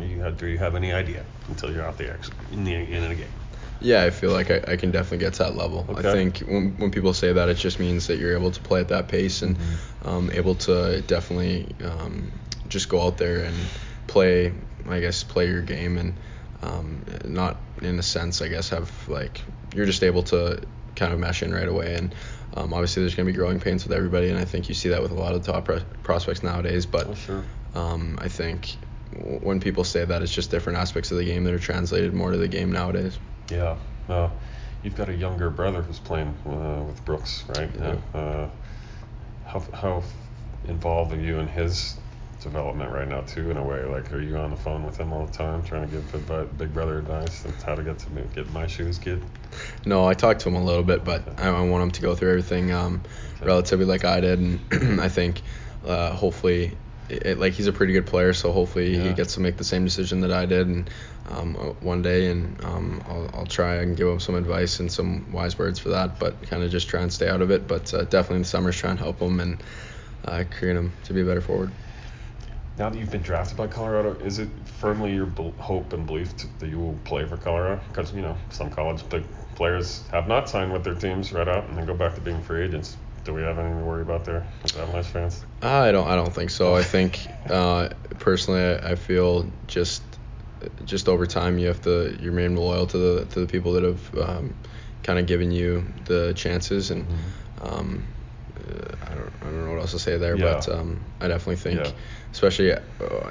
You 0.02 0.20
had, 0.22 0.38
do 0.38 0.48
you 0.48 0.58
have 0.58 0.76
any 0.76 0.92
idea 0.92 1.24
until 1.48 1.72
you're 1.72 1.84
out 1.86 1.98
there 1.98 2.20
in 2.52 2.64
the 2.64 2.74
in 2.74 3.08
the 3.08 3.16
game? 3.16 3.28
yeah, 3.82 4.04
I 4.04 4.10
feel 4.10 4.32
like 4.32 4.52
I, 4.52 4.74
I 4.74 4.76
can 4.76 4.92
definitely 4.92 5.20
get 5.20 5.34
to 5.36 5.44
that 5.44 5.56
level. 5.56 5.86
Okay. 5.90 6.10
I 6.10 6.12
think 6.12 6.40
when, 6.40 6.76
when 6.78 6.92
people 6.92 7.14
say 7.14 7.32
that, 7.32 7.48
it 7.48 7.54
just 7.56 7.80
means 7.80 8.08
that 8.08 8.18
you're 8.20 8.36
able 8.36 8.52
to 8.52 8.60
play 8.60 8.82
at 8.82 8.90
that 8.90 9.08
pace 9.08 9.42
and 9.42 9.58
um, 10.04 10.30
able 10.34 10.56
to 10.56 11.02
definitely 11.04 11.74
um, 11.86 12.30
just 12.68 12.90
go 12.90 13.02
out 13.02 13.18
there 13.18 13.46
and 13.46 13.56
play, 14.08 14.52
I 14.90 15.00
guess, 15.00 15.24
play 15.24 15.48
your 15.48 15.62
game 15.62 15.98
and 15.98 16.14
um, 16.62 17.06
not 17.24 17.56
in 17.82 17.98
a 18.00 18.04
sense, 18.04 18.42
I 18.42 18.50
guess, 18.50 18.70
have 18.70 18.92
like 19.08 19.42
you're 19.74 19.86
just 19.86 20.04
able 20.04 20.24
to 20.24 20.62
kind 20.96 21.14
of 21.14 21.20
mesh 21.20 21.42
in 21.42 21.54
right 21.54 21.68
away. 21.68 21.96
And 21.96 22.14
um, 22.56 22.74
obviously, 22.74 23.04
there's 23.04 23.16
going 23.16 23.28
to 23.28 23.32
be 23.32 23.38
growing 23.38 23.62
pains 23.62 23.86
with 23.86 23.96
everybody, 23.96 24.28
and 24.30 24.38
I 24.38 24.44
think 24.44 24.68
you 24.68 24.76
see 24.76 24.90
that 24.90 25.02
with 25.02 25.12
a 25.12 25.16
lot 25.16 25.36
of 25.36 25.44
top 25.46 25.64
pro- 25.64 25.80
prospects 26.04 26.44
nowadays. 26.44 26.86
But 26.86 27.08
Oh, 27.08 27.14
sure. 27.16 27.46
um, 27.76 28.20
I 28.22 28.28
think 28.28 28.76
when 29.42 29.60
people 29.60 29.84
say 29.84 30.06
that, 30.06 30.22
it's 30.22 30.34
just 30.34 30.52
different 30.52 30.78
aspects 30.78 31.12
of 31.12 31.18
the 31.18 31.26
game 31.26 31.44
that 31.44 31.54
are 31.54 31.60
translated 31.60 32.14
more 32.14 32.32
to 32.32 32.38
the 32.38 32.48
game 32.48 32.72
nowadays. 32.72 33.18
Yeah. 33.50 33.78
Uh, 34.08 34.30
you've 34.84 34.96
got 34.96 35.10
a 35.10 35.16
younger 35.16 35.50
brother 35.50 35.82
who's 35.82 36.00
playing 36.00 36.36
uh, 36.46 36.84
with 36.84 37.04
Brooks, 37.06 37.44
right? 37.50 37.70
Yeah. 37.76 37.96
Uh, 38.14 38.50
how 39.46 39.60
how 39.74 40.04
involved 40.68 41.14
are 41.14 41.20
you 41.20 41.40
in 41.40 41.48
his 41.48 41.98
development 42.42 42.92
right 42.92 43.08
now 43.08 43.22
too? 43.22 43.50
In 43.50 43.58
a 43.58 43.64
way, 43.64 43.84
like 43.84 44.12
are 44.14 44.22
you 44.22 44.38
on 44.38 44.52
the 44.52 44.58
phone 44.58 44.84
with 44.86 44.98
him 44.98 45.12
all 45.12 45.26
the 45.26 45.32
time, 45.32 45.64
trying 45.64 45.88
to 45.88 45.96
give 45.96 46.12
big, 46.28 46.58
big 46.58 46.74
brother 46.74 47.00
advice 47.00 47.46
on 47.46 47.54
how 47.66 47.76
to 47.76 47.84
get 47.84 47.98
to 48.00 48.12
me- 48.12 48.24
get 48.36 48.52
my 48.52 48.68
shoes, 48.68 49.00
kid? 49.00 49.24
No, 49.86 50.06
I 50.06 50.14
talked 50.14 50.42
to 50.42 50.50
him 50.50 50.56
a 50.56 50.64
little 50.64 50.84
bit, 50.84 51.04
but 51.04 51.40
I, 51.40 51.50
I 51.50 51.62
want 51.68 51.84
him 51.84 51.92
to 51.92 52.02
go 52.02 52.16
through 52.16 52.30
everything 52.30 52.72
um, 52.72 53.02
relatively 53.42 53.86
like 53.86 54.06
I 54.06 54.20
did, 54.20 54.40
and 54.40 54.60
I 55.02 55.10
think 55.10 55.42
uh, 55.86 56.12
hopefully, 56.12 56.78
it, 57.12 57.40
like 57.40 57.54
he's 57.54 57.68
a 57.68 57.74
pretty 57.74 57.94
good 57.94 58.06
player, 58.06 58.34
so 58.34 58.52
hopefully 58.52 58.96
Yeah. 58.96 59.04
he 59.04 59.14
gets 59.14 59.36
to 59.36 59.40
make 59.40 59.58
the 59.58 59.64
same 59.64 59.84
decision 59.84 60.22
that 60.22 60.32
I 60.32 60.46
did, 60.46 60.68
and 60.68 60.90
um, 61.30 61.56
uh, 61.56 61.60
one 61.82 62.02
day, 62.02 62.30
and 62.32 62.64
um, 62.64 63.04
I'll, 63.08 63.30
I'll 63.34 63.46
try 63.46 63.76
and 63.76 63.96
give 63.96 64.08
him 64.08 64.20
some 64.20 64.36
advice 64.36 64.80
and 64.80 64.92
some 64.92 65.32
wise 65.32 65.58
words 65.58 65.80
for 65.80 65.90
that, 65.90 66.20
but 66.20 66.42
kind 66.44 66.64
of 66.64 66.72
just 66.72 66.90
try 66.90 67.02
and 67.02 67.12
stay 67.12 67.28
out 67.28 67.42
of 67.42 67.52
it. 67.52 67.68
But 67.68 67.94
uh, 67.94 68.04
definitely 68.04 68.38
in 68.38 68.42
the 68.44 68.48
summers, 68.48 68.78
try 68.78 68.92
and 68.92 69.00
help 69.00 69.20
him 69.20 69.40
and 69.40 69.64
uh, 70.26 70.44
create 70.58 70.76
him 70.76 70.94
to 71.06 71.14
be 71.14 71.22
a 71.22 71.26
better 71.26 71.42
forward. 71.42 71.72
Now 72.78 72.90
that 72.90 72.98
you've 72.98 73.12
been 73.12 73.22
drafted 73.22 73.58
by 73.58 73.68
Colorado, 73.68 74.14
is 74.24 74.40
it 74.40 74.48
firmly 74.80 75.14
your 75.14 75.26
bel 75.26 75.54
hope 75.60 75.92
and 75.92 76.06
belief 76.06 76.38
to, 76.38 76.48
that 76.60 76.70
you 76.70 76.80
will 76.80 76.98
play 77.04 77.26
for 77.26 77.36
Colorado? 77.36 77.82
Because 77.90 78.14
you 78.14 78.22
know 78.22 78.38
some 78.52 78.70
college 78.70 79.08
big 79.10 79.26
players 79.56 80.08
have 80.12 80.30
not 80.30 80.50
signed 80.50 80.72
with 80.72 80.86
their 80.86 80.96
teams 80.96 81.34
right 81.34 81.48
out 81.48 81.68
and 81.68 81.78
then 81.78 81.86
go 81.86 81.94
back 81.94 82.16
to 82.16 82.22
being 82.22 82.42
free 82.42 82.64
agents. 82.64 82.96
Do 83.24 83.34
we 83.34 83.42
have 83.42 83.58
anything 83.60 83.80
to 83.80 83.86
worry 83.86 84.02
about 84.02 84.26
there 84.26 84.46
as 84.64 84.76
Avalanche 84.78 85.08
fans? 85.08 85.46
I 85.62 85.92
don't. 85.92 86.08
I 86.08 86.16
don't 86.16 86.34
think 86.34 86.50
so. 86.50 86.76
I 86.76 86.84
think 86.84 87.28
uh, 87.50 87.90
personally, 88.20 88.62
I, 88.62 88.92
I 88.92 88.96
feel 88.96 89.52
just 89.68 90.04
just 90.84 91.08
over 91.08 91.26
time 91.26 91.58
you 91.58 91.68
have 91.68 91.82
to 91.84 92.18
you 92.20 92.32
remain 92.32 92.56
loyal 92.56 92.86
to 92.88 92.98
the 92.98 93.26
to 93.26 93.40
the 93.42 93.48
people 93.48 93.74
that 93.74 93.84
have 93.84 94.18
um, 94.18 94.56
kind 95.04 95.20
of 95.20 95.26
given 95.26 95.52
you 95.52 95.86
the 96.06 96.34
chances 96.34 96.92
and 96.92 97.06
um, 97.62 98.06
uh, 98.58 98.96
I 99.10 99.14
don't 99.16 99.32
I 99.42 99.46
don't 99.46 99.66
know 99.66 99.72
what 99.72 99.80
else 99.82 99.92
to 99.92 100.00
say 100.00 100.18
there, 100.18 100.36
Yeah. 100.36 100.54
but 100.54 100.70
um, 100.70 101.00
I 101.22 101.28
definitely 101.28 101.58
think, 101.58 101.80
Yeah. 101.86 101.92
especially 102.32 102.74
uh, 102.74 102.80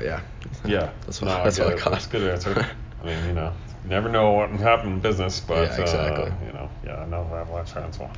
yeah. 0.02 0.20
Yeah, 0.64 0.90
That's 1.06 1.22
no, 1.22 1.28
what, 1.28 1.44
that's 1.44 1.60
I 1.60 1.64
what 1.64 1.86
I. 1.86 1.90
That's 1.90 2.06
a 2.06 2.10
good 2.10 2.30
answer. 2.30 2.66
I 3.02 3.06
mean, 3.06 3.26
you 3.26 3.32
know, 3.32 3.52
you 3.84 3.90
never 3.90 4.08
know 4.08 4.32
what 4.32 4.48
can 4.48 4.58
happen 4.58 4.92
in 4.94 5.00
business, 5.00 5.40
but 5.40 5.68
Yeah, 5.68 5.80
exactly. 5.80 6.24
uh, 6.26 6.46
you 6.46 6.52
know, 6.52 6.70
yeah, 6.84 6.96
I 6.96 7.06
know 7.06 7.22
Avalanche 7.32 7.70
fans 7.70 7.98
will. 7.98 8.10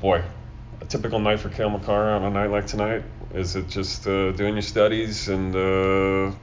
Boy, 0.00 0.22
a 0.80 0.84
typical 0.84 1.18
night 1.18 1.40
for 1.40 1.48
Cale 1.48 1.70
Makar 1.70 2.10
on 2.10 2.22
a 2.24 2.30
night 2.30 2.50
like 2.50 2.66
tonight. 2.66 3.02
Is 3.34 3.56
it 3.56 3.68
just 3.68 4.06
uh, 4.06 4.32
doing 4.32 4.54
your 4.54 4.62
studies 4.62 5.28
and 5.28 5.54
uh, 5.54 6.36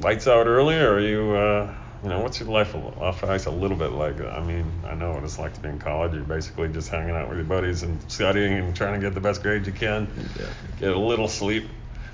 lights 0.00 0.26
out 0.26 0.46
early, 0.46 0.76
or 0.76 0.94
are 0.94 1.00
you, 1.00 1.32
uh, 1.32 1.74
you 2.02 2.08
know, 2.08 2.20
what's 2.20 2.38
your 2.40 2.48
life 2.48 2.74
off 2.74 3.24
ice 3.24 3.46
a 3.46 3.50
little 3.50 3.76
bit 3.76 3.92
like? 3.92 4.20
I 4.20 4.42
mean, 4.44 4.70
I 4.86 4.94
know 4.94 5.12
what 5.12 5.24
it's 5.24 5.38
like 5.38 5.54
to 5.54 5.60
be 5.60 5.68
in 5.68 5.78
college. 5.78 6.14
You're 6.14 6.22
basically 6.22 6.68
just 6.68 6.88
hanging 6.88 7.14
out 7.14 7.28
with 7.28 7.38
your 7.38 7.46
buddies 7.46 7.82
and 7.82 8.00
studying 8.10 8.52
and 8.54 8.76
trying 8.76 9.00
to 9.00 9.04
get 9.04 9.14
the 9.14 9.20
best 9.20 9.42
grades 9.42 9.66
you 9.66 9.72
can. 9.72 10.08
Yeah. 10.38 10.46
Get 10.78 10.92
a 10.92 10.98
little 10.98 11.28
sleep. 11.28 11.68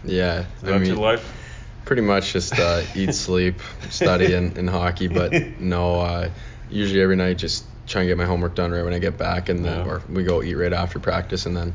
Yeah, 0.04 0.46
Is 0.62 0.64
I 0.68 0.78
mean, 0.78 0.86
your 0.86 0.96
life? 0.96 1.36
pretty 1.84 2.02
much 2.02 2.32
just 2.32 2.58
uh, 2.58 2.82
eat, 2.94 3.14
sleep, 3.14 3.60
study, 3.90 4.32
and, 4.32 4.56
and 4.56 4.68
hockey. 4.70 5.08
But 5.08 5.32
no, 5.60 6.00
uh, 6.00 6.30
usually 6.70 7.02
every 7.02 7.16
night 7.16 7.36
just 7.36 7.64
try 7.90 8.02
and 8.02 8.08
get 8.08 8.16
my 8.16 8.24
homework 8.24 8.54
done 8.54 8.70
right 8.72 8.84
when 8.84 8.94
I 8.94 8.98
get 8.98 9.18
back, 9.18 9.48
and 9.48 9.64
then 9.64 9.84
Yeah. 9.84 9.92
or 9.92 10.02
we 10.08 10.22
go 10.24 10.42
eat 10.42 10.54
right 10.54 10.72
after 10.72 10.98
practice, 10.98 11.46
and 11.46 11.56
then 11.56 11.74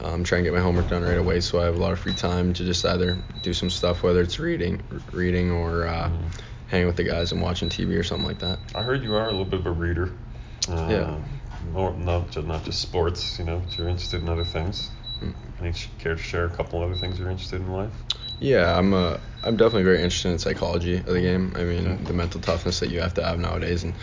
um, 0.00 0.24
try 0.24 0.38
and 0.38 0.44
get 0.44 0.54
my 0.54 0.60
homework 0.60 0.88
done 0.88 1.02
right 1.02 1.18
away. 1.18 1.40
So 1.40 1.60
I 1.60 1.64
have 1.64 1.74
a 1.74 1.78
lot 1.78 1.92
of 1.92 1.98
free 1.98 2.14
time 2.14 2.52
to 2.54 2.64
just 2.64 2.84
either 2.84 3.18
do 3.42 3.52
some 3.52 3.70
stuff, 3.70 4.02
whether 4.02 4.20
it's 4.20 4.38
reading, 4.38 4.82
reading, 5.12 5.50
or 5.50 5.86
uh, 5.86 6.08
Mm-hmm. 6.08 6.28
hanging 6.68 6.86
with 6.86 6.96
the 6.96 7.04
guys 7.04 7.32
and 7.32 7.40
watching 7.42 7.68
TV 7.68 7.96
or 7.96 8.02
something 8.02 8.26
like 8.26 8.38
that. 8.40 8.58
I 8.74 8.82
heard 8.82 9.02
you 9.02 9.14
are 9.14 9.24
a 9.28 9.30
little 9.30 9.44
bit 9.44 9.60
of 9.60 9.66
a 9.66 9.70
reader. 9.70 10.12
Uh, 10.68 10.86
Yeah. 10.90 11.18
More, 11.72 11.92
not 11.96 12.30
just 12.30 12.46
not 12.46 12.64
just 12.64 12.80
sports, 12.80 13.38
you 13.38 13.44
know. 13.44 13.58
But 13.58 13.76
you're 13.78 13.88
interested 13.88 14.20
in 14.22 14.28
other 14.28 14.44
things. 14.44 14.90
Mm. 15.22 15.32
Any 15.60 15.72
care 15.98 16.14
to 16.14 16.20
share 16.22 16.44
a 16.44 16.50
couple 16.50 16.82
other 16.82 16.94
things 16.94 17.18
you're 17.18 17.30
interested 17.30 17.60
in 17.62 17.72
life? 17.72 17.92
Yeah, 18.40 18.76
I'm 18.78 18.92
uh, 18.92 19.16
I'm 19.42 19.56
definitely 19.56 19.84
very 19.84 20.02
interested 20.02 20.30
in 20.30 20.38
psychology 20.38 20.96
of 20.98 21.06
the 21.06 21.20
game. 21.20 21.54
I 21.56 21.62
mean, 21.64 21.86
Okay. 21.86 22.04
the 22.04 22.12
mental 22.12 22.40
toughness 22.40 22.80
that 22.80 22.90
you 22.90 23.00
have 23.00 23.14
to 23.14 23.24
have 23.24 23.38
nowadays, 23.38 23.84
and 23.84 23.94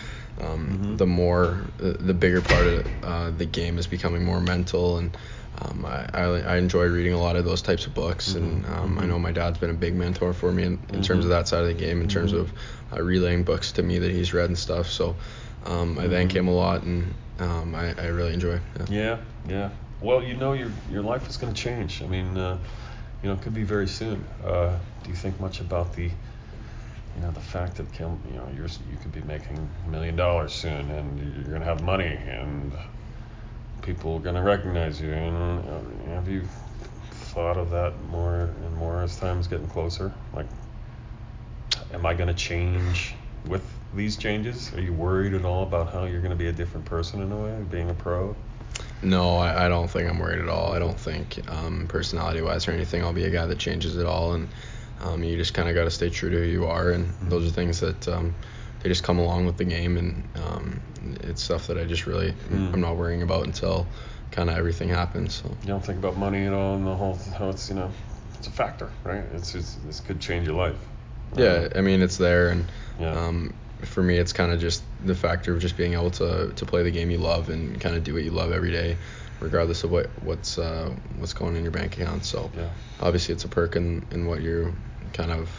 um, 0.41 0.95
the 0.97 1.05
more 1.05 1.65
the, 1.77 1.93
the 1.93 2.13
bigger 2.13 2.41
part 2.41 2.65
of 2.65 2.87
uh, 3.03 3.31
the 3.31 3.45
game 3.45 3.77
is 3.77 3.87
becoming 3.87 4.23
more 4.23 4.39
mental 4.41 4.97
and. 4.97 5.15
Um, 5.61 5.85
I, 5.85 6.09
I, 6.15 6.23
I 6.23 6.57
enjoy 6.57 6.85
reading 6.85 7.13
a 7.13 7.19
lot 7.19 7.35
of 7.35 7.45
those 7.45 7.61
types 7.61 7.85
of 7.85 7.93
books, 7.93 8.33
and 8.33 8.65
um, 8.65 8.97
I 8.97 9.05
know 9.05 9.19
my 9.19 9.31
dad's 9.31 9.59
been 9.59 9.69
a 9.69 9.75
big 9.75 9.93
mentor 9.93 10.33
for 10.33 10.51
me 10.51 10.63
in, 10.63 10.79
in 10.91 11.03
terms 11.03 11.25
of 11.25 11.29
that 11.29 11.47
side 11.47 11.61
of 11.61 11.67
the 11.67 11.75
game, 11.75 12.01
in 12.01 12.07
terms 12.07 12.33
of 12.33 12.51
uh, 12.91 12.99
relaying 12.99 13.43
books 13.43 13.71
to 13.73 13.83
me 13.83 13.99
that 13.99 14.09
he's 14.09 14.33
read 14.33 14.47
and 14.49 14.57
stuff. 14.57 14.89
So 14.89 15.15
um, 15.65 15.99
I 15.99 16.07
thank 16.07 16.35
him 16.35 16.47
a 16.47 16.51
lot, 16.51 16.81
and 16.81 17.13
um, 17.37 17.75
I, 17.75 17.93
I 18.01 18.07
really 18.07 18.33
enjoy. 18.33 18.59
Yeah. 18.79 18.85
Yeah, 18.89 19.17
yeah. 19.47 19.69
Well, 20.01 20.23
you 20.23 20.35
know, 20.35 20.53
your 20.53 20.71
your 20.91 21.03
life 21.03 21.29
is 21.29 21.37
going 21.37 21.53
to 21.53 21.61
change. 21.61 22.01
I 22.01 22.07
mean, 22.07 22.35
uh, 22.35 22.57
you 23.21 23.29
know, 23.29 23.35
it 23.35 23.41
could 23.41 23.53
be 23.53 23.63
very 23.63 23.87
soon. 23.87 24.25
Uh, 24.43 24.77
do 25.03 25.09
you 25.09 25.15
think 25.15 25.39
much 25.39 25.61
about 25.61 25.93
the, 25.93 26.09
you 27.15 27.21
know, 27.21 27.31
the 27.31 27.39
fact 27.39 27.75
that 27.75 27.91
you 27.99 28.37
know, 28.37 28.47
you're 28.55 28.67
you 28.67 28.97
could 29.01 29.11
be 29.11 29.21
making 29.21 29.69
a 29.85 29.89
million 29.89 30.15
dollars 30.15 30.53
soon, 30.53 30.89
and 30.89 31.35
you're 31.35 31.45
to 31.59 31.65
have 31.65 31.83
money, 31.83 32.17
and 32.27 32.71
people 33.81 34.15
are 34.15 34.19
to 34.35 34.41
recognize 34.41 34.99
you. 34.99 35.11
And 35.11 35.59
uh, 35.69 36.13
have 36.13 36.27
you 36.27 36.43
thought 37.11 37.57
of 37.57 37.69
that 37.71 37.93
more 38.09 38.49
and 38.63 38.77
more 38.77 39.01
as 39.01 39.19
time's 39.19 39.47
getting 39.47 39.67
closer? 39.67 40.11
Like, 40.33 40.47
am 41.93 42.05
I 42.05 42.13
to 42.27 42.33
change 42.33 43.15
with 43.47 43.63
these 43.93 44.17
changes? 44.17 44.73
Are 44.73 44.81
you 44.81 44.93
worried 44.93 45.33
at 45.33 45.45
all 45.45 45.63
about 45.63 45.91
how 45.91 46.05
you're 46.05 46.21
to 46.31 46.35
be 46.35 46.47
a 46.47 46.53
different 46.53 46.85
person 46.85 47.21
in 47.21 47.31
a 47.31 47.37
way, 47.37 47.63
being 47.69 47.89
a 47.89 47.93
pro? 47.93 48.35
No, 49.01 49.37
I, 49.37 49.65
I 49.65 49.69
don't 49.69 49.89
think 49.89 50.09
I'm 50.09 50.17
worried 50.17 50.41
at 50.41 50.49
all. 50.49 50.73
I 50.73 50.79
don't 50.79 50.97
think 50.97 51.39
um, 51.49 51.87
personality-wise 51.87 52.67
or 52.67 52.71
anything, 52.71 53.03
I'll 53.03 53.13
be 53.13 53.25
a 53.25 53.29
guy 53.29 53.45
that 53.45 53.59
changes 53.59 53.97
it 53.97 54.05
all. 54.05 54.33
And 54.33 54.47
um, 55.03 55.23
you 55.23 55.37
just 55.37 55.53
kind 55.53 55.69
of 55.69 55.75
got 55.75 55.83
to 55.83 55.91
stay 55.91 56.09
true 56.09 56.29
to 56.29 56.37
who 56.37 56.45
you 56.45 56.65
are. 56.65 56.91
And 56.91 57.07
those 57.29 57.47
are 57.47 57.51
things 57.51 57.79
that 57.81 58.07
um, 58.07 58.33
they 58.81 58.89
just 58.89 59.03
come 59.03 59.19
along 59.19 59.45
with 59.45 59.57
the 59.57 59.65
game. 59.65 59.97
And 59.97 60.23
um, 60.43 60.81
it's 61.23 61.43
stuff 61.43 61.67
that 61.67 61.77
I 61.77 61.85
just 61.85 62.07
really 62.07 62.33
I'm 62.49 62.81
not 62.81 62.95
worrying 62.95 63.21
about 63.21 63.45
until 63.45 63.85
kind 64.31 64.49
of 64.49 64.57
everything 64.57 64.89
happens. 64.89 65.35
So. 65.35 65.49
You 65.61 65.67
don't 65.67 65.85
think 65.85 65.99
about 65.99 66.17
money 66.17 66.45
at 66.45 66.53
all 66.53 66.75
and 66.75 66.87
the 66.87 66.95
whole 66.95 67.19
how 67.37 67.49
it's 67.49 67.69
you 67.69 67.75
know 67.75 67.91
it's 68.37 68.47
a 68.47 68.51
factor, 68.51 68.89
right? 69.03 69.23
It's 69.33 69.51
just 69.51 69.85
this 69.85 69.99
could 69.99 70.19
change 70.19 70.47
your 70.47 70.55
life. 70.55 70.77
Yeah, 71.35 71.67
I 71.75 71.81
mean 71.81 72.01
it's 72.01 72.17
there, 72.17 72.49
and 72.49 72.65
Yeah. 72.99 73.11
um, 73.11 73.53
for 73.81 74.03
me 74.03 74.17
it's 74.17 74.33
kind 74.33 74.51
of 74.51 74.59
just 74.59 74.83
the 75.03 75.15
factor 75.15 75.53
of 75.53 75.59
just 75.59 75.77
being 75.77 75.93
able 75.93 76.11
to 76.11 76.53
to 76.55 76.65
play 76.65 76.83
the 76.83 76.91
game 76.91 77.09
you 77.09 77.17
love 77.17 77.49
and 77.49 77.79
kind 77.79 77.95
of 77.95 78.03
do 78.03 78.13
what 78.13 78.23
you 78.23 78.31
love 78.31 78.51
every 78.51 78.71
day, 78.71 78.97
regardless 79.39 79.83
of 79.83 79.91
what 79.91 80.07
what's 80.23 80.57
uh, 80.57 80.91
what's 81.17 81.33
going 81.33 81.55
in 81.55 81.63
your 81.63 81.71
bank 81.71 81.97
account. 81.99 82.25
So 82.25 82.51
Yeah. 82.55 82.69
obviously 83.01 83.33
it's 83.33 83.45
a 83.45 83.49
perk 83.49 83.75
in, 83.75 84.05
in 84.11 84.25
what 84.27 84.41
you 84.41 84.73
kind 85.13 85.31
of 85.31 85.49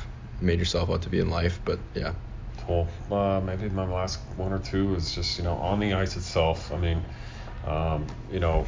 made 0.41 0.59
yourself 0.59 0.91
out 0.91 1.03
to 1.03 1.09
be 1.09 1.21
in 1.21 1.31
life, 1.31 1.61
but 1.65 1.79
yeah. 1.95 2.15
Cool. 2.67 2.89
Uh, 3.11 3.41
maybe 3.45 3.69
my 3.69 3.87
last 3.87 4.21
one 4.37 4.53
or 4.53 4.59
two 4.59 4.95
is 4.95 5.15
just 5.15 5.39
you 5.39 5.45
know 5.45 5.55
on 5.55 5.81
the 5.81 5.95
ice 5.95 6.17
itself. 6.17 6.73
I 6.73 6.77
mean, 6.77 7.03
um, 7.67 8.07
you 8.31 8.41
know, 8.41 8.67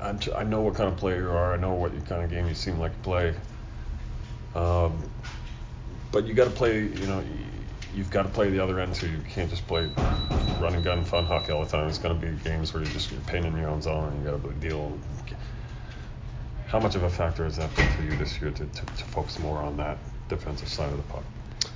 I 0.00 0.44
know 0.44 0.60
what 0.60 0.74
kind 0.74 0.88
of 0.88 0.96
player 0.96 1.22
you 1.22 1.30
are. 1.30 1.54
I 1.54 1.56
know 1.56 1.74
what 1.74 1.92
kind 2.06 2.22
of 2.22 2.30
game 2.30 2.46
you 2.46 2.54
seem 2.54 2.78
like 2.78 2.92
to 2.92 2.98
play. 2.98 3.34
Um, 4.54 5.02
but 6.12 6.26
you 6.26 6.34
got 6.34 6.44
to 6.44 6.50
play. 6.50 6.80
You 6.80 7.06
know, 7.06 7.24
you've 7.94 8.10
got 8.10 8.24
to 8.24 8.28
play 8.28 8.50
the 8.50 8.62
other 8.62 8.78
end 8.80 8.94
too. 8.94 9.08
You 9.08 9.20
can't 9.28 9.50
just 9.50 9.66
play 9.66 9.90
run 10.60 10.74
and 10.74 10.84
gun 10.84 11.04
fun 11.04 11.24
hockey 11.24 11.52
all 11.52 11.64
the 11.64 11.70
time. 11.70 11.88
It's 11.88 11.98
going 11.98 12.18
to 12.18 12.26
be 12.26 12.32
games 12.42 12.72
where 12.72 12.82
you're 12.82 12.92
just 12.92 13.10
you're 13.10 13.20
pinning 13.22 13.56
your 13.56 13.68
own 13.68 13.82
zone 13.82 14.12
and 14.12 14.24
you 14.24 14.30
got 14.30 14.42
to 14.42 14.52
deal. 14.54 14.98
How 16.68 16.80
much 16.80 16.96
of 16.96 17.04
a 17.04 17.10
factor 17.10 17.44
has 17.44 17.56
that 17.56 17.74
been 17.76 17.88
for 17.90 18.02
you 18.02 18.16
this 18.16 18.40
year 18.40 18.50
to, 18.50 18.64
to, 18.66 18.80
to 18.80 19.04
focus 19.04 19.38
more 19.38 19.58
on 19.58 19.76
that 19.76 19.98
defensive 20.28 20.68
side 20.68 20.90
of 20.90 20.96
the 20.96 21.02
puck? 21.04 21.22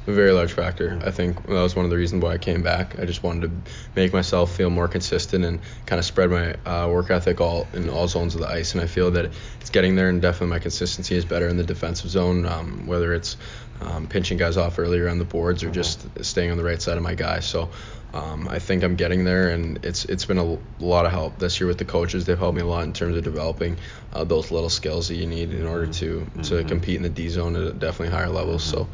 A 0.06 0.12
very 0.12 0.32
large 0.32 0.52
factor. 0.52 0.98
I 1.04 1.10
think 1.10 1.46
that 1.46 1.52
was 1.52 1.76
one 1.76 1.84
of 1.84 1.90
the 1.90 1.96
reasons 1.96 2.22
why 2.22 2.32
I 2.32 2.38
came 2.38 2.62
back. 2.62 2.98
I 2.98 3.04
just 3.04 3.22
wanted 3.22 3.64
to 3.64 3.72
make 3.94 4.12
myself 4.12 4.54
feel 4.54 4.70
more 4.70 4.88
consistent 4.88 5.44
and 5.44 5.60
kind 5.86 5.98
of 5.98 6.04
spread 6.04 6.30
my 6.30 6.54
uh, 6.64 6.88
work 6.88 7.10
ethic 7.10 7.40
all 7.40 7.68
in 7.74 7.88
all 7.88 8.08
zones 8.08 8.34
of 8.34 8.40
the 8.40 8.48
ice. 8.48 8.72
And 8.72 8.82
I 8.82 8.86
feel 8.86 9.10
that 9.12 9.26
it's 9.60 9.70
getting 9.70 9.94
there, 9.96 10.08
and 10.08 10.20
definitely 10.20 10.48
my 10.48 10.58
consistency 10.58 11.14
is 11.14 11.24
better 11.24 11.48
in 11.48 11.56
the 11.56 11.64
defensive 11.64 12.10
zone, 12.10 12.46
um, 12.46 12.86
whether 12.86 13.12
it's 13.12 13.36
um, 13.80 14.06
pinching 14.06 14.38
guys 14.38 14.56
off 14.56 14.78
earlier 14.78 15.08
on 15.08 15.18
the 15.18 15.24
boards 15.24 15.62
or 15.62 15.70
just 15.70 16.24
staying 16.24 16.50
on 16.50 16.56
the 16.56 16.64
right 16.64 16.80
side 16.80 16.96
of 16.96 17.02
my 17.02 17.14
guy. 17.14 17.40
So 17.40 17.70
um, 18.12 18.48
I 18.48 18.58
think 18.58 18.82
I'm 18.82 18.96
getting 18.96 19.24
there, 19.24 19.50
and 19.50 19.84
it's 19.84 20.04
it's 20.04 20.24
been 20.24 20.38
a 20.38 20.58
lot 20.78 21.06
of 21.06 21.12
help 21.12 21.38
this 21.38 21.60
year 21.60 21.68
with 21.68 21.78
the 21.78 21.84
coaches. 21.84 22.26
They've 22.26 22.38
helped 22.38 22.56
me 22.56 22.62
a 22.62 22.66
lot 22.66 22.84
in 22.84 22.92
terms 22.92 23.16
of 23.16 23.24
developing 23.24 23.76
uh, 24.12 24.24
those 24.24 24.50
little 24.50 24.70
skills 24.70 25.08
that 25.08 25.16
you 25.16 25.26
need 25.26 25.52
in 25.52 25.66
order 25.66 25.86
to 25.86 26.26
to 26.44 26.64
compete 26.64 26.96
in 26.96 27.02
the 27.02 27.08
D 27.08 27.28
zone 27.28 27.56
at 27.56 27.62
a 27.62 27.72
definitely 27.72 28.14
higher 28.14 28.28
levels. 28.28 28.62
So. 28.64 28.88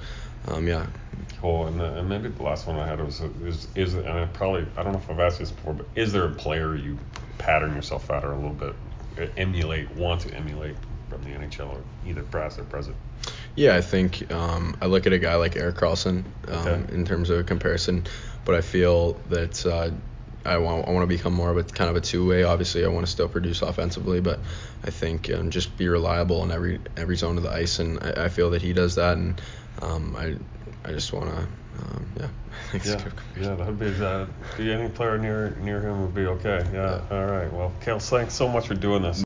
Um, 0.48 0.68
yeah, 0.68 0.86
Cool. 1.40 1.66
And, 1.66 1.80
uh, 1.80 1.84
and 1.84 2.08
maybe 2.08 2.28
the 2.28 2.42
last 2.42 2.68
one 2.68 2.76
I 2.78 2.86
had 2.86 3.04
was 3.04 3.20
is 3.20 3.66
is 3.74 3.94
and 3.94 4.08
I 4.08 4.26
probably 4.26 4.64
I 4.76 4.84
don't 4.84 4.92
know 4.92 4.98
if 4.98 5.10
I've 5.10 5.18
asked 5.18 5.40
this 5.40 5.50
before, 5.50 5.74
but 5.74 5.86
is 5.96 6.12
there 6.12 6.24
a 6.24 6.30
player 6.30 6.76
you 6.76 6.98
pattern 7.38 7.74
yourself 7.74 8.10
after 8.10 8.30
a 8.30 8.36
little 8.36 8.50
bit, 8.50 8.74
uh, 9.18 9.26
emulate, 9.36 9.90
want 9.96 10.20
to 10.22 10.34
emulate 10.34 10.76
from 11.10 11.22
the 11.22 11.30
NHL 11.30 11.70
or 11.70 11.82
either 12.06 12.22
past 12.22 12.58
or 12.58 12.64
present? 12.64 12.96
Yeah, 13.54 13.74
I 13.76 13.80
think 13.80 14.30
um, 14.32 14.76
I 14.80 14.86
look 14.86 15.06
at 15.06 15.12
a 15.12 15.18
guy 15.18 15.34
like 15.34 15.56
Erik 15.56 15.76
Karlsson 15.76 16.24
um, 16.48 16.54
Okay. 16.68 16.94
in 16.94 17.04
terms 17.04 17.30
of 17.30 17.40
a 17.40 17.44
comparison, 17.44 18.06
but 18.46 18.54
I 18.54 18.62
feel 18.62 19.14
that 19.28 19.66
uh, 19.66 19.90
I 20.46 20.58
want 20.58 20.88
I 20.88 20.92
want 20.92 21.02
to 21.02 21.14
become 21.14 21.34
more 21.34 21.50
of 21.50 21.58
a 21.58 21.64
kind 21.64 21.90
of 21.90 21.96
a 21.96 22.00
two-way. 22.00 22.44
Obviously, 22.44 22.84
I 22.84 22.88
want 22.88 23.04
to 23.04 23.12
still 23.12 23.28
produce 23.28 23.60
offensively, 23.60 24.20
but 24.20 24.40
I 24.82 24.90
think 24.90 25.30
um, 25.30 25.50
just 25.50 25.76
be 25.76 25.88
reliable 25.88 26.42
in 26.44 26.52
every 26.52 26.80
every 26.96 27.16
zone 27.16 27.36
of 27.36 27.42
the 27.42 27.50
ice, 27.50 27.80
and 27.80 27.98
I, 28.02 28.24
I 28.24 28.28
feel 28.28 28.50
that 28.50 28.62
he 28.62 28.72
does 28.72 28.94
that, 28.94 29.18
and 29.18 29.42
um, 29.82 30.16
I 30.16 30.36
I 30.88 30.92
just 30.92 31.12
want 31.12 31.28
to 31.28 31.36
um, 31.36 32.06
yeah. 32.18 32.28
I 32.68 32.78
think 32.78 32.86
it's 32.86 32.94
a 32.94 33.12
Yeah, 33.40 33.48
yeah, 33.48 33.54
that'd 33.56 33.78
be 33.78 33.90
that. 33.90 34.28
Be 34.56 34.72
any 34.72 34.88
player 34.88 35.18
near 35.18 35.50
near 35.60 35.80
him 35.80 36.02
would 36.02 36.14
be 36.14 36.26
okay. 36.26 36.64
Yeah. 36.72 37.02
All 37.10 37.26
right. 37.26 37.52
Well, 37.52 37.72
Cale, 37.80 37.98
thanks 37.98 38.34
so 38.34 38.48
much 38.48 38.68
for 38.68 38.74
doing 38.74 39.02
this. 39.02 39.25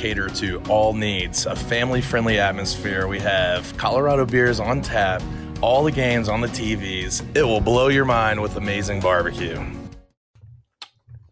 cater 0.00 0.30
to 0.30 0.62
all 0.62 0.94
needs. 0.94 1.44
A 1.44 1.54
family-friendly 1.54 2.38
atmosphere. 2.38 3.06
We 3.06 3.20
have 3.20 3.76
Colorado 3.76 4.24
beers 4.24 4.58
on 4.58 4.80
tap, 4.80 5.22
all 5.60 5.84
the 5.84 5.92
games 5.92 6.26
on 6.26 6.40
the 6.40 6.46
TVs. 6.46 7.22
It 7.36 7.42
will 7.42 7.60
blow 7.60 7.88
your 7.88 8.06
mind 8.06 8.40
with 8.40 8.56
amazing 8.56 9.00
barbecue. 9.00 9.62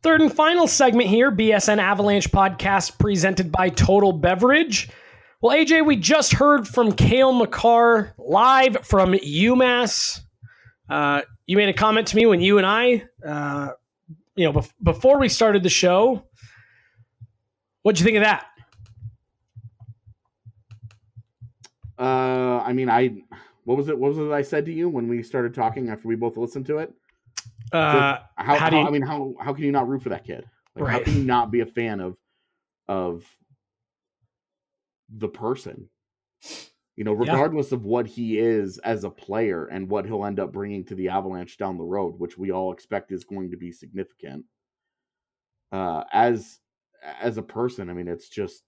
Third 0.02 0.20
and 0.20 0.30
final 0.30 0.66
segment 0.66 1.08
here 1.08 1.32
BSN 1.32 1.78
Avalanche 1.78 2.30
podcast 2.30 2.98
presented 2.98 3.50
by 3.50 3.70
Total 3.70 4.12
Beverage. 4.12 4.90
Well, 5.40 5.56
AJ, 5.56 5.86
we 5.86 5.96
just 5.96 6.34
heard 6.34 6.68
from 6.68 6.92
Cale 6.92 7.32
Makar 7.32 8.12
live 8.18 8.84
from 8.84 9.14
UMass. 9.14 10.20
Uh, 10.90 11.22
you 11.46 11.56
made 11.56 11.70
a 11.70 11.72
comment 11.72 12.08
to 12.08 12.16
me 12.16 12.26
when 12.26 12.42
you 12.42 12.58
and 12.58 12.66
I, 12.66 13.04
uh, 13.26 13.70
you 14.36 14.44
know, 14.44 14.52
bef- 14.52 14.72
before 14.82 15.18
we 15.18 15.30
started 15.30 15.62
the 15.62 15.70
show. 15.70 16.24
What'd 17.82 17.98
you 17.98 18.04
think 18.04 18.18
of 18.18 18.24
that? 18.24 18.44
Uh, 21.98 22.62
I 22.64 22.72
mean, 22.72 22.88
I 22.88 23.22
what 23.64 23.76
was 23.76 23.88
it? 23.88 23.98
What 23.98 24.14
was 24.14 24.18
it 24.18 24.32
I 24.32 24.42
said 24.42 24.64
to 24.66 24.72
you 24.72 24.88
when 24.88 25.08
we 25.08 25.22
started 25.22 25.54
talking 25.54 25.88
after 25.90 26.08
we 26.08 26.16
both 26.16 26.36
listened 26.36 26.66
to 26.66 26.78
it? 26.78 26.92
Uh, 27.72 28.18
how, 28.36 28.56
how 28.58 28.70
do 28.70 28.76
how- 28.76 28.86
I 28.86 28.90
mean, 28.90 29.02
how 29.02 29.34
how 29.40 29.52
can 29.52 29.64
you 29.64 29.72
not 29.72 29.88
root 29.88 30.02
for 30.02 30.08
that 30.10 30.24
kid? 30.24 30.44
Like, 30.76 30.90
How 30.90 31.02
can 31.02 31.14
you 31.14 31.24
not 31.24 31.50
be 31.50 31.60
a 31.60 31.66
fan 31.66 32.00
of 32.00 32.16
of 32.86 33.24
the 35.10 35.28
person? 35.28 35.88
You 36.96 37.04
know, 37.04 37.12
Yeah. 37.12 37.32
regardless 37.32 37.72
of 37.72 37.84
what 37.84 38.06
he 38.06 38.38
is 38.38 38.78
as 38.78 39.04
a 39.04 39.10
player 39.10 39.66
and 39.66 39.88
what 39.88 40.04
he'll 40.06 40.24
end 40.24 40.40
up 40.40 40.52
bringing 40.52 40.84
to 40.86 40.94
the 40.94 41.08
Avalanche 41.10 41.56
down 41.58 41.78
the 41.78 41.84
road, 41.84 42.18
which 42.18 42.36
we 42.38 42.50
all 42.50 42.72
expect 42.72 43.12
is 43.12 43.24
going 43.24 43.50
to 43.50 43.56
be 43.56 43.70
significant. 43.72 44.44
Uh, 45.72 46.04
as 46.12 46.58
as 47.02 47.36
a 47.38 47.42
person, 47.42 47.88
I 47.90 47.92
mean, 47.92 48.08
it's 48.08 48.28
just 48.28 48.64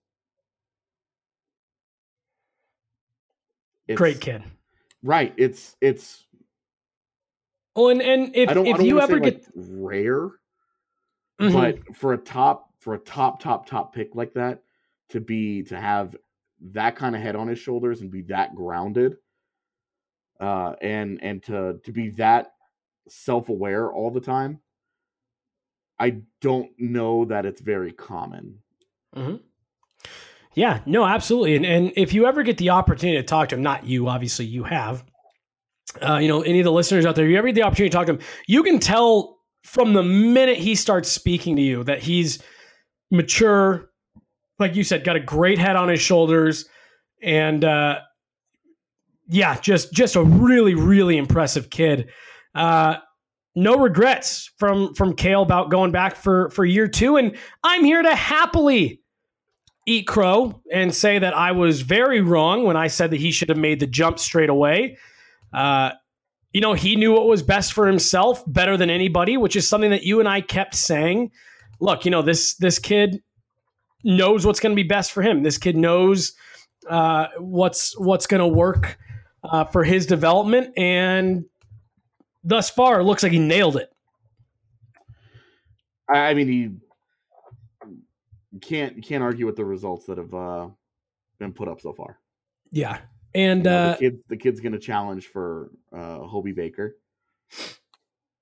it's, 3.90 3.98
great 3.98 4.20
kid. 4.20 4.42
right? 5.02 5.32
It's 5.36 5.76
it's 5.80 6.24
Oh, 7.76 7.88
and, 7.88 8.02
and 8.02 8.34
if, 8.34 8.48
I 8.48 8.54
don't, 8.54 8.66
I 8.66 8.70
if 8.70 8.76
don't 8.78 8.86
you 8.86 9.00
ever 9.00 9.14
say, 9.18 9.20
get 9.20 9.34
like, 9.34 9.46
rare, 9.54 10.30
Mhm. 11.40 11.52
but 11.52 11.96
for 11.96 12.12
a 12.14 12.18
top 12.18 12.74
for 12.80 12.94
a 12.94 12.98
top 12.98 13.40
top 13.40 13.66
top 13.66 13.94
pick 13.94 14.14
like 14.14 14.32
that 14.34 14.62
to 15.10 15.20
be 15.20 15.62
to 15.64 15.76
have 15.80 16.16
that 16.72 16.96
kind 16.96 17.14
of 17.16 17.22
head 17.22 17.36
on 17.36 17.48
his 17.48 17.58
shoulders 17.58 18.00
and 18.00 18.10
be 18.10 18.22
that 18.22 18.54
grounded 18.54 19.16
uh 20.40 20.74
and 20.82 21.22
and 21.22 21.42
to 21.42 21.78
to 21.84 21.92
be 21.92 22.10
that 22.10 22.52
self-aware 23.08 23.90
all 23.92 24.10
the 24.10 24.20
time 24.20 24.60
i 25.98 26.16
don't 26.40 26.70
know 26.78 27.24
that 27.24 27.46
it's 27.46 27.60
very 27.60 27.92
common 27.92 28.58
Mhm. 29.16 29.40
Yeah, 30.54 30.80
no, 30.86 31.04
absolutely. 31.04 31.56
And 31.56 31.64
and 31.64 31.92
if 31.96 32.12
you 32.12 32.26
ever 32.26 32.42
get 32.42 32.58
the 32.58 32.70
opportunity 32.70 33.18
to 33.18 33.22
talk 33.22 33.50
to 33.50 33.54
him, 33.56 33.62
not 33.62 33.86
you, 33.86 34.08
obviously 34.08 34.46
you 34.46 34.64
have. 34.64 35.04
Uh, 36.00 36.18
you 36.18 36.28
know, 36.28 36.42
any 36.42 36.60
of 36.60 36.64
the 36.64 36.72
listeners 36.72 37.04
out 37.04 37.16
there, 37.16 37.26
you 37.26 37.36
ever 37.36 37.48
get 37.48 37.54
the 37.54 37.62
opportunity 37.62 37.90
to 37.90 37.96
talk 37.96 38.06
to 38.06 38.12
him, 38.14 38.20
you 38.46 38.62
can 38.62 38.78
tell 38.78 39.38
from 39.64 39.92
the 39.92 40.02
minute 40.02 40.56
he 40.56 40.74
starts 40.74 41.10
speaking 41.10 41.56
to 41.56 41.62
you 41.62 41.82
that 41.84 42.00
he's 42.00 42.42
mature, 43.10 43.90
like 44.58 44.76
you 44.76 44.84
said, 44.84 45.04
got 45.04 45.16
a 45.16 45.20
great 45.20 45.58
head 45.58 45.76
on 45.76 45.88
his 45.88 46.00
shoulders, 46.00 46.66
and 47.22 47.64
uh, 47.64 47.98
yeah, 49.28 49.58
just 49.60 49.92
just 49.92 50.16
a 50.16 50.22
really 50.22 50.74
really 50.74 51.16
impressive 51.16 51.70
kid. 51.70 52.10
Uh, 52.54 52.96
no 53.54 53.76
regrets 53.76 54.50
from 54.58 54.94
from 54.94 55.14
Cale 55.14 55.42
about 55.42 55.70
going 55.70 55.90
back 55.90 56.16
for 56.16 56.50
for 56.50 56.64
year 56.64 56.88
two, 56.88 57.16
and 57.16 57.36
I'm 57.62 57.84
here 57.84 58.02
to 58.02 58.14
happily 58.14 59.00
eat 59.90 60.06
crow 60.06 60.62
and 60.72 60.94
say 60.94 61.18
that 61.18 61.34
I 61.34 61.52
was 61.52 61.82
very 61.82 62.20
wrong 62.20 62.64
when 62.64 62.76
I 62.76 62.86
said 62.86 63.10
that 63.10 63.20
he 63.20 63.32
should 63.32 63.48
have 63.48 63.58
made 63.58 63.80
the 63.80 63.86
jump 63.86 64.18
straight 64.18 64.50
away. 64.50 64.98
Uh, 65.52 65.90
you 66.52 66.60
know, 66.60 66.72
he 66.72 66.96
knew 66.96 67.12
what 67.12 67.26
was 67.26 67.42
best 67.42 67.72
for 67.72 67.86
himself 67.86 68.42
better 68.46 68.76
than 68.76 68.90
anybody, 68.90 69.36
which 69.36 69.56
is 69.56 69.68
something 69.68 69.90
that 69.90 70.02
you 70.02 70.20
and 70.20 70.28
I 70.28 70.40
kept 70.40 70.74
saying. 70.74 71.30
Look, 71.80 72.04
you 72.04 72.10
know 72.10 72.22
this 72.22 72.54
this 72.54 72.78
kid 72.78 73.22
knows 74.04 74.46
what's 74.46 74.60
going 74.60 74.72
to 74.74 74.82
be 74.82 74.86
best 74.88 75.12
for 75.12 75.22
him. 75.22 75.42
This 75.42 75.58
kid 75.58 75.76
knows 75.76 76.32
uh, 76.88 77.26
what's 77.38 77.98
what's 77.98 78.26
going 78.26 78.40
to 78.40 78.46
work 78.46 78.98
uh, 79.44 79.64
for 79.64 79.84
his 79.84 80.06
development, 80.06 80.76
and 80.76 81.44
thus 82.44 82.70
far, 82.70 83.00
it 83.00 83.04
looks 83.04 83.22
like 83.22 83.32
he 83.32 83.38
nailed 83.38 83.76
it. 83.76 83.90
i, 86.08 86.18
I 86.18 86.34
mean 86.34 86.48
he 86.48 86.70
can't 88.58 88.96
you 88.96 89.02
can't 89.02 89.22
argue 89.22 89.46
with 89.46 89.56
the 89.56 89.64
results 89.64 90.06
that 90.06 90.18
have 90.18 90.34
uh 90.34 90.68
been 91.38 91.52
put 91.52 91.68
up 91.68 91.80
so 91.80 91.92
far 91.92 92.18
Yeah, 92.72 92.98
and 93.34 93.64
You 93.64 93.70
know, 93.70 93.76
uh, 93.76 93.92
the 93.92 93.98
kid 93.98 94.18
the 94.28 94.36
kid's 94.36 94.60
gonna 94.60 94.78
challenge 94.78 95.26
for 95.28 95.70
uh 95.92 96.18
hobie 96.20 96.54
baker 96.54 96.96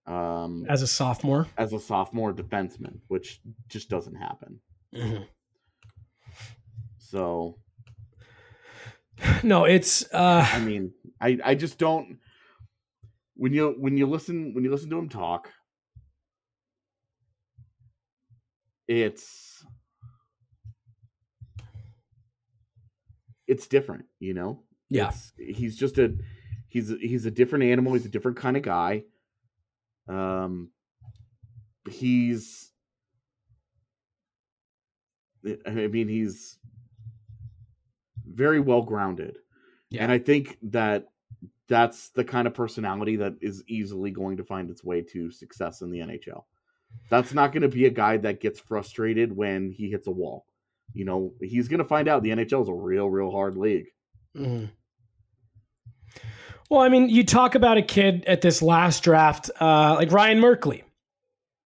um 0.07 0.65
as 0.69 0.81
a 0.83 0.87
sophomore, 0.87 1.47
as 1.59 1.73
a 1.73 1.81
sophomore 1.81 2.33
defenseman, 2.33 3.01
which 3.09 3.41
just 3.69 3.91
doesn't 3.91 4.15
happen. 4.15 4.61
Mhm. 4.95 5.27
So 6.99 7.59
no, 9.43 9.65
it's 9.65 10.05
uh, 10.13 10.49
I 10.53 10.61
mean, 10.61 10.93
I 11.21 11.39
I 11.45 11.55
just 11.55 11.79
don't 11.79 12.19
when 13.35 13.53
you 13.53 13.75
when 13.79 13.97
you 13.97 14.07
listen 14.07 14.55
when 14.55 14.65
you 14.65 14.71
listen 14.71 14.91
to 14.91 14.99
him 14.99 15.09
talk, 15.09 15.51
it's 18.87 19.48
it's 23.49 23.67
different, 23.67 24.05
you 24.21 24.35
know. 24.35 24.63
Yeah. 24.91 25.09
It's- 25.09 25.33
he's 25.37 25.77
just 25.77 25.99
a 25.99 26.17
he's 26.69 26.91
he's 27.01 27.27
a 27.27 27.31
different 27.31 27.65
animal. 27.65 27.95
He's 27.95 28.07
a 28.07 28.11
different 28.11 28.37
kind 28.37 28.57
of 28.57 28.63
guy. 28.63 29.05
Um, 30.07 30.71
he's 31.91 32.71
I 35.67 35.87
mean, 35.87 36.09
he's 36.09 36.59
very 38.27 38.61
well 38.61 38.83
grounded. 38.83 39.39
Yeah. 39.91 40.03
And 40.03 40.13
I 40.13 40.19
think 40.19 40.59
that 40.65 41.09
that's 41.69 42.11
the 42.11 42.25
kind 42.25 42.47
of 42.47 42.55
personality 42.55 43.17
that 43.17 43.35
is 43.41 43.63
easily 43.67 44.11
going 44.11 44.37
to 44.39 44.45
find 44.45 44.71
its 44.71 44.85
way 44.85 45.03
to 45.03 45.31
success 45.31 45.81
in 45.83 45.91
the 45.91 46.01
NHL. 46.01 46.45
That's 47.11 47.35
not 47.35 47.53
going 47.53 47.63
to 47.63 47.69
be 47.69 47.87
a 47.87 47.91
guy 47.91 48.17
that 48.19 48.41
gets 48.41 48.59
frustrated 48.61 49.35
when 49.35 49.71
he 49.71 49.91
hits 49.91 50.07
a 50.07 50.11
wall. 50.11 50.47
You 50.95 51.05
know, 51.05 51.33
he's 51.41 51.69
going 51.69 51.79
to 51.79 51.85
find 51.85 52.09
out 52.09 52.23
the 52.23 52.31
NHL 52.31 52.63
is 52.63 52.69
a 52.69 52.75
real, 52.75 53.09
real 53.09 53.31
hard 53.31 53.57
league. 53.57 53.87
Mhm. 54.37 54.71
Well, 56.71 56.81
I 56.81 56.89
mean, 56.89 57.09
you 57.09 57.25
talk 57.25 57.55
about 57.55 57.79
a 57.79 57.83
kid 57.83 58.25
at 58.27 58.43
this 58.43 58.61
last 58.61 59.03
draft, 59.03 59.51
uh, 59.61 59.95
like 59.95 60.13
Ryan 60.13 60.39
Merkley. 60.41 60.83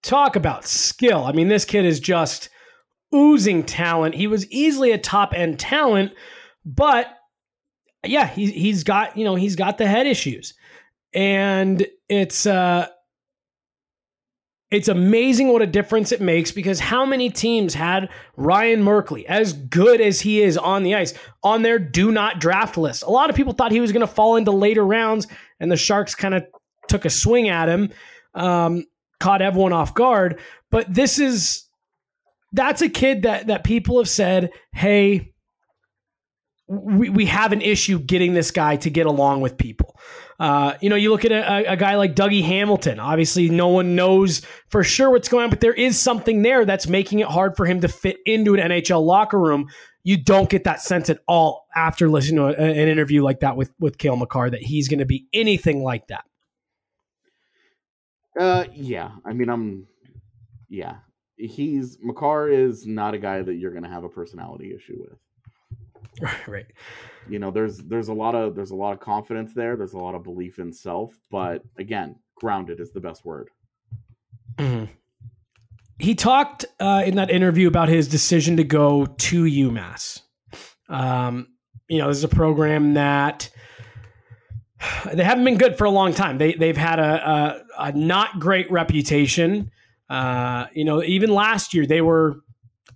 Talk 0.02 0.36
about 0.36 0.64
skill. 0.66 1.24
I 1.24 1.32
mean, 1.32 1.48
this 1.48 1.64
kid 1.64 1.84
is 1.84 1.98
just 1.98 2.48
oozing 3.14 3.64
talent. 3.64 4.14
He 4.14 4.26
was 4.26 4.48
easily 4.50 4.92
a 4.92 4.98
top 4.98 5.32
end 5.34 5.58
talent, 5.58 6.12
but 6.64 7.06
yeah, 8.04 8.26
he's 8.26 8.50
he's 8.50 8.84
got 8.84 9.16
you 9.16 9.24
know 9.24 9.34
he's 9.36 9.54
got 9.56 9.78
the 9.78 9.86
head 9.86 10.06
issues, 10.06 10.54
and 11.14 11.86
it's 12.08 12.46
uh, 12.46 12.88
it's 14.72 14.88
amazing 14.88 15.52
what 15.52 15.60
a 15.60 15.66
difference 15.66 16.12
it 16.12 16.20
makes 16.22 16.50
because 16.50 16.80
how 16.80 17.04
many 17.04 17.28
teams 17.28 17.74
had 17.74 18.08
Ryan 18.38 18.82
Merkley, 18.82 19.24
as 19.26 19.52
good 19.52 20.00
as 20.00 20.20
he 20.22 20.40
is 20.40 20.56
on 20.56 20.82
the 20.82 20.94
ice, 20.94 21.12
on 21.44 21.60
their 21.60 21.78
do 21.78 22.10
not 22.10 22.40
draft 22.40 22.78
list? 22.78 23.02
A 23.02 23.10
lot 23.10 23.28
of 23.28 23.36
people 23.36 23.52
thought 23.52 23.70
he 23.70 23.82
was 23.82 23.92
going 23.92 24.00
to 24.00 24.12
fall 24.12 24.36
into 24.36 24.50
later 24.50 24.84
rounds, 24.84 25.26
and 25.60 25.70
the 25.70 25.76
Sharks 25.76 26.14
kind 26.14 26.32
of 26.32 26.46
took 26.88 27.04
a 27.04 27.10
swing 27.10 27.50
at 27.50 27.68
him, 27.68 27.90
um, 28.34 28.86
caught 29.20 29.42
everyone 29.42 29.74
off 29.74 29.94
guard. 29.94 30.40
But 30.70 30.92
this 30.92 31.18
is 31.18 31.68
that's 32.52 32.80
a 32.80 32.88
kid 32.88 33.22
that 33.22 33.48
that 33.48 33.64
people 33.64 33.98
have 33.98 34.08
said, 34.08 34.52
hey, 34.72 35.34
we, 36.66 37.10
we 37.10 37.26
have 37.26 37.52
an 37.52 37.60
issue 37.60 37.98
getting 37.98 38.32
this 38.32 38.50
guy 38.50 38.76
to 38.76 38.88
get 38.88 39.04
along 39.04 39.42
with 39.42 39.58
people. 39.58 39.91
Uh, 40.42 40.76
you 40.80 40.90
know, 40.90 40.96
you 40.96 41.08
look 41.12 41.24
at 41.24 41.30
a, 41.30 41.70
a 41.70 41.76
guy 41.76 41.94
like 41.94 42.16
Dougie 42.16 42.42
Hamilton. 42.42 42.98
Obviously, 42.98 43.48
no 43.48 43.68
one 43.68 43.94
knows 43.94 44.42
for 44.70 44.82
sure 44.82 45.08
what's 45.08 45.28
going 45.28 45.44
on, 45.44 45.50
but 45.50 45.60
there 45.60 45.72
is 45.72 45.96
something 45.96 46.42
there 46.42 46.64
that's 46.64 46.88
making 46.88 47.20
it 47.20 47.28
hard 47.28 47.56
for 47.56 47.64
him 47.64 47.80
to 47.80 47.86
fit 47.86 48.16
into 48.26 48.54
an 48.54 48.60
NHL 48.60 49.06
locker 49.06 49.38
room. 49.38 49.68
You 50.02 50.16
don't 50.16 50.50
get 50.50 50.64
that 50.64 50.80
sense 50.80 51.08
at 51.10 51.20
all 51.28 51.68
after 51.76 52.10
listening 52.10 52.38
to 52.38 52.60
a, 52.60 52.70
an 52.72 52.88
interview 52.88 53.22
like 53.22 53.38
that 53.38 53.56
with 53.56 53.70
with 53.78 53.98
Cale 53.98 54.16
Makar 54.16 54.50
that 54.50 54.64
he's 54.64 54.88
going 54.88 54.98
to 54.98 55.06
be 55.06 55.28
anything 55.32 55.84
like 55.84 56.08
that. 56.08 56.24
Uh, 58.36 58.64
yeah. 58.74 59.12
I 59.24 59.34
mean, 59.34 59.48
I'm, 59.48 59.86
yeah. 60.68 60.96
He's 61.36 61.98
Makar 62.02 62.48
is 62.48 62.84
not 62.84 63.14
a 63.14 63.18
guy 63.18 63.42
that 63.42 63.54
you're 63.54 63.70
going 63.70 63.84
to 63.84 63.90
have 63.90 64.02
a 64.02 64.08
personality 64.08 64.74
issue 64.74 64.96
with. 64.98 65.20
right. 66.46 66.66
You 67.28 67.38
know, 67.38 67.50
there's 67.50 67.78
there's 67.78 68.08
a 68.08 68.12
lot 68.12 68.34
of 68.34 68.54
there's 68.54 68.70
a 68.70 68.76
lot 68.76 68.92
of 68.92 69.00
confidence 69.00 69.52
there. 69.54 69.76
There's 69.76 69.92
a 69.94 69.98
lot 69.98 70.14
of 70.14 70.22
belief 70.22 70.58
in 70.58 70.72
self, 70.72 71.14
but 71.30 71.62
again, 71.78 72.16
grounded 72.36 72.80
is 72.80 72.92
the 72.92 73.00
best 73.00 73.24
word. 73.24 73.50
Mhm. 74.56 74.88
He 75.98 76.14
talked 76.14 76.64
uh, 76.80 77.04
in 77.06 77.14
that 77.14 77.30
interview 77.30 77.68
about 77.68 77.88
his 77.88 78.08
decision 78.08 78.56
to 78.56 78.64
go 78.64 79.06
to 79.06 79.44
UMass. 79.44 80.22
Um, 80.88 81.48
you 81.88 81.98
know, 81.98 82.08
this 82.08 82.18
is 82.18 82.24
a 82.24 82.28
program 82.28 82.94
that 82.94 83.50
they 85.12 85.22
haven't 85.22 85.44
been 85.44 85.58
good 85.58 85.78
for 85.78 85.84
a 85.84 85.90
long 85.90 86.12
time. 86.12 86.38
They 86.38 86.54
they've 86.54 86.76
had 86.76 86.98
a 86.98 87.62
a, 87.78 87.88
a 87.88 87.92
not 87.92 88.40
great 88.40 88.70
reputation. 88.70 89.70
Uh, 90.08 90.66
you 90.74 90.84
know, 90.84 91.02
even 91.02 91.30
last 91.30 91.72
year 91.72 91.86
they 91.86 92.00
were 92.00 92.40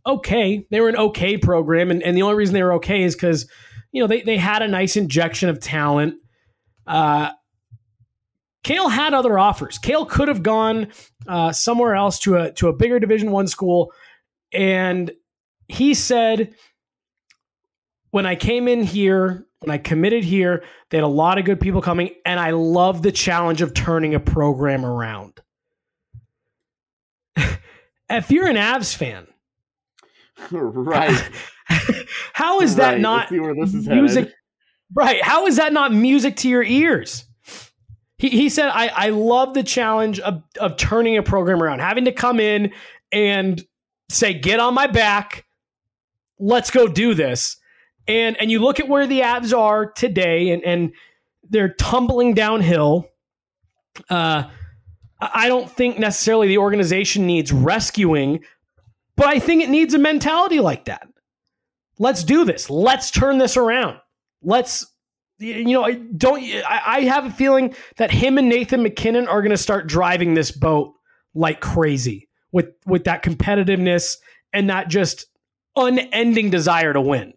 okay. 0.04 0.66
They 0.70 0.80
were 0.80 0.88
an 0.88 0.96
okay 0.96 1.36
program, 1.36 1.90
and, 1.90 2.02
and 2.02 2.16
the 2.16 2.22
only 2.22 2.36
reason 2.36 2.54
they 2.54 2.62
were 2.62 2.74
okay 2.74 3.02
is 3.02 3.14
because 3.14 3.48
you 3.92 4.00
know 4.02 4.06
they 4.06 4.22
they 4.22 4.36
had 4.36 4.62
a 4.62 4.68
nice 4.68 4.96
injection 4.96 5.48
of 5.48 5.60
talent. 5.60 6.16
Uh, 6.86 7.30
Cale 8.66 8.88
had 8.88 9.14
other 9.14 9.38
offers. 9.38 9.78
Cale 9.78 10.04
could 10.06 10.26
have 10.26 10.42
gone 10.42 10.88
uh, 11.28 11.52
somewhere 11.52 11.94
else 11.94 12.18
to 12.20 12.36
a 12.36 12.52
to 12.54 12.68
a 12.68 12.72
bigger 12.72 12.98
Division 12.98 13.30
One 13.30 13.46
school, 13.46 13.92
and 14.52 15.12
he 15.68 15.94
said, 15.94 16.52
"When 18.10 18.26
I 18.26 18.34
came 18.34 18.66
in 18.66 18.82
here, 18.82 19.46
when 19.60 19.70
I 19.70 19.78
committed 19.78 20.24
here, 20.24 20.64
they 20.90 20.96
had 20.96 21.04
a 21.04 21.08
lot 21.08 21.38
of 21.38 21.44
good 21.44 21.60
people 21.60 21.80
coming, 21.80 22.10
and 22.24 22.40
I 22.40 22.50
love 22.50 23.02
the 23.02 23.12
challenge 23.12 23.62
of 23.62 23.72
turning 23.72 24.16
a 24.16 24.20
program 24.20 24.84
around." 24.84 25.40
if 28.10 28.30
you're 28.30 28.48
an 28.48 28.56
Avs 28.56 28.94
fan, 28.96 29.28
right. 30.50 31.30
how 32.32 32.60
is 32.60 32.76
that 32.76 32.92
Right, 32.92 33.00
not 33.00 33.28
see 33.28 33.40
where 33.40 33.54
this 33.54 33.74
is 33.74 33.88
music? 33.88 34.32
Right. 34.94 35.22
How 35.22 35.46
is 35.46 35.56
that 35.56 35.72
not 35.72 35.92
music 35.92 36.36
to 36.36 36.48
your 36.48 36.62
ears? 36.62 37.24
He, 38.18 38.28
he 38.30 38.48
said, 38.48 38.68
I, 38.68 38.88
I 38.88 39.08
love 39.10 39.54
the 39.54 39.62
challenge 39.62 40.20
of, 40.20 40.42
of 40.58 40.76
turning 40.76 41.16
a 41.16 41.22
program 41.22 41.62
around, 41.62 41.80
having 41.80 42.06
to 42.06 42.12
come 42.12 42.40
in 42.40 42.72
and 43.12 43.62
say, 44.08 44.32
get 44.34 44.60
on 44.60 44.74
my 44.74 44.86
back. 44.86 45.44
Let's 46.38 46.70
go 46.70 46.86
do 46.86 47.14
this. 47.14 47.56
And 48.08 48.36
and 48.40 48.50
you 48.50 48.60
look 48.60 48.78
at 48.78 48.88
where 48.88 49.06
the 49.06 49.20
Avs 49.20 49.56
are 49.56 49.90
today 49.90 50.50
and, 50.50 50.62
and 50.62 50.92
they're 51.48 51.74
tumbling 51.74 52.34
downhill. 52.34 53.08
Uh, 54.08 54.44
I 55.20 55.48
don't 55.48 55.70
think 55.70 55.98
necessarily 55.98 56.46
the 56.46 56.58
organization 56.58 57.26
needs 57.26 57.52
rescuing, 57.52 58.44
but 59.16 59.26
I 59.26 59.38
think 59.38 59.62
it 59.62 59.70
needs 59.70 59.94
a 59.94 59.98
mentality 59.98 60.60
like 60.60 60.86
that. 60.86 61.08
Let's 61.98 62.24
do 62.24 62.44
this. 62.44 62.68
Let's 62.68 63.10
turn 63.10 63.38
this 63.38 63.56
around. 63.56 63.98
Let's, 64.42 64.86
you 65.38 65.64
know, 65.64 65.84
I 65.84 65.92
don't. 65.92 66.42
I, 66.68 67.00
have 67.02 67.26
a 67.26 67.30
feeling 67.30 67.74
that 67.96 68.10
him 68.10 68.38
and 68.38 68.48
Nathan 68.48 68.82
MacKinnon 68.82 69.28
are 69.28 69.40
going 69.40 69.50
to 69.50 69.56
start 69.56 69.86
driving 69.86 70.34
this 70.34 70.50
boat 70.50 70.94
like 71.34 71.60
crazy 71.60 72.28
with 72.52 72.70
with 72.86 73.04
that 73.04 73.22
competitiveness 73.22 74.16
and 74.52 74.70
that 74.70 74.88
just 74.88 75.26
unending 75.76 76.50
desire 76.50 76.92
to 76.92 77.00
win. 77.00 77.32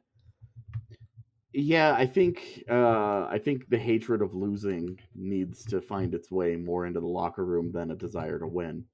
Yeah, 1.53 1.93
I 1.93 2.05
think 2.05 2.63
uh, 2.69 3.25
I 3.29 3.39
think 3.43 3.69
the 3.69 3.77
hatred 3.77 4.21
of 4.21 4.33
losing 4.33 4.99
needs 5.15 5.65
to 5.65 5.81
find 5.81 6.13
its 6.13 6.29
way 6.29 6.55
more 6.55 6.85
into 6.85 6.99
the 6.99 7.07
locker 7.07 7.43
room 7.43 7.71
than 7.71 7.91
a 7.91 7.95
desire 7.95 8.39
to 8.39 8.47
win. 8.47 8.85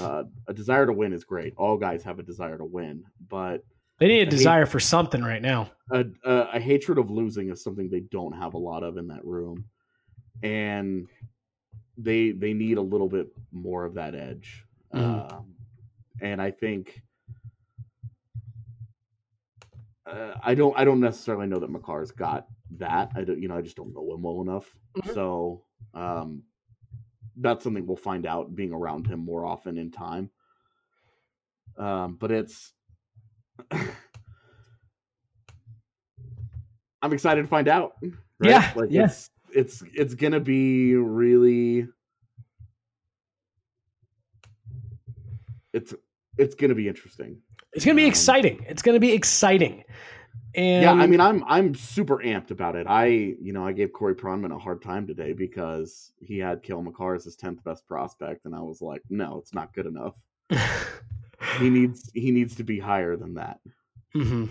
Uh, 0.00 0.24
a 0.46 0.54
desire 0.54 0.86
to 0.86 0.92
win 0.92 1.12
is 1.12 1.24
great. 1.24 1.54
All 1.56 1.76
guys 1.76 2.02
have 2.02 2.18
a 2.18 2.22
desire 2.22 2.58
to 2.58 2.64
win, 2.64 3.04
but 3.28 3.64
They 3.98 4.08
need 4.08 4.20
a 4.20 4.24
hate- 4.24 4.30
desire 4.30 4.66
for 4.66 4.80
something 4.80 5.22
right 5.22 5.40
now. 5.42 5.70
a, 5.90 6.04
a, 6.24 6.34
a 6.54 6.60
hatred 6.60 6.98
of 6.98 7.10
losing 7.10 7.50
is 7.50 7.62
something 7.62 7.88
they 7.88 8.00
don't 8.00 8.32
have 8.32 8.54
a 8.54 8.58
lot 8.58 8.82
of 8.82 8.96
in 8.96 9.06
that 9.08 9.24
room, 9.24 9.64
and 10.42 11.06
they 11.96 12.30
they 12.32 12.52
need 12.52 12.78
a 12.78 12.82
little 12.82 13.08
bit 13.08 13.28
more 13.52 13.84
of 13.84 13.94
that 13.94 14.14
edge. 14.14 14.64
Mhm. 14.94 15.32
Um, 15.32 15.54
and 16.20 16.40
I 16.42 16.50
think 16.50 17.02
uh, 20.06 20.34
I 20.42 20.54
don't 20.54 20.76
I 20.78 20.84
don't 20.84 21.00
necessarily 21.00 21.46
know 21.46 21.58
that 21.58 21.70
Makar's 21.70 22.10
got 22.10 22.46
that. 22.78 23.10
I 23.14 23.24
don't 23.24 23.40
you 23.40 23.48
know 23.48 23.56
I 23.56 23.62
just 23.62 23.76
don't 23.76 23.92
know 23.94 24.14
him 24.14 24.22
well 24.22 24.40
enough. 24.42 24.74
So 25.14 25.64
um, 25.94 26.42
that's 27.40 27.64
something 27.64 27.86
we'll 27.86 27.96
find 27.96 28.26
out 28.26 28.54
being 28.54 28.72
around 28.72 29.06
him 29.06 29.20
more 29.20 29.44
often 29.46 29.78
in 29.78 29.90
time. 29.90 30.30
Um, 31.76 32.16
but 32.20 32.30
it's 32.30 32.72
I'm 37.02 37.12
excited 37.12 37.42
to 37.42 37.48
find 37.48 37.68
out. 37.68 37.92
right? 38.02 38.12
Yeah, 38.50 38.72
like 38.74 38.88
yeah. 38.90 39.04
it's 39.04 39.30
it's 39.52 39.82
it's 39.94 40.14
gonna 40.14 40.40
be 40.40 40.94
really 40.96 41.86
it's 45.72 45.94
it's 46.36 46.54
gonna 46.54 46.74
be 46.74 46.88
interesting. 46.88 47.40
It's 47.74 47.84
going 47.84 47.96
to 47.96 48.00
be 48.00 48.04
Um, 48.06 48.10
exciting. 48.10 48.64
It's 48.66 48.80
going 48.82 48.94
to 48.96 49.00
be 49.00 49.12
exciting. 49.12 49.84
And 50.54 50.82
yeah, 50.82 50.92
I 50.92 51.06
mean, 51.06 51.20
I'm 51.20 51.44
I'm 51.46 51.74
super 51.74 52.18
amped 52.18 52.50
about 52.50 52.74
it. 52.74 52.86
I, 52.88 53.06
you 53.06 53.52
know, 53.52 53.66
I 53.66 53.72
gave 53.72 53.92
Corey 53.92 54.14
Pronman 54.14 54.54
a 54.54 54.58
hard 54.58 54.82
time 54.82 55.06
today 55.06 55.32
because 55.32 56.12
he 56.20 56.38
had 56.38 56.62
Cale 56.62 56.82
Makar 56.82 57.14
as 57.14 57.24
his 57.24 57.36
tenth 57.36 57.62
best 57.64 57.86
prospect, 57.86 58.46
and 58.46 58.54
I 58.54 58.60
was 58.60 58.80
like, 58.80 59.02
no, 59.10 59.38
it's 59.38 59.54
not 59.54 59.74
good 59.74 59.86
enough. 59.86 60.14
he 61.58 61.70
needs 61.70 62.10
he 62.14 62.30
needs 62.30 62.54
to 62.56 62.64
be 62.64 62.78
higher 62.78 63.16
than 63.16 63.34
that. 63.34 63.60
Mhm. 64.14 64.48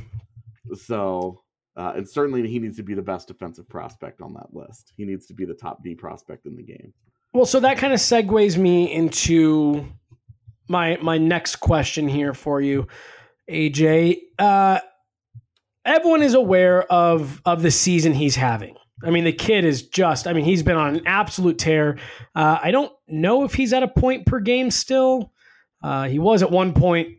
So, 0.76 1.42
uh, 1.76 1.94
and 1.96 2.08
certainly 2.08 2.48
he 2.48 2.60
needs 2.60 2.78
to 2.78 2.84
be 2.84 2.94
the 2.94 3.02
best 3.02 3.28
defensive 3.28 3.68
prospect 3.68 4.22
on 4.22 4.34
that 4.34 4.54
list. 4.54 4.94
He 4.96 5.06
needs 5.06 5.26
to 5.28 5.34
be 5.34 5.46
the 5.46 5.54
top 5.54 5.84
D 5.84 5.96
prospect 5.96 6.46
in 6.46 6.56
the 6.56 6.64
game. 6.64 6.94
Well, 7.34 7.46
so 7.46 7.60
that 7.60 7.78
kind 7.78 7.94
of 7.94 8.00
segues 8.00 8.58
me 8.58 8.92
into 8.92 9.86
my 10.68 10.98
my 11.02 11.18
next 11.18 11.58
question 11.58 12.08
here 12.08 12.34
for 12.34 12.62
you, 12.62 12.88
AJ. 13.50 14.20
Uh, 14.38 14.80
everyone 15.88 16.22
is 16.22 16.34
aware 16.34 16.84
of 16.92 17.42
of 17.46 17.62
the 17.64 17.72
season 17.72 18.14
he's 18.14 18.36
having. 18.36 18.76
I 19.04 19.12
mean, 19.12 19.24
the 19.26 19.32
kid 19.34 19.64
is 19.66 19.88
just. 19.88 20.28
I 20.28 20.34
mean, 20.34 20.44
he's 20.46 20.64
been 20.64 20.76
on 20.76 20.96
an 20.98 21.04
absolute 21.06 21.58
tear. 21.60 21.98
Uh, 22.36 22.58
I 22.62 22.72
don't 22.72 22.92
know 23.08 23.44
if 23.44 23.54
he's 23.54 23.72
at 23.74 23.84
a 23.84 23.88
point 23.88 24.26
per 24.26 24.40
game 24.40 24.72
still. 24.72 25.32
Uh, 25.84 26.08
he 26.08 26.18
was 26.20 26.42
at 26.44 26.52
one 26.52 26.74
point. 26.74 27.10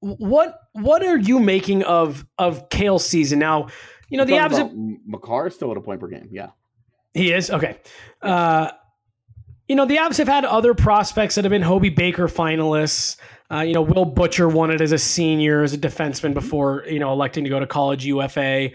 What 0.00 0.58
what 0.72 1.04
are 1.04 1.18
you 1.18 1.40
making 1.40 1.82
of 1.84 2.24
of 2.38 2.68
Cale's 2.70 3.04
season 3.04 3.38
now? 3.38 3.68
You 4.08 4.18
know 4.18 4.24
the 4.24 4.34
Avs. 4.34 4.56
have- 4.58 4.72
Makar 5.06 5.48
is 5.48 5.54
still 5.54 5.70
at 5.70 5.76
a 5.76 5.80
point 5.80 6.00
per 6.00 6.08
game. 6.08 6.28
Yeah. 6.30 6.50
he 7.14 7.32
is 7.32 7.50
okay. 7.50 7.78
Uh, 8.22 8.70
you 9.70 9.76
know 9.76 9.86
the 9.86 9.98
Avs 9.98 10.18
have 10.18 10.26
had 10.26 10.44
other 10.44 10.74
prospects 10.74 11.36
that 11.36 11.44
have 11.44 11.50
been 11.50 11.62
Hobie 11.62 11.94
Baker 11.94 12.26
finalists. 12.26 13.16
Uh, 13.52 13.60
you 13.60 13.72
know 13.72 13.82
Will 13.82 14.04
Butcher 14.04 14.48
won 14.48 14.72
it 14.72 14.80
as 14.80 14.90
a 14.90 14.98
senior, 14.98 15.62
as 15.62 15.72
a 15.72 15.78
defenseman 15.78 16.34
before 16.34 16.82
you 16.88 16.98
know 16.98 17.12
electing 17.12 17.44
to 17.44 17.50
go 17.50 17.60
to 17.60 17.68
college 17.68 18.04
UFA. 18.04 18.70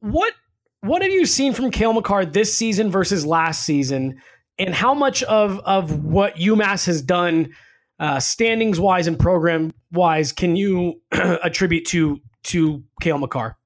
What 0.00 0.34
what 0.82 1.00
have 1.00 1.10
you 1.10 1.24
seen 1.24 1.54
from 1.54 1.70
Cale 1.70 1.94
Makar 1.94 2.26
this 2.26 2.52
season 2.54 2.90
versus 2.90 3.24
last 3.24 3.64
season, 3.64 4.20
and 4.58 4.74
how 4.74 4.92
much 4.92 5.22
of 5.22 5.58
of 5.60 6.04
what 6.04 6.36
UMass 6.36 6.84
has 6.84 7.00
done, 7.00 7.54
uh, 7.98 8.20
standings 8.20 8.78
wise 8.78 9.06
and 9.06 9.18
program 9.18 9.72
wise, 9.90 10.32
can 10.32 10.54
you 10.54 11.00
attribute 11.12 11.86
to 11.86 12.20
to 12.44 12.84
Cale 13.00 13.16
Makar? 13.16 13.56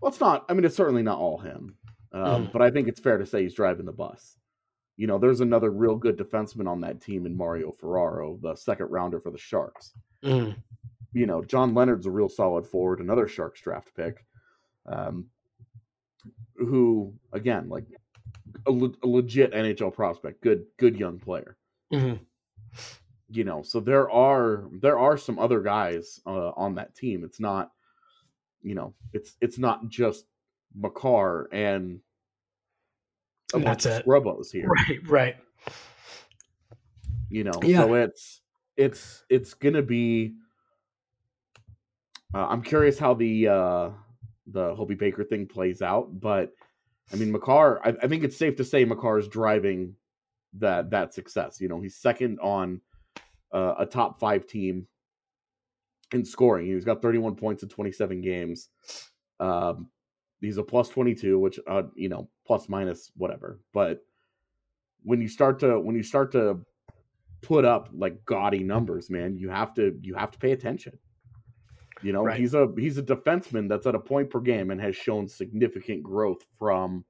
Well, 0.00 0.10
it's 0.10 0.20
not. 0.20 0.46
I 0.48 0.54
mean, 0.54 0.64
it's 0.64 0.74
certainly 0.76 1.02
not 1.02 1.18
all 1.18 1.36
him, 1.36 1.76
um, 2.12 2.46
Mhm. 2.46 2.52
but 2.52 2.62
I 2.62 2.70
think 2.70 2.88
it's 2.88 2.98
fair 3.00 3.18
to 3.18 3.26
say 3.26 3.42
he's 3.42 3.52
driving 3.52 3.84
the 3.84 3.92
bus. 3.92 4.36
You 5.00 5.06
know, 5.06 5.16
there's 5.16 5.40
another 5.40 5.70
real 5.70 5.96
good 5.96 6.18
defenseman 6.18 6.68
on 6.68 6.82
that 6.82 7.00
team 7.00 7.24
in 7.24 7.34
Mario 7.34 7.72
Ferraro, 7.72 8.38
the 8.42 8.54
second 8.54 8.90
rounder 8.90 9.18
for 9.18 9.30
the 9.30 9.38
Sharks. 9.38 9.94
Mm. 10.22 10.54
You 11.14 11.24
know, 11.24 11.42
John 11.42 11.72
Leonard's 11.72 12.04
a 12.04 12.10
real 12.10 12.28
solid 12.28 12.66
forward, 12.66 13.00
another 13.00 13.26
Sharks 13.26 13.62
draft 13.62 13.96
pick, 13.96 14.26
um, 14.84 15.24
who 16.54 17.14
again, 17.32 17.70
like 17.70 17.86
a, 18.66 18.70
le- 18.70 18.92
a 19.02 19.06
legit 19.06 19.54
NHL 19.54 19.94
prospect, 19.94 20.42
good, 20.42 20.66
good 20.76 20.98
young 20.98 21.18
player. 21.18 21.56
Mhm. 21.90 22.20
You 23.30 23.44
know, 23.44 23.62
so 23.62 23.80
there 23.80 24.10
are 24.10 24.68
there 24.82 24.98
are 24.98 25.16
some 25.16 25.38
other 25.38 25.62
guys 25.62 26.20
uh, 26.26 26.50
on 26.50 26.74
that 26.74 26.94
team. 26.94 27.24
It's 27.24 27.40
not, 27.40 27.70
you 28.60 28.74
know, 28.74 28.92
it's 29.14 29.34
it's 29.40 29.56
not 29.56 29.88
just 29.88 30.26
Makar 30.74 31.48
and 31.52 32.00
a 33.52 33.56
And 33.56 33.64
bunch 33.64 33.82
that's 33.84 33.98
it. 33.98 34.02
scrubbos 34.02 34.50
here. 34.52 34.68
Right, 34.88 35.08
right. 35.08 35.36
you 37.28 37.44
know 37.44 37.52
Yeah. 37.62 37.80
so 37.84 37.94
it's 37.94 38.40
it's 38.76 39.24
it's 39.28 39.54
gonna 39.54 39.82
be 39.82 40.34
uh, 42.34 42.46
i'm 42.48 42.62
curious 42.62 42.98
how 42.98 43.14
the 43.14 43.48
uh 43.48 43.90
the 44.48 44.74
hobie 44.74 44.98
baker 44.98 45.22
thing 45.24 45.46
plays 45.46 45.82
out 45.82 46.08
but 46.20 46.52
i 47.12 47.16
mean 47.16 47.30
Makar 47.30 47.80
I, 47.84 47.90
I 48.02 48.08
think 48.08 48.24
it's 48.24 48.36
safe 48.36 48.56
to 48.56 48.64
say 48.64 48.84
Makar 48.84 49.18
is 49.18 49.28
driving 49.28 49.94
that 50.54 50.90
that 50.90 51.14
success 51.14 51.60
you 51.60 51.68
know 51.68 51.80
he's 51.80 51.96
second 51.96 52.38
on 52.40 52.80
uh, 53.52 53.74
a 53.78 53.86
top 53.86 54.18
five 54.18 54.46
team 54.46 54.86
in 56.12 56.24
scoring 56.24 56.66
he's 56.66 56.84
got 56.84 57.02
31 57.02 57.36
points 57.36 57.62
in 57.62 57.68
27 57.68 58.20
games 58.20 58.68
um 59.38 59.88
he's 60.40 60.58
a 60.58 60.62
plus 60.62 60.88
22 60.88 61.38
which 61.38 61.58
uh 61.68 61.82
you 61.94 62.08
know 62.08 62.28
plus 62.46 62.68
minus 62.68 63.10
whatever 63.16 63.60
but 63.72 64.00
when 65.02 65.20
you 65.20 65.28
start 65.28 65.58
to 65.60 65.78
when 65.80 65.96
you 65.96 66.02
start 66.02 66.32
to 66.32 66.60
put 67.42 67.64
up 67.64 67.88
like 67.92 68.24
gaudy 68.26 68.62
numbers, 68.62 69.10
man, 69.10 69.36
you 69.36 69.48
have 69.48 69.74
to 69.74 69.98
you 70.02 70.14
have 70.14 70.30
to 70.30 70.38
pay 70.38 70.52
attention. 70.52 70.98
You 72.02 72.12
know, 72.12 72.24
Right. 72.24 72.38
he's 72.38 72.54
a 72.54 72.68
he's 72.76 72.98
a 72.98 73.02
defenseman 73.02 73.68
that's 73.68 73.86
at 73.86 73.94
a 73.94 73.98
point 73.98 74.30
per 74.30 74.40
game 74.40 74.70
and 74.70 74.80
has 74.80 74.96
shown 74.96 75.28
significant 75.28 76.02
growth 76.02 76.44
from 76.58 77.04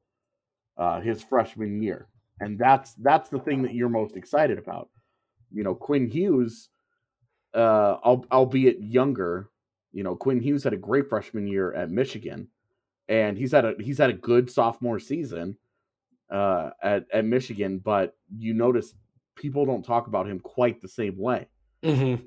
uh, 0.76 1.00
his 1.00 1.22
freshman 1.22 1.82
year, 1.82 2.08
and 2.40 2.58
that's 2.58 2.94
that's 2.94 3.28
the 3.28 3.38
thing 3.40 3.62
that 3.62 3.74
you're 3.74 3.88
most 3.88 4.16
excited 4.16 4.58
about. 4.58 4.88
You 5.52 5.64
know, 5.64 5.74
Quinn 5.74 6.08
Hughes, 6.08 6.68
uh, 7.54 7.96
albeit 8.04 8.80
younger, 8.80 9.50
you 9.92 10.02
know, 10.02 10.16
Quinn 10.16 10.40
Hughes 10.40 10.64
had 10.64 10.72
a 10.72 10.76
great 10.78 11.08
freshman 11.08 11.46
year 11.46 11.72
at 11.74 11.90
Michigan, 11.90 12.48
and 13.10 13.36
he's 13.36 13.52
had 13.52 13.66
a 13.66 13.74
he's 13.78 13.98
had 13.98 14.08
a 14.08 14.14
good 14.14 14.50
sophomore 14.50 14.98
season 14.98 15.58
uh, 16.30 16.70
at 16.82 17.04
at 17.12 17.26
Michigan, 17.26 17.78
but 17.78 18.16
you 18.38 18.54
notice 18.54 18.94
people 19.34 19.66
don't 19.66 19.84
talk 19.84 20.06
about 20.06 20.26
him 20.26 20.40
quite 20.40 20.80
the 20.80 20.88
same 20.88 21.18
way. 21.18 21.46
Mm-hmm. 21.82 22.24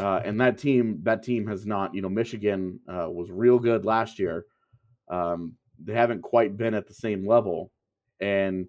Uh, 0.00 0.20
and 0.24 0.40
that 0.40 0.58
team, 0.58 1.00
that 1.02 1.24
team 1.24 1.46
has 1.48 1.66
not. 1.66 1.94
You 1.94 2.02
know, 2.02 2.08
Michigan 2.08 2.78
uh, 2.86 3.10
was 3.10 3.32
real 3.32 3.58
good 3.58 3.84
last 3.84 4.20
year. 4.20 4.46
Um, 5.08 5.54
they 5.82 5.94
haven't 5.94 6.22
quite 6.22 6.56
been 6.56 6.74
at 6.74 6.86
the 6.86 6.94
same 6.94 7.26
level, 7.26 7.72
and 8.20 8.68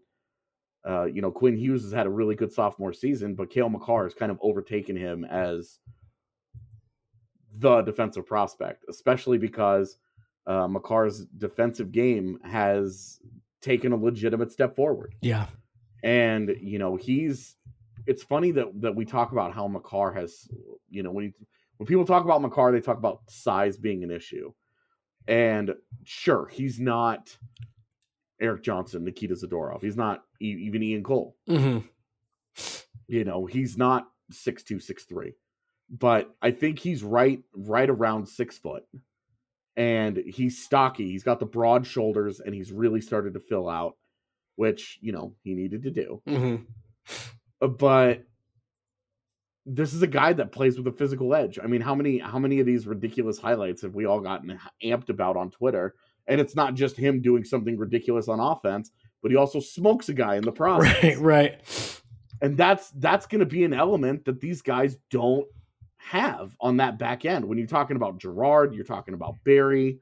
Uh, 0.88 1.04
you 1.14 1.22
know, 1.22 1.32
Quinn 1.32 1.58
Hughes 1.58 1.84
has 1.84 1.92
had 1.92 2.08
a 2.08 2.18
really 2.20 2.36
good 2.36 2.54
sophomore 2.54 2.94
season, 2.94 3.36
but 3.36 3.50
Cale 3.50 3.70
Makar 3.70 4.06
has 4.06 4.14
kind 4.14 4.32
of 4.32 4.40
overtaken 4.42 4.96
him 4.96 5.26
as 5.26 5.80
the 7.58 7.82
defensive 7.82 8.26
prospect, 8.26 8.86
especially 8.88 9.38
because 9.38 9.98
uh, 10.50 10.68
Makar's 10.68 11.26
defensive 11.38 11.92
game 11.92 12.40
has 12.44 13.20
taken 13.62 13.92
a 13.92 13.96
legitimate 13.96 14.52
step 14.52 14.76
forward. 14.76 15.14
Yeah. 15.22 15.46
And 16.04 16.56
you 16.60 16.80
know, 16.80 16.96
he's 16.96 17.56
it's 18.08 18.24
funny 18.24 18.52
that 18.52 18.68
that 18.82 18.96
we 18.96 19.06
talk 19.06 19.32
about 19.32 19.54
how 19.54 19.68
Makar 19.68 20.12
has, 20.14 20.48
you 20.90 21.04
know, 21.04 21.12
when 21.12 21.26
he, 21.26 21.34
when 21.78 21.88
people 21.88 22.06
talk 22.06 22.26
about 22.26 22.42
Makar, 22.42 22.72
they 22.72 22.82
talk 22.82 22.98
about 22.98 23.22
size 23.30 23.78
being 23.78 24.04
an 24.04 24.12
issue. 24.12 24.52
And 25.28 25.76
sure, 26.04 26.48
he's 26.48 26.80
not 26.80 27.38
Erik 28.42 28.64
Johnson, 28.64 29.04
Nikita 29.04 29.36
Zadorov. 29.36 29.82
He's 29.82 29.98
not 29.98 30.24
e- 30.42 30.64
even 30.66 30.82
Ian 30.82 31.04
Cole. 31.04 31.36
hmm 31.48 31.80
You 33.08 33.24
know, 33.24 33.46
he's 33.46 33.78
not 33.78 34.08
six 34.32 34.64
two, 34.64 34.80
six 34.80 35.04
three. 35.04 35.34
But 35.92 36.34
I 36.42 36.52
think 36.52 36.80
he's 36.80 37.04
right 37.04 37.42
right 37.54 37.90
around 37.90 38.28
six 38.28 38.58
foot. 38.58 38.84
And 39.80 40.18
he's 40.18 40.64
stocky. 40.64 41.10
He's 41.10 41.24
got 41.24 41.40
the 41.40 41.46
broad 41.46 41.88
shoulders 41.88 42.42
and 42.42 42.54
he's 42.54 42.72
really 42.72 43.00
started 43.00 43.34
to 43.34 43.40
fill 43.40 43.70
out, 43.70 43.96
which, 44.58 45.00
you 45.02 45.14
know, 45.14 45.34
he 45.42 45.56
needed 45.56 45.84
to 45.84 45.92
do. 45.92 46.22
hmm 46.28 46.56
Uh, 47.62 47.68
but 47.68 48.26
this 49.66 49.94
is 49.94 50.02
a 50.02 50.08
guy 50.08 50.34
that 50.34 50.52
plays 50.52 50.78
with 50.78 50.88
a 50.88 50.92
physical 50.98 51.34
edge. 51.34 51.60
I 51.64 51.68
mean, 51.68 51.82
how 51.82 51.96
many 51.96 52.18
how 52.20 52.40
many 52.40 52.60
of 52.60 52.66
these 52.66 52.88
ridiculous 52.88 53.38
highlights 53.38 53.82
have 53.84 53.96
we 53.96 54.06
all 54.06 54.20
gotten 54.20 54.60
amped 54.84 55.10
about 55.10 55.38
on 55.38 55.50
Twitter? 55.50 55.96
And 56.28 56.42
it's 56.42 56.56
not 56.56 56.76
just 56.76 56.98
him 56.98 57.22
doing 57.22 57.44
something 57.44 57.78
ridiculous 57.78 58.28
on 58.28 58.40
offense, 58.40 58.92
but 59.22 59.32
he 59.32 59.38
also 59.38 59.60
smokes 59.60 60.10
a 60.10 60.14
guy 60.14 60.36
in 60.36 60.44
the 60.44 60.52
process. 60.62 61.04
Right. 61.04 61.20
Right. 61.20 62.02
And 62.42 62.58
that's 62.58 62.90
that's 62.92 63.28
going 63.28 63.40
to 63.40 63.46
be 63.46 63.64
an 63.64 63.74
element 63.74 64.26
that 64.26 64.42
these 64.42 64.62
guys 64.62 64.98
don't 65.10 65.46
have 66.00 66.56
on 66.60 66.78
that 66.78 66.98
back 66.98 67.26
end. 67.26 67.46
When 67.46 67.58
you're 67.58 67.68
talking 67.68 67.96
about 67.96 68.18
Girard, 68.18 68.74
you're 68.74 68.84
talking 68.84 69.14
about 69.14 69.36
Barrie, 69.44 70.00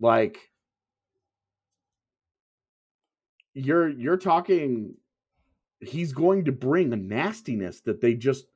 like 0.00 0.38
you're 3.52 3.88
you're 3.88 4.16
talking 4.16 4.94
he's 5.80 6.12
going 6.12 6.44
to 6.44 6.52
bring 6.52 6.92
a 6.92 6.96
nastiness 6.96 7.80
that 7.80 8.00
they 8.00 8.14
just 8.14 8.46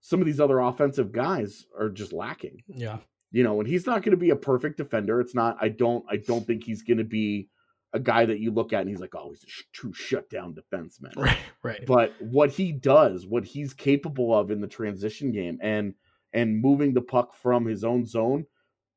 some 0.00 0.20
of 0.20 0.26
these 0.26 0.40
other 0.40 0.60
offensive 0.60 1.12
guys 1.12 1.66
are 1.78 1.88
just 1.88 2.12
lacking. 2.12 2.62
Yeah. 2.68 2.98
You 3.30 3.44
know, 3.44 3.60
and 3.60 3.68
he's 3.68 3.86
not 3.86 4.02
going 4.02 4.10
to 4.10 4.16
be 4.16 4.30
a 4.30 4.36
perfect 4.36 4.76
defender. 4.76 5.20
It's 5.20 5.34
not 5.34 5.56
I 5.60 5.68
don't 5.68 6.04
I 6.08 6.16
don't 6.16 6.46
think 6.46 6.64
he's 6.64 6.82
going 6.82 6.98
to 6.98 7.04
be 7.04 7.48
a 7.92 8.00
guy 8.00 8.24
that 8.24 8.38
you 8.38 8.50
look 8.50 8.72
at 8.72 8.80
and 8.80 8.90
he's 8.90 9.00
like, 9.00 9.14
"Oh, 9.14 9.30
he's 9.30 9.44
a 9.44 9.48
sh- 9.48 9.64
true 9.72 9.92
shutdown 9.92 10.54
defenseman." 10.54 11.16
Right. 11.16 11.38
Right. 11.62 11.86
but 11.86 12.14
what 12.20 12.50
he 12.50 12.72
does, 12.72 13.26
what 13.26 13.44
he's 13.44 13.74
capable 13.74 14.34
of 14.36 14.50
in 14.50 14.60
the 14.60 14.66
transition 14.66 15.32
game 15.32 15.58
and 15.62 15.94
and 16.32 16.60
moving 16.60 16.94
the 16.94 17.02
puck 17.02 17.34
from 17.34 17.66
his 17.66 17.84
own 17.84 18.06
zone 18.06 18.46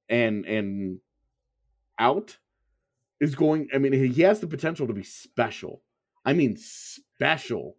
and 0.10 0.46
and 0.46 1.00
out 2.00 2.38
is 3.20 3.36
going 3.36 3.70
I 3.74 3.78
mean 3.78 3.94
he 3.94 4.22
has 4.22 4.40
the 4.40 4.48
potential 4.48 4.88
to 4.88 4.94
be 4.94 5.04
special. 5.04 5.82
I 6.24 6.34
mean 6.34 6.58
special. 6.58 7.78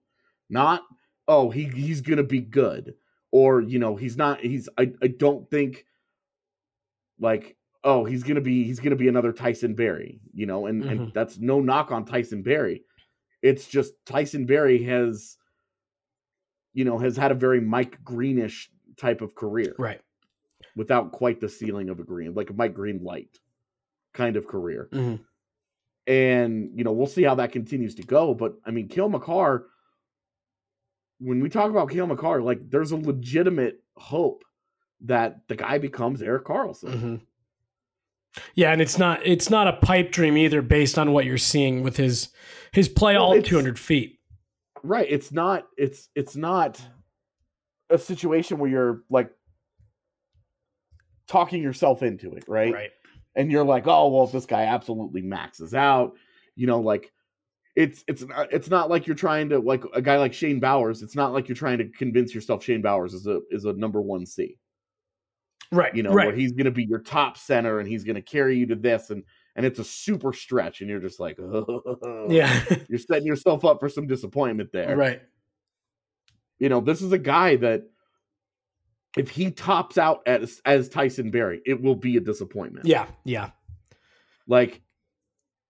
Not 0.48 0.82
oh, 1.28 1.50
he 1.50 1.64
he's 1.64 2.00
going 2.00 2.18
to 2.18 2.22
be 2.22 2.40
good 2.40 2.94
or 3.32 3.60
you 3.60 3.78
know, 3.78 3.96
he's 3.96 4.16
not 4.16 4.40
he's 4.40 4.68
I 4.78 4.92
I 5.02 5.08
don't 5.08 5.50
think 5.50 5.84
like 7.18 7.55
oh, 7.86 8.04
he's 8.04 8.22
going 8.24 8.34
to 8.34 8.40
be 8.42 8.64
he's 8.64 8.80
going 8.80 8.90
to 8.90 8.96
be 8.96 9.08
another 9.08 9.32
Tyson 9.32 9.74
Barrie, 9.74 10.20
you 10.34 10.44
know, 10.44 10.66
and 10.66 10.82
and 10.84 11.00
Mhm. 11.00 11.14
that's 11.14 11.38
no 11.38 11.60
knock 11.60 11.90
on 11.92 12.04
Tyson 12.04 12.42
Barrie. 12.42 12.82
It's 13.42 13.66
just 13.68 13.94
Tyson 14.04 14.44
Barrie 14.44 14.82
has, 14.82 15.36
you 16.74 16.84
know, 16.84 16.98
has 16.98 17.16
had 17.16 17.30
a 17.30 17.34
very 17.34 17.60
Mike 17.60 18.02
Greenish 18.04 18.70
type 18.96 19.20
of 19.20 19.34
career 19.34 19.74
Right. 19.78 20.00
without 20.74 21.12
quite 21.12 21.40
the 21.40 21.48
ceiling 21.48 21.88
of 21.88 22.00
a 22.00 22.04
Green, 22.04 22.34
like 22.34 22.50
a 22.50 22.54
Mike 22.54 22.74
Green 22.74 23.02
light 23.04 23.38
kind 24.12 24.36
of 24.36 24.46
career. 24.48 24.88
Mhm. 24.92 25.20
And 26.08 26.76
you 26.76 26.82
know, 26.84 26.92
we'll 26.92 27.06
see 27.06 27.22
how 27.22 27.36
that 27.36 27.52
continues 27.52 27.94
to 27.96 28.02
go. 28.02 28.34
But 28.34 28.58
I 28.64 28.70
mean, 28.72 28.88
Cale 28.88 29.08
Makar, 29.08 29.66
when 31.18 31.40
we 31.40 31.48
talk 31.48 31.70
about 31.70 31.90
Cale 31.90 32.06
Makar, 32.08 32.42
like 32.42 32.68
there's 32.68 32.90
a 32.92 32.96
legitimate 32.96 33.82
hope 33.96 34.44
that 35.02 35.46
the 35.48 35.56
guy 35.56 35.78
becomes 35.78 36.20
Erik 36.22 36.44
Karlsson. 36.44 36.98
hmm 37.00 37.16
Yeah, 38.54 38.72
and 38.72 38.80
it's 38.82 38.98
not 38.98 39.24
it's 39.26 39.50
not 39.50 39.66
a 39.68 39.72
pipe 39.74 40.10
dream 40.12 40.36
either, 40.36 40.62
based 40.62 40.98
on 40.98 41.12
what 41.12 41.24
you're 41.24 41.38
seeing 41.38 41.82
with 41.82 41.96
his 41.96 42.28
his 42.72 42.88
play 42.88 43.14
Well, 43.14 43.24
all 43.24 43.42
200 43.42 43.78
feet. 43.78 44.18
right 44.82 45.06
it's 45.08 45.32
not 45.32 45.66
it's 45.78 46.08
it's 46.14 46.36
not 46.36 46.80
a 47.90 47.96
situation 47.98 48.58
where 48.58 48.68
you're 48.70 49.02
like 49.08 49.30
talking 51.28 51.62
yourself 51.62 52.02
into 52.02 52.34
it 52.34 52.44
right 52.46 52.72
Right. 52.72 52.90
and 53.34 53.50
you're 53.50 53.64
like 53.64 53.86
oh 53.86 54.08
well 54.08 54.24
if 54.24 54.32
this 54.32 54.46
guy 54.46 54.62
absolutely 54.62 55.22
maxes 55.22 55.74
out 55.74 56.14
you 56.54 56.66
know 56.66 56.80
like 56.80 57.10
it's 57.74 58.04
it's 58.08 58.24
it's 58.52 58.70
not 58.70 58.88
like 58.90 59.06
you're 59.06 59.16
trying 59.16 59.48
to 59.50 59.58
like 59.58 59.82
a 59.94 60.00
guy 60.00 60.18
like 60.18 60.32
Shane 60.32 60.60
Bowers 60.60 61.02
it's 61.02 61.16
not 61.16 61.32
like 61.32 61.48
you're 61.48 61.56
trying 61.56 61.78
to 61.78 61.88
convince 61.88 62.34
yourself 62.34 62.62
Shane 62.64 62.80
Bowers 62.82 63.12
is 63.12 63.26
a 63.26 63.40
is 63.50 63.64
a 63.64 63.72
number 63.72 64.00
1 64.00 64.24
C 64.26 64.56
Right. 65.72 65.94
you 65.94 66.02
know 66.02 66.12
right. 66.12 66.28
where 66.28 66.36
he's 66.36 66.52
going 66.52 66.66
to 66.66 66.70
be 66.70 66.84
your 66.84 67.00
top 67.00 67.36
center 67.36 67.80
and 67.80 67.88
he's 67.88 68.04
going 68.04 68.16
to 68.16 68.22
carry 68.22 68.56
you 68.56 68.66
to 68.66 68.76
this 68.76 69.10
and 69.10 69.22
and 69.56 69.64
it's 69.64 69.78
a 69.78 69.84
super 69.84 70.32
stretch 70.32 70.80
and 70.80 70.90
you're 70.90 71.00
just 71.00 71.18
like 71.18 71.38
oh, 71.40 72.26
yeah. 72.28 72.62
you're 72.88 72.98
setting 72.98 73.26
yourself 73.26 73.64
up 73.64 73.80
for 73.80 73.88
some 73.88 74.06
disappointment 74.06 74.70
there 74.72 74.96
right. 74.96 75.22
you 76.58 76.68
know, 76.68 76.80
this 76.80 77.02
is 77.02 77.12
a 77.12 77.18
guy 77.18 77.56
that 77.56 77.84
if 79.16 79.30
he 79.30 79.50
tops 79.50 79.98
out 79.98 80.20
as 80.26 80.60
as 80.64 80.88
Tyson 80.88 81.30
Barrie, 81.30 81.62
it 81.64 81.82
will 81.82 81.96
be 81.96 82.16
a 82.16 82.20
disappointment. 82.20 82.86
Yeah. 82.86 83.06
Yeah. 83.24 83.50
Like, 84.46 84.82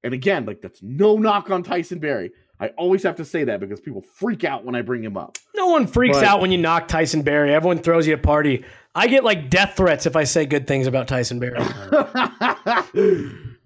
and 0.02 0.12
again, 0.12 0.44
like 0.44 0.60
that's 0.60 0.82
no 0.82 1.16
knock 1.16 1.50
on 1.50 1.62
Tyson 1.62 2.00
Barrie. 2.00 2.32
I 2.58 2.68
always 2.68 3.02
have 3.02 3.16
to 3.16 3.24
say 3.24 3.44
that 3.44 3.60
because 3.60 3.80
people 3.80 4.00
freak 4.00 4.44
out 4.44 4.64
when 4.64 4.74
I 4.74 4.80
bring 4.82 5.02
him 5.04 5.16
up. 5.16 5.36
No 5.54 5.66
one 5.66 5.86
freaks 5.86 6.18
But- 6.18 6.24
out 6.24 6.40
when 6.40 6.50
you 6.52 6.58
knock 6.58 6.88
Tyson 6.88 7.22
Barrie. 7.22 7.52
Everyone 7.52 7.78
throws 7.78 8.06
you 8.06 8.14
a 8.14 8.18
party. 8.18 8.64
I 8.94 9.08
get 9.08 9.24
like 9.24 9.50
death 9.50 9.74
threats 9.76 10.06
if 10.06 10.16
I 10.16 10.24
say 10.24 10.46
good 10.46 10.66
things 10.66 10.86
about 10.86 11.06
Tyson 11.06 11.38
Barrie. 11.38 11.56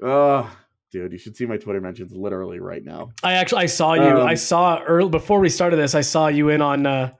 oh, 0.02 0.56
dude, 0.90 1.12
you 1.12 1.18
should 1.18 1.36
see 1.36 1.46
my 1.46 1.56
Twitter 1.56 1.80
mentions 1.80 2.12
literally 2.12 2.58
right 2.58 2.84
now. 2.84 3.10
I 3.22 3.34
actually 3.34 3.62
I 3.62 3.66
saw 3.66 3.94
you. 3.94 4.02
Um, 4.02 4.26
I 4.26 4.34
saw 4.34 4.80
early 4.82 5.10
before 5.10 5.40
we 5.40 5.48
started 5.48 5.76
this. 5.76 5.94
I 5.94 6.00
saw 6.00 6.28
you 6.28 6.48
in 6.48 6.60
on. 6.62 6.86
Uh, 6.86 7.12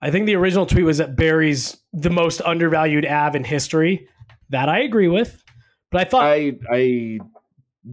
I 0.00 0.10
think 0.10 0.26
the 0.26 0.36
original 0.36 0.66
tweet 0.66 0.84
was 0.84 0.98
that 0.98 1.16
Barrie's 1.16 1.78
the 1.92 2.10
most 2.10 2.40
undervalued 2.42 3.06
Av 3.06 3.34
in 3.34 3.44
history. 3.44 4.08
That 4.50 4.68
I 4.68 4.80
agree 4.82 5.08
with, 5.08 5.42
but 5.90 6.02
I 6.02 6.04
thought, 6.08 6.24
I 6.24 6.52
I 6.70 7.18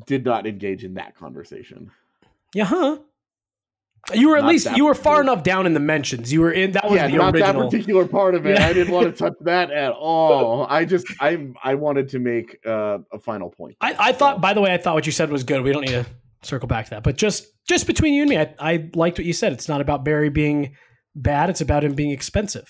did 0.05 0.23
not 0.25 0.45
engage 0.45 0.83
in 0.83 0.93
that 0.95 1.15
conversation. 1.17 1.89
Yeah, 2.53 2.65
huh? 2.65 2.97
You 4.13 4.29
were 4.29 4.37
at 4.37 4.41
Not 4.41 4.49
least 4.49 4.75
you 4.75 4.83
were 4.83 4.95
far 4.95 5.21
enough 5.21 5.43
down 5.43 5.65
in 5.65 5.73
the 5.73 5.79
mentions. 5.79 6.31
You 6.33 6.41
were 6.41 6.51
in 6.51 6.71
that 6.73 6.83
was 6.89 6.95
yeah, 6.95 7.07
the 7.07 7.15
not 7.15 7.33
original. 7.33 7.61
that 7.61 7.71
particular 7.71 8.05
part 8.05 8.35
of 8.35 8.45
it. 8.45 8.59
I 8.59 8.73
didn't 8.73 8.93
want 8.93 9.05
to 9.07 9.11
touch 9.23 9.33
that 9.41 9.71
at 9.71 9.93
all. 9.93 10.67
I 10.69 10.83
just 10.83 11.07
I 11.21 11.47
I 11.63 11.75
wanted 11.75 12.09
to 12.09 12.19
make 12.19 12.59
uh, 12.65 12.97
a 13.13 13.19
final 13.19 13.49
point. 13.49 13.77
I, 13.79 13.95
I 13.97 14.11
thought, 14.11 14.41
by 14.41 14.53
the 14.53 14.59
way, 14.59 14.73
I 14.73 14.77
thought 14.77 14.95
what 14.95 15.05
you 15.05 15.13
said 15.13 15.31
was 15.31 15.43
good. 15.45 15.61
We 15.63 15.71
don't 15.71 15.83
need 15.83 15.91
to 15.91 16.05
circle 16.41 16.67
back 16.67 16.85
to 16.85 16.89
that, 16.91 17.03
but 17.03 17.15
just 17.15 17.45
just 17.65 17.87
between 17.87 18.13
you 18.13 18.23
and 18.23 18.29
me, 18.29 18.37
I, 18.37 18.53
I 18.59 18.89
liked 18.93 19.17
what 19.17 19.25
you 19.25 19.31
said. 19.31 19.53
It's 19.53 19.69
not 19.69 19.79
about 19.79 20.03
Barrie 20.03 20.29
being 20.29 20.75
bad; 21.15 21.49
it's 21.49 21.61
about 21.61 21.85
him 21.85 21.93
being 21.95 22.11
expensive. 22.11 22.69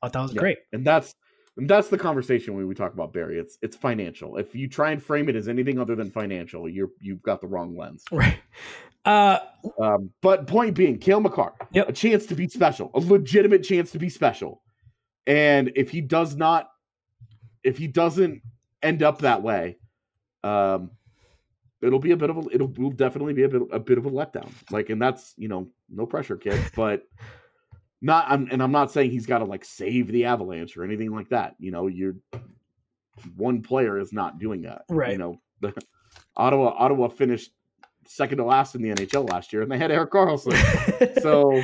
I 0.00 0.06
thought 0.06 0.12
that 0.12 0.22
was 0.22 0.34
Yeah. 0.34 0.40
great. 0.40 0.58
and 0.72 0.86
that's 0.86 1.12
and 1.58 1.68
that's 1.68 1.88
the 1.88 1.98
conversation 1.98 2.54
when 2.54 2.66
we 2.66 2.74
talk 2.74 2.94
about 2.94 3.12
Barrie. 3.12 3.38
It's 3.38 3.58
it's 3.62 3.76
financial. 3.76 4.36
If 4.36 4.54
you 4.54 4.68
try 4.68 4.92
and 4.92 5.02
frame 5.02 5.28
it 5.28 5.36
as 5.36 5.48
anything 5.48 5.78
other 5.78 5.94
than 5.96 6.10
financial, 6.10 6.68
you're 6.68 6.90
you've 7.00 7.22
got 7.22 7.40
the 7.40 7.46
wrong 7.48 7.76
lens. 7.76 8.04
Right. 8.10 8.38
Uh, 9.04 9.38
Um, 9.80 10.10
but 10.22 10.46
point 10.46 10.74
being, 10.74 10.98
Cale 10.98 11.20
Makar, 11.20 11.52
Yep. 11.72 11.88
a 11.88 11.92
chance 11.92 12.26
to 12.26 12.34
be 12.34 12.48
special, 12.48 12.90
a 12.94 13.00
legitimate 13.00 13.62
chance 13.62 13.90
to 13.92 13.98
be 13.98 14.08
special. 14.08 14.62
And 15.26 15.72
if 15.76 15.90
he 15.90 16.00
does 16.00 16.36
not, 16.36 16.70
if 17.64 17.76
he 17.76 17.86
doesn't 17.86 18.42
end 18.82 19.02
up 19.02 19.18
that 19.20 19.42
way, 19.42 19.78
um, 20.44 20.90
it'll 21.82 21.98
be 21.98 22.12
a 22.12 22.16
bit 22.16 22.30
of 22.30 22.36
a, 22.38 22.42
it'll 22.52 22.68
will 22.68 22.90
definitely 22.90 23.32
be 23.34 23.42
a 23.44 23.48
bit, 23.48 23.62
a 23.72 23.78
bit 23.78 23.98
of 23.98 24.06
a 24.06 24.10
letdown. 24.10 24.50
Like, 24.70 24.90
and 24.90 25.00
that's 25.00 25.34
you 25.36 25.48
know, 25.48 25.68
no 25.88 26.06
pressure, 26.06 26.36
kid, 26.36 26.60
but 26.76 27.02
not. 28.00 28.26
I'm, 28.28 28.48
and 28.50 28.62
I'm 28.62 28.72
not 28.72 28.92
saying 28.92 29.10
he's 29.10 29.26
got 29.26 29.38
to 29.38 29.44
like 29.44 29.64
save 29.64 30.08
the 30.08 30.24
Avalanche 30.26 30.76
or 30.76 30.84
anything 30.84 31.10
like 31.10 31.28
that. 31.30 31.54
You 31.58 31.70
know, 31.70 31.86
you're 31.86 32.16
one 33.36 33.62
player 33.62 33.98
is 33.98 34.12
not 34.12 34.38
doing 34.38 34.62
that. 34.62 34.82
Right. 34.88 35.12
You 35.12 35.18
know, 35.18 35.40
the, 35.60 35.74
Ottawa, 36.36 36.74
Ottawa 36.78 37.08
finished 37.08 37.50
second 38.06 38.38
to 38.38 38.44
last 38.44 38.74
in 38.74 38.82
the 38.82 38.90
NHL 38.90 39.28
last 39.30 39.52
year, 39.52 39.62
and 39.62 39.70
they 39.70 39.78
had 39.78 39.90
Erik 39.90 40.10
Karlsson. 40.10 41.20
so, 41.20 41.62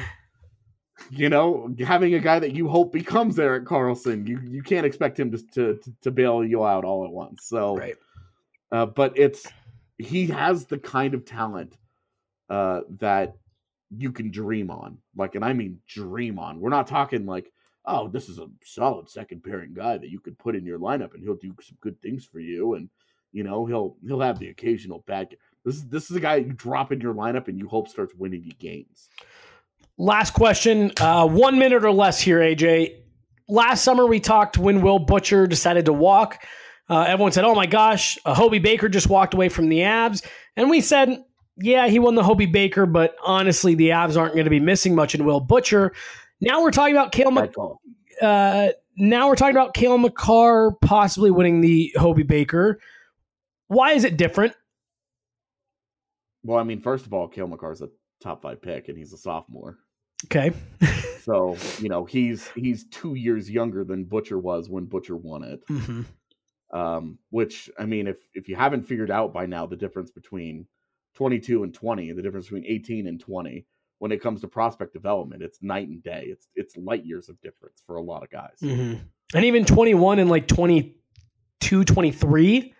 you 1.11 1.28
know, 1.28 1.74
having 1.85 2.14
a 2.14 2.20
guy 2.20 2.39
that 2.39 2.53
you 2.53 2.68
hope 2.68 2.93
becomes 2.93 3.39
Erik 3.39 3.64
Karlsson, 3.64 4.26
you 4.26 4.41
you 4.45 4.62
can't 4.62 4.87
expect 4.87 5.18
him 5.18 5.30
to 5.30 5.39
to 5.53 5.80
to 6.03 6.11
bail 6.11 6.45
you 6.45 6.64
out 6.64 6.85
all 6.85 7.05
at 7.05 7.11
once. 7.11 7.47
So, 7.47 7.76
right. 7.76 7.97
uh, 8.72 8.87
but 8.87 9.16
it's 9.16 9.47
he 9.99 10.26
has 10.26 10.66
the 10.66 10.78
kind 10.78 11.14
of 11.14 11.24
talent 11.24 11.76
uh, 12.51 12.80
that 12.99 13.37
you 13.91 14.12
can 14.12 14.30
dream 14.30 14.70
on. 14.70 14.99
Like, 15.16 15.35
and 15.35 15.45
I 15.45 15.53
mean 15.53 15.80
dream 15.87 16.39
on. 16.39 16.61
We're 16.61 16.70
not 16.70 16.87
talking 16.87 17.26
like, 17.26 17.51
oh, 17.87 18.09
this 18.09 18.28
is 18.28 18.39
a 18.39 18.49
solid 18.64 19.09
second 19.09 19.45
pairing 19.45 19.74
guy 19.74 19.99
that 19.99 20.09
you 20.09 20.20
could 20.20 20.39
put 20.39 20.57
in 20.57 20.64
your 20.64 20.78
lineup 20.78 21.14
and 21.14 21.22
he'll 21.22 21.37
do 21.37 21.55
some 21.62 21.76
good 21.80 22.01
things 22.01 22.24
for 22.24 22.41
you. 22.41 22.74
And 22.74 22.89
you 23.32 23.43
know, 23.45 23.66
he'll 23.66 23.97
he'll 24.07 24.20
have 24.20 24.39
the 24.39 24.49
occasional 24.49 25.05
bad. 25.07 25.30
g- 25.30 25.37
This 25.64 25.76
is 25.76 25.85
this 25.89 26.11
is 26.11 26.16
a 26.16 26.20
guy 26.20 26.37
you 26.37 26.53
drop 26.53 26.93
in 26.93 27.01
your 27.01 27.14
lineup 27.14 27.49
and 27.49 27.59
you 27.59 27.68
hope 27.68 27.89
starts 27.89 28.14
winning 28.14 28.45
you 28.45 28.53
games. 28.53 29.09
Last 29.99 30.32
question, 30.32 30.93
uh, 31.01 31.26
one 31.26 31.59
minute 31.59 31.85
or 31.85 31.93
less 31.93 32.20
here, 32.20 32.41
AJ. 32.41 32.97
Last 33.49 33.85
summer 33.85 34.07
we 34.07 34.18
talked 34.20 34.57
when 34.59 34.80
Will 34.82 34.99
Butcher 34.99 35.47
decided 35.47 35.85
to 35.87 35.93
walk. 35.93 36.43
Uh, 36.89 37.03
everyone 37.03 37.32
said, 37.32 37.45
"Oh 37.45 37.55
my 37.55 37.66
gosh, 37.66 38.18
uh, 38.24 38.35
Hobie 38.35 38.62
Baker 38.62 38.89
just 38.89 39.09
walked 39.09 39.35
away 39.35 39.49
from 39.49 39.68
the 39.68 39.78
Avs," 39.80 40.24
and 40.57 40.68
we 40.70 40.80
said, 40.80 41.22
"Yeah, 41.57 41.88
he 41.88 41.98
won 41.98 42.14
the 42.14 42.22
Hobie 42.22 42.50
Baker, 42.50 42.86
but 42.86 43.16
honestly, 43.24 43.74
the 43.74 43.90
Avs 43.90 44.16
aren't 44.18 44.34
going 44.34 44.44
to 44.44 44.50
be 44.50 44.61
missing 44.61 44.94
much 44.94 45.14
in 45.14 45.24
Will 45.24 45.40
Butcher." 45.40 45.92
Now 46.40 46.62
we're 46.62 46.70
talking 46.70 46.94
about 46.94 47.12
Cale. 47.12 47.30
Mc- 47.30 47.55
uh, 48.20 48.68
now 48.96 49.28
we're 49.28 49.36
talking 49.36 49.57
about 49.57 49.74
Cale 49.74 49.98
Makar 49.98 50.72
possibly 50.82 51.30
winning 51.30 51.61
the 51.61 51.92
Hobie 51.96 52.26
Baker. 52.26 52.80
Why 53.68 53.92
is 53.92 54.05
it 54.05 54.16
different? 54.16 54.55
Well, 56.42 56.59
I 56.59 56.62
mean, 56.62 56.80
first 56.80 57.07
of 57.07 57.12
all, 57.14 57.26
Cale 57.28 57.46
Makar's 57.46 57.80
a 57.82 57.88
top 58.20 58.42
five 58.42 58.61
pick 58.61 58.88
and 58.88 58.98
he's 58.98 59.12
a 59.12 59.16
sophomore. 59.18 59.78
Okay, 60.26 60.52
So, 61.24 61.57
you 61.80 61.88
know, 61.88 62.05
he's 62.05 62.48
he's 62.48 62.84
two 62.88 63.14
years 63.14 63.50
younger 63.50 63.82
than 63.82 64.05
Butcher 64.05 64.38
was 64.38 64.68
when 64.68 64.84
Butcher 64.84 65.16
won 65.16 65.42
it. 65.42 65.61
hmm 65.66 66.02
Um, 66.70 67.18
which 67.30 67.70
I 67.78 67.86
mean, 67.86 68.07
if 68.07 68.18
if 68.34 68.48
you 68.48 68.57
haven't 68.57 68.82
figured 68.82 69.11
out 69.11 69.32
by 69.32 69.46
now 69.46 69.64
the 69.64 69.76
difference 69.76 70.11
between 70.11 70.66
22 71.15 71.62
and 71.62 71.73
20, 71.75 72.12
the 72.12 72.23
difference 72.23 72.47
between 72.47 72.65
18 72.67 73.07
and 73.07 73.21
20, 73.21 73.67
when 73.99 74.12
it 74.12 74.21
comes 74.21 74.41
to 74.43 74.49
prospect 74.49 74.93
development, 74.93 75.43
it's 75.43 75.62
night 75.62 75.89
and 75.89 76.03
day. 76.03 76.27
It's 76.29 76.49
it's 76.55 76.77
light 76.77 77.05
years 77.07 77.29
of 77.29 77.41
difference 77.41 77.83
for 77.87 77.97
a 77.97 78.03
lot 78.03 78.23
of 78.23 78.31
guys. 78.31 78.59
hmm 78.61 78.95
and 79.35 79.45
even 79.45 79.65
twenty 79.65 79.95
one 79.95 80.19
and 80.19 80.29
like 80.29 80.47
22, 80.47 81.85
23. 81.85 82.75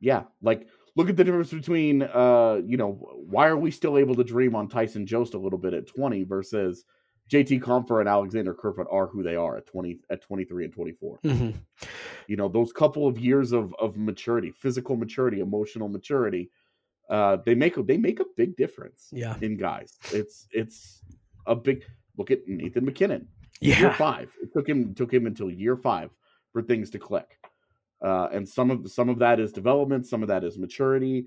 Yeah, 0.00 0.24
like 0.42 0.68
look 0.96 1.08
at 1.08 1.16
the 1.16 1.24
difference 1.24 1.52
between 1.52 2.02
uh, 2.02 2.60
you 2.64 2.76
know, 2.76 2.92
why 3.26 3.46
are 3.46 3.56
we 3.56 3.70
still 3.70 3.96
able 3.96 4.14
to 4.16 4.24
dream 4.24 4.54
on 4.54 4.68
Tyson 4.68 5.06
Jost 5.06 5.34
a 5.34 5.38
little 5.38 5.58
bit 5.58 5.74
at 5.74 5.86
20 5.86 6.24
versus 6.24 6.84
JT 7.30 7.62
Compher 7.62 8.00
and 8.00 8.08
Alexander 8.08 8.52
Kerfoot 8.52 8.88
are 8.90 9.06
who 9.06 9.22
they 9.22 9.36
are 9.36 9.56
at 9.56 9.66
20 9.66 10.00
at 10.10 10.20
23 10.22 10.64
and 10.64 10.72
24. 10.74 11.18
hmm 11.22 11.50
you 12.28 12.36
know 12.36 12.48
those 12.48 12.72
couple 12.72 13.06
of 13.06 13.18
years 13.18 13.52
of 13.52 13.74
of 13.80 13.96
maturity 13.96 14.50
physical 14.50 14.96
maturity 14.96 15.40
emotional 15.40 15.88
maturity 15.88 16.50
uh 17.12 17.36
they 17.46 17.54
make 17.54 17.76
a 17.76 17.82
they 17.82 17.98
make 17.98 18.18
a 18.20 18.24
big 18.36 18.56
difference 18.56 19.10
Yeah. 19.12 19.36
in 19.42 19.56
guys. 19.56 19.98
It's 20.12 20.48
it's 20.50 21.02
a 21.46 21.54
big 21.54 21.84
look 22.16 22.30
at 22.30 22.40
nathan 22.48 22.84
MacKinnon 22.84 23.28
Yeah, 23.60 23.78
year 23.78 23.92
five 23.92 24.28
it 24.42 24.52
took 24.54 24.66
him 24.68 24.94
took 24.94 25.12
him 25.12 25.26
until 25.26 25.50
year 25.50 25.76
five 25.76 26.10
for 26.52 26.62
things 26.62 26.90
to 26.90 26.98
click. 26.98 27.38
Uh 28.02 28.28
and 28.32 28.48
some 28.48 28.70
of 28.70 28.90
some 28.90 29.08
of 29.10 29.18
that 29.18 29.38
is 29.38 29.52
development 29.52 30.06
some 30.06 30.22
of 30.22 30.28
that 30.28 30.42
is 30.42 30.58
maturity. 30.58 31.26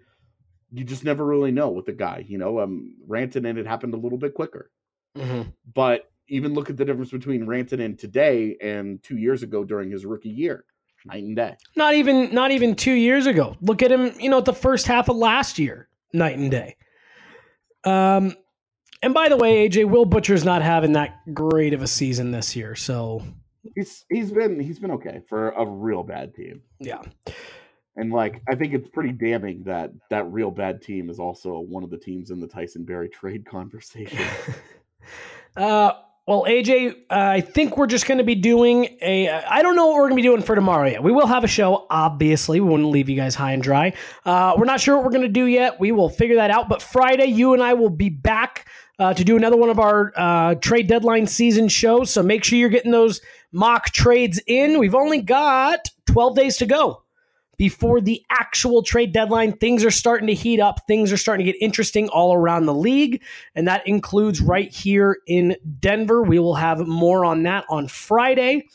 You 0.72 0.84
just 0.84 1.04
never 1.06 1.24
really 1.34 1.52
know 1.52 1.70
with 1.70 1.86
the 1.86 1.94
guy 2.08 2.26
you 2.28 2.38
know 2.40 2.60
um 2.60 2.96
rantanen 3.08 3.58
it 3.58 3.68
happened 3.68 3.94
a 3.94 3.98
little 4.06 4.18
bit 4.26 4.34
quicker. 4.34 4.72
Hmm 5.16 5.44
but 5.74 6.12
even 6.28 6.56
look 6.56 6.72
at 6.72 6.78
the 6.78 6.86
difference 6.86 7.12
between 7.12 7.46
rantanen 7.46 7.96
today 7.96 8.58
and 8.60 8.86
two 9.04 9.18
years 9.18 9.44
ago 9.44 9.64
during 9.64 9.92
his 9.92 10.04
rookie 10.06 10.30
year 10.44 10.66
night 11.06 11.24
and 11.24 11.36
day 11.36 11.56
Not 11.76 11.93
even 11.95 12.34
not 12.34 12.51
even 12.51 12.76
two 12.76 12.93
years 12.93 13.26
ago. 13.26 13.56
Look 13.62 13.82
at 13.82 13.91
him, 13.91 14.14
you 14.20 14.30
know, 14.30 14.39
at 14.39 14.45
the 14.45 14.53
first 14.53 14.88
half 14.88 15.10
of 15.10 15.16
last 15.16 15.60
year, 15.60 15.88
night 16.14 16.38
and 16.38 16.51
day. 16.51 16.76
Um, 17.84 18.36
and 19.01 19.14
by 19.14 19.30
the 19.30 19.38
way, 19.38 19.70
AJ 19.70 19.89
Will 19.89 20.06
Butcher's 20.06 20.43
not 20.43 20.62
having 20.62 20.93
that 20.93 21.34
great 21.34 21.74
of 21.74 21.82
a 21.82 21.88
season 21.88 22.32
this 22.32 22.56
year, 22.56 22.76
so 22.76 23.22
he's 23.74 24.06
he's 24.10 24.32
been 24.32 24.60
he's 24.60 24.80
been 24.80 24.91
okay 24.91 25.22
for 25.28 25.49
a 25.51 25.66
real 25.66 26.03
bad 26.03 26.36
team 26.36 26.62
yeah. 26.80 27.01
and 27.95 28.12
like 28.12 28.41
i 28.47 28.53
think 28.53 28.74
it's 28.74 28.88
pretty 28.89 29.12
damning 29.12 29.64
that 29.64 29.91
that 30.10 30.32
real 30.32 30.51
bad 30.51 30.82
team 30.82 31.10
is 31.10 31.20
also 31.20 31.60
one 31.60 31.84
of 31.84 31.89
the 31.89 31.97
teams 31.97 32.30
in 32.30 32.39
the 32.39 32.47
Tyson 32.47 32.84
Barrie 32.84 33.10
trade 33.10 33.45
conversation 33.45 34.20
Uh, 35.56 35.93
well, 36.28 36.45
AJ, 36.47 36.91
uh, 36.91 36.93
I 37.09 37.41
think 37.41 37.78
we're 37.78 37.86
just 37.86 38.07
going 38.07 38.17
to 38.17 38.23
be 38.23 38.34
doing 38.34 38.97
a. 38.99 39.30
I 39.30 39.61
don't 39.61 39.76
know 39.76 39.88
what 39.88 39.95
we're 39.95 40.09
going 40.09 40.13
to 40.13 40.15
be 40.15 40.21
doing 40.23 40.41
for 40.41 40.55
tomorrow 40.55 40.89
yet. 40.89 41.03
We 41.03 41.11
will 41.11 41.28
have 41.28 41.43
a 41.43 41.47
show, 41.47 41.86
obviously. 41.91 42.59
We 42.59 42.67
wouldn't 42.67 42.89
leave 42.89 43.09
you 43.09 43.15
guys 43.15 43.36
high 43.36 43.51
and 43.51 43.61
dry. 43.61 43.93
Uh, 44.26 44.55
we're 44.57 44.65
not 44.65 44.82
sure 44.82 44.95
what 44.95 45.05
we're 45.05 45.11
going 45.11 45.21
to 45.21 45.28
do 45.28 45.45
yet. 45.45 45.80
We 45.80 45.91
will 45.91 46.09
figure 46.09 46.38
that 46.38 46.49
out. 46.49 46.67
But 46.67 46.82
Friday, 46.82 47.26
you 47.26 47.53
and 47.53 47.61
I 47.61 47.76
will 47.76 47.91
be 47.91 48.09
back 48.09 48.67
uh, 48.97 49.13
to 49.13 49.23
do 49.23 49.38
another 49.38 49.55
one 49.55 49.69
of 49.69 49.80
our 49.80 50.13
uh, 50.15 50.55
trade 50.55 50.88
deadline 50.88 51.28
season 51.28 51.67
shows. 51.67 52.09
So 52.09 52.23
make 52.23 52.43
sure 52.43 52.57
you're 52.57 52.69
getting 52.69 52.91
those 52.91 53.21
mock 53.51 53.91
trades 53.91 54.41
in. 54.47 54.80
We've 54.80 54.95
only 54.95 55.21
got 55.21 55.89
12 56.07 56.36
days 56.36 56.57
to 56.57 56.65
go 56.65 57.05
before 57.58 58.01
the 58.01 58.24
actual 58.30 58.84
trade 58.84 59.14
deadline. 59.14 59.53
Things 59.53 59.84
are 59.84 59.91
starting 59.91 60.28
to 60.28 60.34
heat 60.34 60.60
up. 60.60 60.82
Things 60.88 61.12
are 61.12 61.18
starting 61.18 61.45
to 61.45 61.51
get 61.51 61.62
interesting 61.62 62.10
all 62.10 62.34
around 62.34 62.66
the 62.66 62.74
league, 62.74 63.22
and 63.56 63.68
that 63.68 63.88
includes 63.88 64.41
right 64.41 64.72
here 64.72 65.18
in 65.28 65.56
Denver. 65.80 66.22
We 66.22 66.39
will 66.39 66.56
have 66.56 66.80
more 66.88 67.26
on 67.26 67.43
that 67.43 67.66
on 67.70 67.88
Friday. 67.88 68.68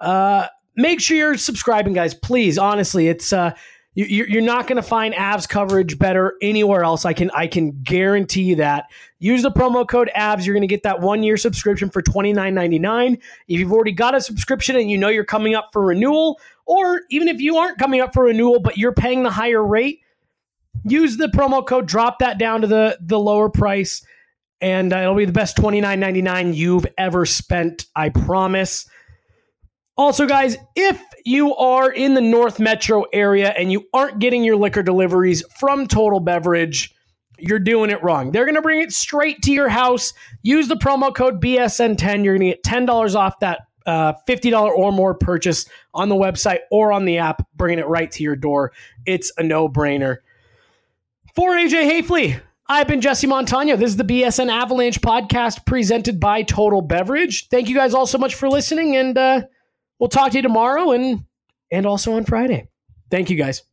Uh, 0.00 0.46
make 0.76 1.00
sure 1.00 1.16
you're 1.16 1.36
subscribing, 1.36 1.92
guys. 1.92 2.14
Please, 2.14 2.58
honestly, 2.58 3.08
it's 3.08 3.32
uh, 3.32 3.54
you, 3.94 4.04
you're 4.04 4.28
you're 4.28 4.42
not 4.42 4.66
going 4.66 4.76
to 4.76 4.82
find 4.82 5.14
Avs 5.14 5.48
coverage 5.48 5.98
better 5.98 6.34
anywhere 6.40 6.84
else. 6.84 7.04
I 7.04 7.12
can 7.12 7.30
I 7.32 7.46
can 7.46 7.82
guarantee 7.82 8.42
you 8.42 8.56
that. 8.56 8.86
Use 9.18 9.42
the 9.42 9.50
promo 9.50 9.86
code 9.86 10.10
Avs. 10.16 10.46
You're 10.46 10.54
going 10.54 10.62
to 10.62 10.68
get 10.68 10.84
that 10.84 11.00
one 11.00 11.22
year 11.22 11.36
subscription 11.36 11.90
for 11.90 12.00
twenty 12.00 12.32
nine 12.32 12.54
ninety 12.54 12.78
nine. 12.78 13.14
If 13.48 13.58
you've 13.58 13.72
already 13.72 13.92
got 13.92 14.14
a 14.14 14.20
subscription 14.20 14.76
and 14.76 14.90
you 14.90 14.96
know 14.96 15.08
you're 15.08 15.24
coming 15.24 15.54
up 15.54 15.70
for 15.72 15.84
renewal, 15.84 16.40
or 16.70 17.00
even 17.10 17.26
if 17.26 17.40
you 17.40 17.56
aren't 17.56 17.78
coming 17.78 18.00
up 18.00 18.14
for 18.14 18.24
renewal 18.24 18.60
but 18.60 18.78
you're 18.78 18.92
paying 18.92 19.24
the 19.24 19.30
higher 19.30 19.64
rate, 19.64 20.00
use 20.84 21.16
the 21.16 21.26
promo 21.26 21.66
code. 21.66 21.88
Drop 21.88 22.20
that 22.20 22.38
down 22.38 22.60
to 22.60 22.68
the 22.68 22.96
the 23.00 23.18
lower 23.18 23.48
price, 23.48 24.06
and 24.60 24.92
uh, 24.92 24.98
it'll 24.98 25.16
be 25.16 25.24
the 25.24 25.32
best 25.32 25.56
twenty 25.56 25.80
nine 25.80 25.98
ninety 25.98 26.22
nine 26.22 26.54
you've 26.54 26.86
ever 26.96 27.26
spent. 27.26 27.86
I 27.96 28.10
promise. 28.10 28.88
Also, 29.96 30.26
guys, 30.26 30.56
if 30.76 31.02
you 31.26 31.54
are 31.56 31.90
in 31.90 32.14
the 32.14 32.20
North 32.20 32.60
Metro 32.60 33.04
area 33.12 33.50
and 33.50 33.72
you 33.72 33.84
aren't 33.92 34.20
getting 34.20 34.44
your 34.44 34.56
liquor 34.56 34.82
deliveries 34.82 35.42
from 35.58 35.88
Total 35.88 36.20
Beverage, 36.20 36.94
you're 37.36 37.58
doing 37.58 37.90
it 37.90 38.02
wrong. 38.02 38.30
They're 38.30 38.46
going 38.46 38.54
to 38.54 38.62
bring 38.62 38.80
it 38.80 38.92
straight 38.92 39.42
to 39.42 39.52
your 39.52 39.68
house. 39.68 40.14
Use 40.42 40.68
the 40.68 40.76
promo 40.76 41.14
code 41.14 41.42
BSN10. 41.42 42.24
You're 42.24 42.38
going 42.38 42.50
to 42.50 42.56
get 42.56 42.62
$10 42.62 43.14
off 43.14 43.40
that 43.40 43.62
uh, 43.90 44.14
$50 44.28 44.70
or 44.70 44.92
more 44.92 45.14
purchase 45.14 45.66
on 45.94 46.08
the 46.08 46.14
website 46.14 46.60
or 46.70 46.92
on 46.92 47.04
the 47.04 47.18
app, 47.18 47.44
bringing 47.56 47.80
it 47.80 47.88
right 47.88 48.10
to 48.12 48.22
your 48.22 48.36
door. 48.36 48.72
It's 49.04 49.32
a 49.36 49.42
no 49.42 49.68
brainer. 49.68 50.18
For 51.34 51.50
AJ 51.50 51.90
Haefele, 51.90 52.40
I've 52.68 52.86
been 52.86 53.00
Jesse 53.00 53.26
Montano. 53.26 53.74
This 53.74 53.90
is 53.90 53.96
the 53.96 54.04
BSN 54.04 54.48
Avalanche 54.48 55.00
podcast 55.00 55.66
presented 55.66 56.20
by 56.20 56.44
Total 56.44 56.80
Beverage. 56.80 57.48
Thank 57.48 57.68
you 57.68 57.74
guys 57.74 57.92
all 57.94 58.06
so 58.06 58.16
much 58.16 58.36
for 58.36 58.48
listening, 58.48 58.96
and 58.96 59.18
uh, 59.18 59.42
we'll 59.98 60.08
talk 60.08 60.30
to 60.30 60.38
you 60.38 60.42
tomorrow 60.42 60.92
and 60.92 61.24
and 61.72 61.84
also 61.84 62.12
on 62.12 62.24
Friday. 62.24 62.68
Thank 63.10 63.28
you 63.28 63.36
guys. 63.36 63.64